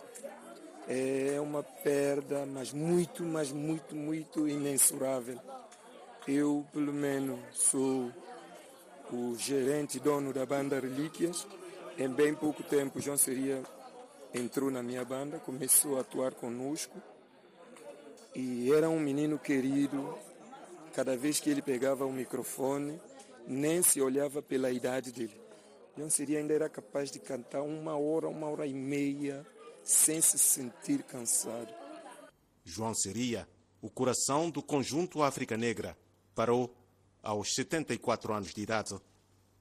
É 0.87 1.39
uma 1.39 1.63
perda, 1.63 2.45
mas 2.45 2.73
muito, 2.73 3.23
mas 3.23 3.51
muito, 3.51 3.95
muito 3.95 4.47
imensurável. 4.47 5.39
Eu, 6.27 6.65
pelo 6.73 6.91
menos, 6.91 7.39
sou 7.53 8.11
o 9.11 9.35
gerente 9.37 9.99
dono 9.99 10.33
da 10.33 10.45
banda 10.45 10.79
Relíquias. 10.79 11.47
Em 11.97 12.09
bem 12.09 12.33
pouco 12.33 12.63
tempo, 12.63 12.99
João 12.99 13.17
Siria 13.17 13.61
entrou 14.33 14.71
na 14.71 14.81
minha 14.81 15.05
banda, 15.05 15.39
começou 15.39 15.97
a 15.97 16.01
atuar 16.01 16.33
conosco. 16.33 16.99
E 18.35 18.71
era 18.73 18.89
um 18.89 18.99
menino 18.99 19.37
querido. 19.37 20.17
Cada 20.93 21.15
vez 21.15 21.39
que 21.39 21.49
ele 21.49 21.61
pegava 21.61 22.05
o 22.05 22.11
microfone, 22.11 22.99
nem 23.47 23.81
se 23.81 24.01
olhava 24.01 24.41
pela 24.41 24.71
idade 24.71 25.11
dele. 25.11 25.39
João 25.95 26.09
Siria 26.09 26.39
ainda 26.39 26.53
era 26.53 26.69
capaz 26.69 27.11
de 27.11 27.19
cantar 27.19 27.61
uma 27.61 27.97
hora, 27.97 28.27
uma 28.29 28.47
hora 28.47 28.65
e 28.65 28.73
meia, 28.73 29.45
sem 29.83 30.21
se 30.21 30.37
sentir 30.37 31.03
cansado. 31.03 31.73
João 32.63 32.93
Seria, 32.93 33.47
o 33.81 33.89
coração 33.89 34.49
do 34.49 34.61
conjunto 34.61 35.23
África 35.23 35.57
Negra, 35.57 35.97
parou 36.33 36.73
aos 37.21 37.53
74 37.53 38.33
anos 38.33 38.53
de 38.53 38.61
idade. 38.61 38.95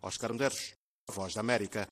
Oscar 0.03 0.33
Medeiros, 0.33 0.75
Voz 1.11 1.35
da 1.35 1.41
América. 1.41 1.87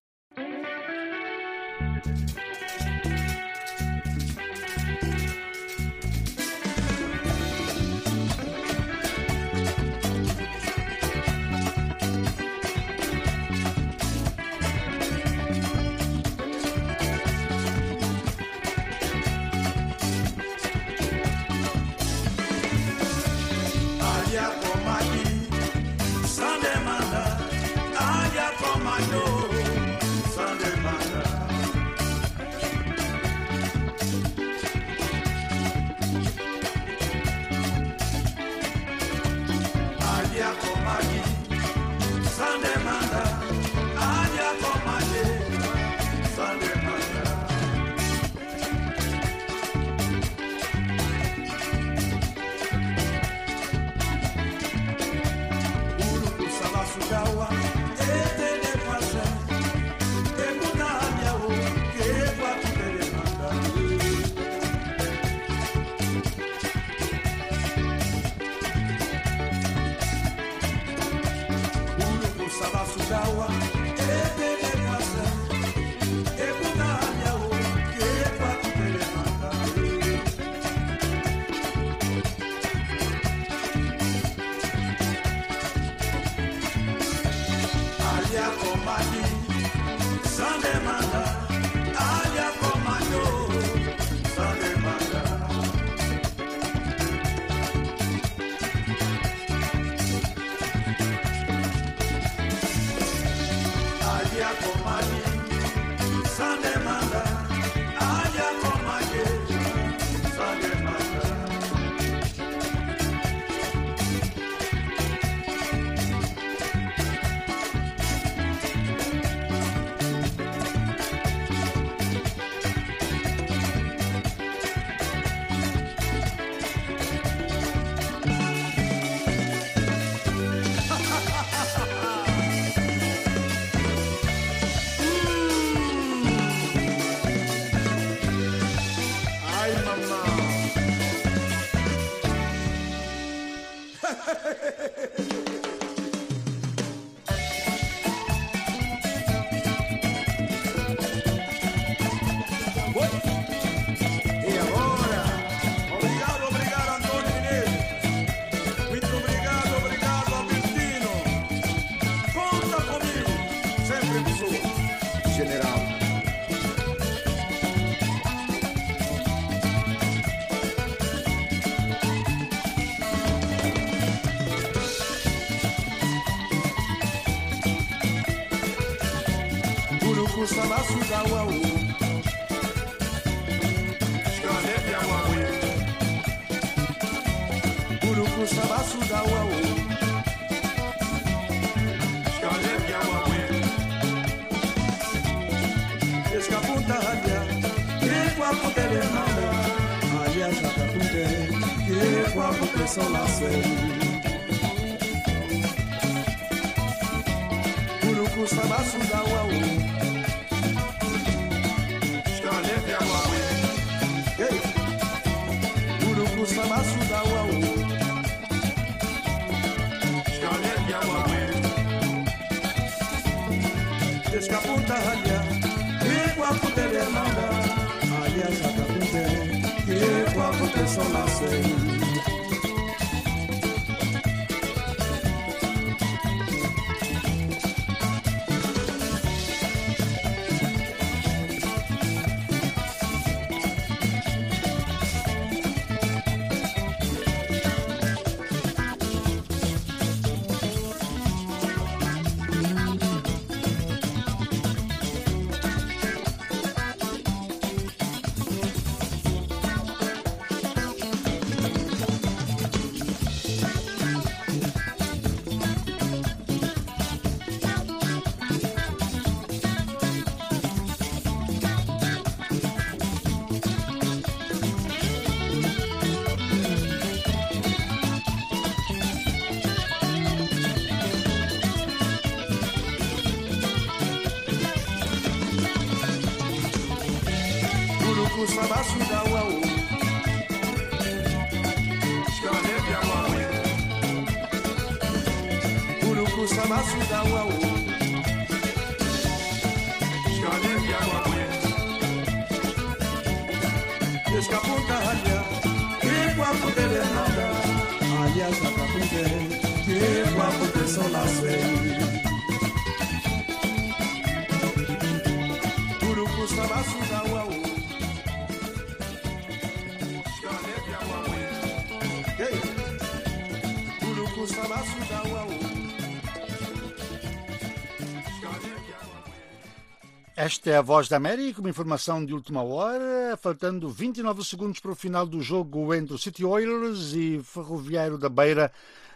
Esta 330.48 330.70
é 330.70 330.76
a 330.78 330.82
Voz 330.82 331.10
da 331.10 331.16
América, 331.18 331.60
uma 331.60 331.68
informação 331.68 332.24
de 332.24 332.32
última 332.32 332.62
hora, 332.62 333.36
faltando 333.36 333.90
29 333.90 334.42
segundos 334.42 334.80
para 334.80 334.92
o 334.92 334.94
final 334.94 335.26
do 335.26 335.42
jogo 335.42 335.94
entre 335.94 336.14
o 336.14 336.18
City 336.18 336.42
Oilers 336.42 337.12
e 337.12 337.42
Ferroviário 337.44 338.16
da 338.16 338.30
Beira 338.30 338.72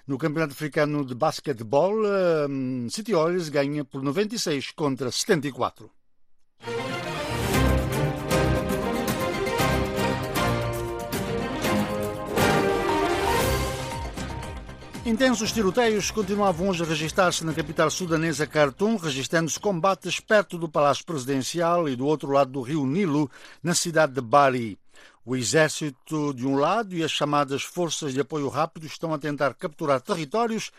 no 0.07 0.19
Campeonato 0.19 0.53
Africano 0.53 1.07
de 1.07 1.15
Basquetebol. 1.15 1.95
Hum, 2.51 2.87
City 2.91 3.15
Oilers 3.15 3.49
ganha 3.49 3.83
por 3.83 4.03
96 4.03 4.73
contra 4.73 5.11
74. 5.11 5.91
Intensos 15.13 15.53
tiroteios 15.53 16.11
continuavam 16.11 16.71
hoje 16.71 16.83
a 16.83 16.87
registrar-se 16.87 17.45
na 17.45 17.53
capital 17.53 17.91
sudanesa 17.91 18.47
Khartoum, 18.47 18.97
registrando-se 18.97 19.61
combates 19.61 20.19
perto 20.19 20.57
do 20.57 20.71
Palácio 20.71 21.05
Presidencial 21.05 21.87
e 21.87 21.95
do 21.95 22.07
outro 22.07 22.31
lado 22.31 22.51
do 22.51 22.63
rio 22.63 22.87
Nilo, 22.87 23.31
na 23.63 23.75
cidade 23.75 24.15
de 24.15 24.23
Bari. 24.23 24.79
O 25.23 25.37
exército 25.37 26.33
de 26.33 26.47
um 26.47 26.57
lado 26.57 26.95
e 26.95 27.05
as 27.05 27.11
chamadas 27.11 27.63
forças 27.63 28.15
de 28.15 28.23
apoio 28.23 28.49
rápido 28.49 28.87
estão 28.87 29.13
a 29.13 29.19
tentar 29.19 29.53
capturar 29.53 30.01
territórios 30.01 30.71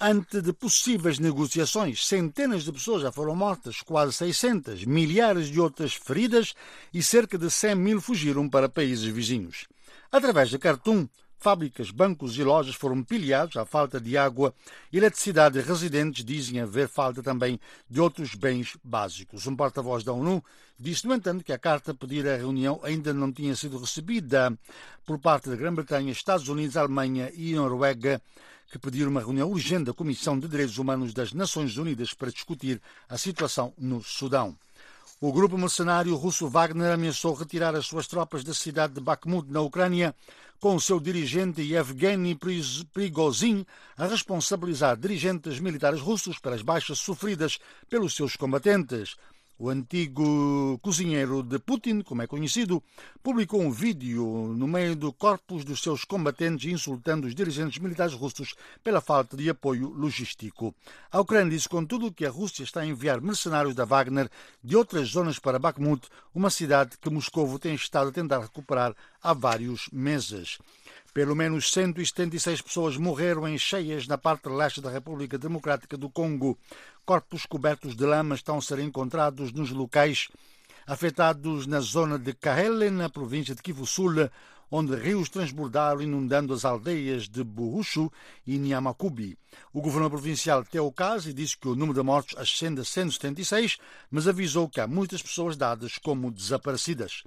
ante 0.00 0.40
de 0.40 0.54
possíveis 0.54 1.18
negociações. 1.18 2.06
Centenas 2.06 2.64
de 2.64 2.72
pessoas 2.72 3.02
já 3.02 3.12
foram 3.12 3.36
mortas, 3.36 3.82
quase 3.82 4.14
600, 4.14 4.86
milhares 4.86 5.48
de 5.48 5.60
outras 5.60 5.92
feridas 5.92 6.54
e 6.92 7.02
cerca 7.02 7.36
de 7.36 7.50
100 7.50 7.74
mil 7.74 8.00
fugiram 8.00 8.48
para 8.48 8.66
países 8.66 9.04
vizinhos. 9.04 9.66
Através 10.10 10.48
de 10.48 10.56
Khartoum, 10.56 11.06
Fábricas, 11.40 11.92
bancos 11.92 12.36
e 12.36 12.42
lojas 12.42 12.74
foram 12.74 13.02
pilhados 13.02 13.56
à 13.56 13.64
falta 13.64 14.00
de 14.00 14.16
água 14.18 14.52
e 14.92 14.96
eletricidade 14.98 15.60
residentes 15.60 16.24
dizem 16.24 16.60
haver 16.60 16.88
falta 16.88 17.22
também 17.22 17.60
de 17.88 18.00
outros 18.00 18.34
bens 18.34 18.76
básicos. 18.82 19.46
Um 19.46 19.54
porta-voz 19.54 20.02
da 20.02 20.12
ONU 20.12 20.42
disse, 20.78 21.06
no 21.06 21.14
entanto, 21.14 21.44
que 21.44 21.52
a 21.52 21.58
carta 21.58 21.94
pedir 21.94 22.26
a 22.26 22.36
reunião 22.36 22.80
ainda 22.82 23.14
não 23.14 23.32
tinha 23.32 23.54
sido 23.54 23.78
recebida 23.78 24.52
por 25.06 25.18
parte 25.20 25.48
da 25.48 25.54
Grã-Bretanha, 25.54 26.10
Estados 26.10 26.48
Unidos, 26.48 26.76
Alemanha 26.76 27.30
e 27.32 27.54
Noruega, 27.54 28.20
que 28.70 28.78
pediram 28.78 29.10
uma 29.10 29.20
reunião 29.20 29.48
urgente 29.48 29.84
da 29.84 29.94
Comissão 29.94 30.38
de 30.38 30.48
Direitos 30.48 30.76
Humanos 30.76 31.14
das 31.14 31.32
Nações 31.32 31.76
Unidas 31.76 32.12
para 32.14 32.32
discutir 32.32 32.82
a 33.08 33.16
situação 33.16 33.72
no 33.78 34.02
Sudão. 34.02 34.56
O 35.20 35.32
grupo 35.32 35.58
mercenário 35.58 36.14
russo 36.14 36.46
Wagner 36.46 36.92
ameaçou 36.92 37.34
retirar 37.34 37.74
as 37.74 37.86
suas 37.86 38.06
tropas 38.06 38.44
da 38.44 38.54
cidade 38.54 38.94
de 38.94 39.00
Bakhmut, 39.00 39.50
na 39.50 39.60
Ucrânia, 39.60 40.14
com 40.60 40.76
o 40.76 40.80
seu 40.80 41.00
dirigente 41.00 41.60
Yevgeny 41.60 42.38
Prigozhin 42.92 43.66
a 43.96 44.06
responsabilizar 44.06 44.96
dirigentes 44.96 45.58
militares 45.58 46.00
russos 46.00 46.38
pelas 46.38 46.62
baixas 46.62 47.00
sofridas 47.00 47.58
pelos 47.88 48.14
seus 48.14 48.36
combatentes. 48.36 49.16
O 49.60 49.70
antigo 49.70 50.78
cozinheiro 50.80 51.42
de 51.42 51.58
Putin, 51.58 52.02
como 52.02 52.22
é 52.22 52.28
conhecido, 52.28 52.80
publicou 53.20 53.60
um 53.60 53.72
vídeo 53.72 54.54
no 54.56 54.68
meio 54.68 54.94
do 54.94 55.12
corpus 55.12 55.64
dos 55.64 55.82
seus 55.82 56.04
combatentes 56.04 56.70
insultando 56.70 57.26
os 57.26 57.34
dirigentes 57.34 57.80
militares 57.80 58.14
russos 58.14 58.54
pela 58.84 59.00
falta 59.00 59.36
de 59.36 59.50
apoio 59.50 59.88
logístico. 59.88 60.72
A 61.10 61.20
Ucrânia 61.20 61.50
disse, 61.50 61.68
contudo, 61.68 62.12
que 62.12 62.24
a 62.24 62.30
Rússia 62.30 62.62
está 62.62 62.82
a 62.82 62.86
enviar 62.86 63.20
mercenários 63.20 63.74
da 63.74 63.84
Wagner 63.84 64.30
de 64.62 64.76
outras 64.76 65.08
zonas 65.08 65.40
para 65.40 65.58
Bakhmut, 65.58 66.06
uma 66.32 66.50
cidade 66.50 66.96
que 66.96 67.10
Moscou 67.10 67.58
tem 67.58 67.74
estado 67.74 68.10
a 68.10 68.12
tentar 68.12 68.38
recuperar 68.38 68.94
há 69.20 69.34
vários 69.34 69.88
meses. 69.92 70.58
Pelo 71.12 71.34
menos 71.34 71.72
176 71.72 72.62
pessoas 72.62 72.96
morreram 72.96 73.48
em 73.48 73.58
cheias 73.58 74.06
na 74.06 74.16
parte 74.16 74.48
leste 74.48 74.80
da 74.80 74.88
República 74.88 75.36
Democrática 75.36 75.96
do 75.96 76.08
Congo. 76.08 76.56
Corpos 77.08 77.46
cobertos 77.46 77.96
de 77.96 78.04
lama 78.04 78.34
estão 78.34 78.58
a 78.58 78.60
ser 78.60 78.80
encontrados 78.80 79.50
nos 79.50 79.70
locais 79.70 80.28
afetados 80.86 81.66
na 81.66 81.80
zona 81.80 82.18
de 82.18 82.34
Kahele, 82.34 82.90
na 82.90 83.08
província 83.08 83.54
de 83.54 83.62
Kivu 83.62 83.86
Sul, 83.86 84.28
onde 84.70 84.94
rios 84.94 85.30
transbordaram, 85.30 86.02
inundando 86.02 86.52
as 86.52 86.66
aldeias 86.66 87.26
de 87.26 87.42
Burushu 87.42 88.12
e 88.46 88.58
Nyamakubi. 88.58 89.38
O 89.72 89.80
governo 89.80 90.10
provincial 90.10 90.62
Teocase 90.66 91.32
disse 91.32 91.56
que 91.56 91.68
o 91.68 91.74
número 91.74 91.98
de 91.98 92.04
mortos 92.04 92.36
ascende 92.36 92.82
a 92.82 92.84
176, 92.84 93.78
mas 94.10 94.28
avisou 94.28 94.68
que 94.68 94.78
há 94.78 94.86
muitas 94.86 95.22
pessoas 95.22 95.56
dadas 95.56 95.96
como 95.96 96.30
desaparecidas. 96.30 97.24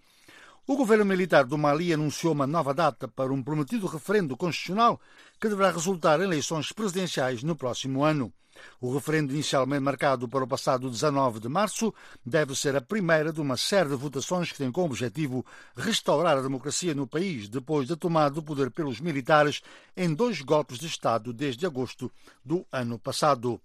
O 0.67 0.77
governo 0.77 1.03
militar 1.03 1.43
do 1.45 1.57
Mali 1.57 1.91
anunciou 1.91 2.33
uma 2.33 2.45
nova 2.45 2.71
data 2.71 3.07
para 3.07 3.33
um 3.33 3.41
prometido 3.41 3.87
referendo 3.87 4.37
constitucional 4.37 5.01
que 5.39 5.49
deverá 5.49 5.71
resultar 5.71 6.19
em 6.19 6.23
eleições 6.23 6.71
presidenciais 6.71 7.41
no 7.41 7.55
próximo 7.55 8.03
ano. 8.03 8.31
O 8.79 8.93
referendo, 8.93 9.33
inicialmente 9.33 9.81
marcado 9.81 10.29
para 10.29 10.43
o 10.43 10.47
passado 10.47 10.87
19 10.87 11.39
de 11.39 11.49
março, 11.49 11.91
deve 12.23 12.55
ser 12.55 12.75
a 12.75 12.81
primeira 12.81 13.33
de 13.33 13.41
uma 13.41 13.57
série 13.57 13.89
de 13.89 13.95
votações 13.95 14.51
que 14.51 14.59
tem 14.59 14.71
como 14.71 14.85
objetivo 14.85 15.43
restaurar 15.75 16.37
a 16.37 16.41
democracia 16.41 16.93
no 16.93 17.07
país 17.07 17.49
depois 17.49 17.87
da 17.87 17.95
tomada 17.95 18.35
do 18.35 18.43
poder 18.43 18.69
pelos 18.69 18.99
militares 18.99 19.61
em 19.97 20.13
dois 20.13 20.41
golpes 20.41 20.77
de 20.77 20.85
Estado 20.85 21.33
desde 21.33 21.65
agosto 21.65 22.11
do 22.45 22.63
ano 22.71 22.99
passado. 22.99 23.59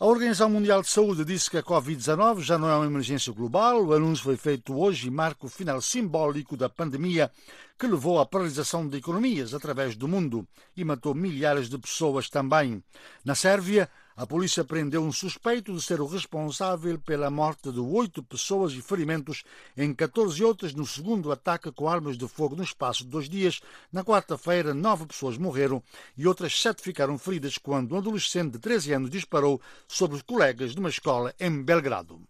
A 0.00 0.06
Organização 0.06 0.50
Mundial 0.50 0.82
de 0.82 0.88
Saúde 0.88 1.24
disse 1.24 1.48
que 1.48 1.58
a 1.58 1.62
Covid-19 1.62 2.40
já 2.40 2.58
não 2.58 2.68
é 2.68 2.74
uma 2.74 2.86
emergência 2.86 3.32
global. 3.32 3.84
O 3.84 3.92
anúncio 3.92 4.24
foi 4.24 4.36
feito 4.36 4.76
hoje 4.76 5.06
e 5.06 5.10
marca 5.10 5.46
o 5.46 5.48
final 5.48 5.80
simbólico 5.80 6.56
da 6.56 6.68
pandemia 6.68 7.30
que 7.78 7.86
levou 7.86 8.18
à 8.18 8.26
paralisação 8.26 8.88
de 8.88 8.98
economias 8.98 9.54
através 9.54 9.94
do 9.94 10.08
mundo 10.08 10.46
e 10.76 10.84
matou 10.84 11.14
milhares 11.14 11.68
de 11.68 11.78
pessoas 11.78 12.28
também. 12.28 12.82
Na 13.24 13.36
Sérvia, 13.36 13.88
a 14.16 14.26
polícia 14.26 14.64
prendeu 14.64 15.02
um 15.02 15.12
suspeito 15.12 15.74
de 15.74 15.80
ser 15.80 16.00
o 16.00 16.06
responsável 16.06 16.98
pela 16.98 17.30
morte 17.30 17.72
de 17.72 17.80
oito 17.80 18.22
pessoas 18.22 18.72
e 18.72 18.82
ferimentos 18.82 19.42
em 19.76 19.94
14 19.94 20.44
outras 20.44 20.74
no 20.74 20.86
segundo 20.86 21.32
ataque 21.32 21.72
com 21.72 21.88
armas 21.88 22.18
de 22.18 22.28
fogo 22.28 22.54
no 22.54 22.62
espaço 22.62 23.04
de 23.04 23.10
dois 23.10 23.28
dias. 23.28 23.60
Na 23.92 24.04
quarta-feira, 24.04 24.74
nove 24.74 25.06
pessoas 25.06 25.38
morreram 25.38 25.82
e 26.16 26.26
outras 26.26 26.60
sete 26.60 26.82
ficaram 26.82 27.16
feridas 27.16 27.56
quando 27.56 27.94
um 27.94 27.98
adolescente 27.98 28.52
de 28.52 28.58
13 28.58 28.92
anos 28.92 29.10
disparou 29.10 29.60
sobre 29.88 30.16
os 30.16 30.22
colegas 30.22 30.72
de 30.72 30.80
uma 30.80 30.90
escola 30.90 31.34
em 31.40 31.62
Belgrado. 31.62 32.20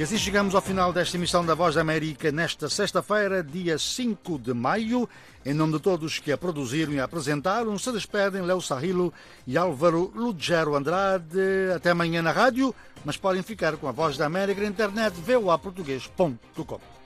E 0.00 0.02
assim 0.02 0.16
chegamos 0.16 0.54
ao 0.54 0.62
final 0.62 0.94
desta 0.94 1.18
emissão 1.18 1.44
da 1.44 1.54
Voz 1.54 1.74
da 1.74 1.82
América 1.82 2.32
nesta 2.32 2.70
sexta-feira, 2.70 3.44
dia 3.44 3.76
5 3.78 4.38
de 4.38 4.54
maio. 4.54 5.06
Em 5.44 5.52
nome 5.52 5.74
de 5.74 5.78
todos 5.78 6.18
que 6.18 6.32
a 6.32 6.38
produziram 6.38 6.94
e 6.94 6.98
a 6.98 7.04
apresentaram, 7.04 7.76
se 7.78 7.92
despedem 7.92 8.40
Léo 8.40 8.62
Sarrilo 8.62 9.12
e 9.46 9.58
Álvaro 9.58 10.10
Lugero 10.14 10.74
Andrade. 10.74 11.38
Até 11.76 11.90
amanhã 11.90 12.22
na 12.22 12.32
rádio, 12.32 12.74
mas 13.04 13.18
podem 13.18 13.42
ficar 13.42 13.76
com 13.76 13.88
a 13.88 13.92
Voz 13.92 14.16
da 14.16 14.24
América 14.24 14.62
na 14.62 14.68
internet 14.68 15.12
voaportuguês.com. 15.20 16.99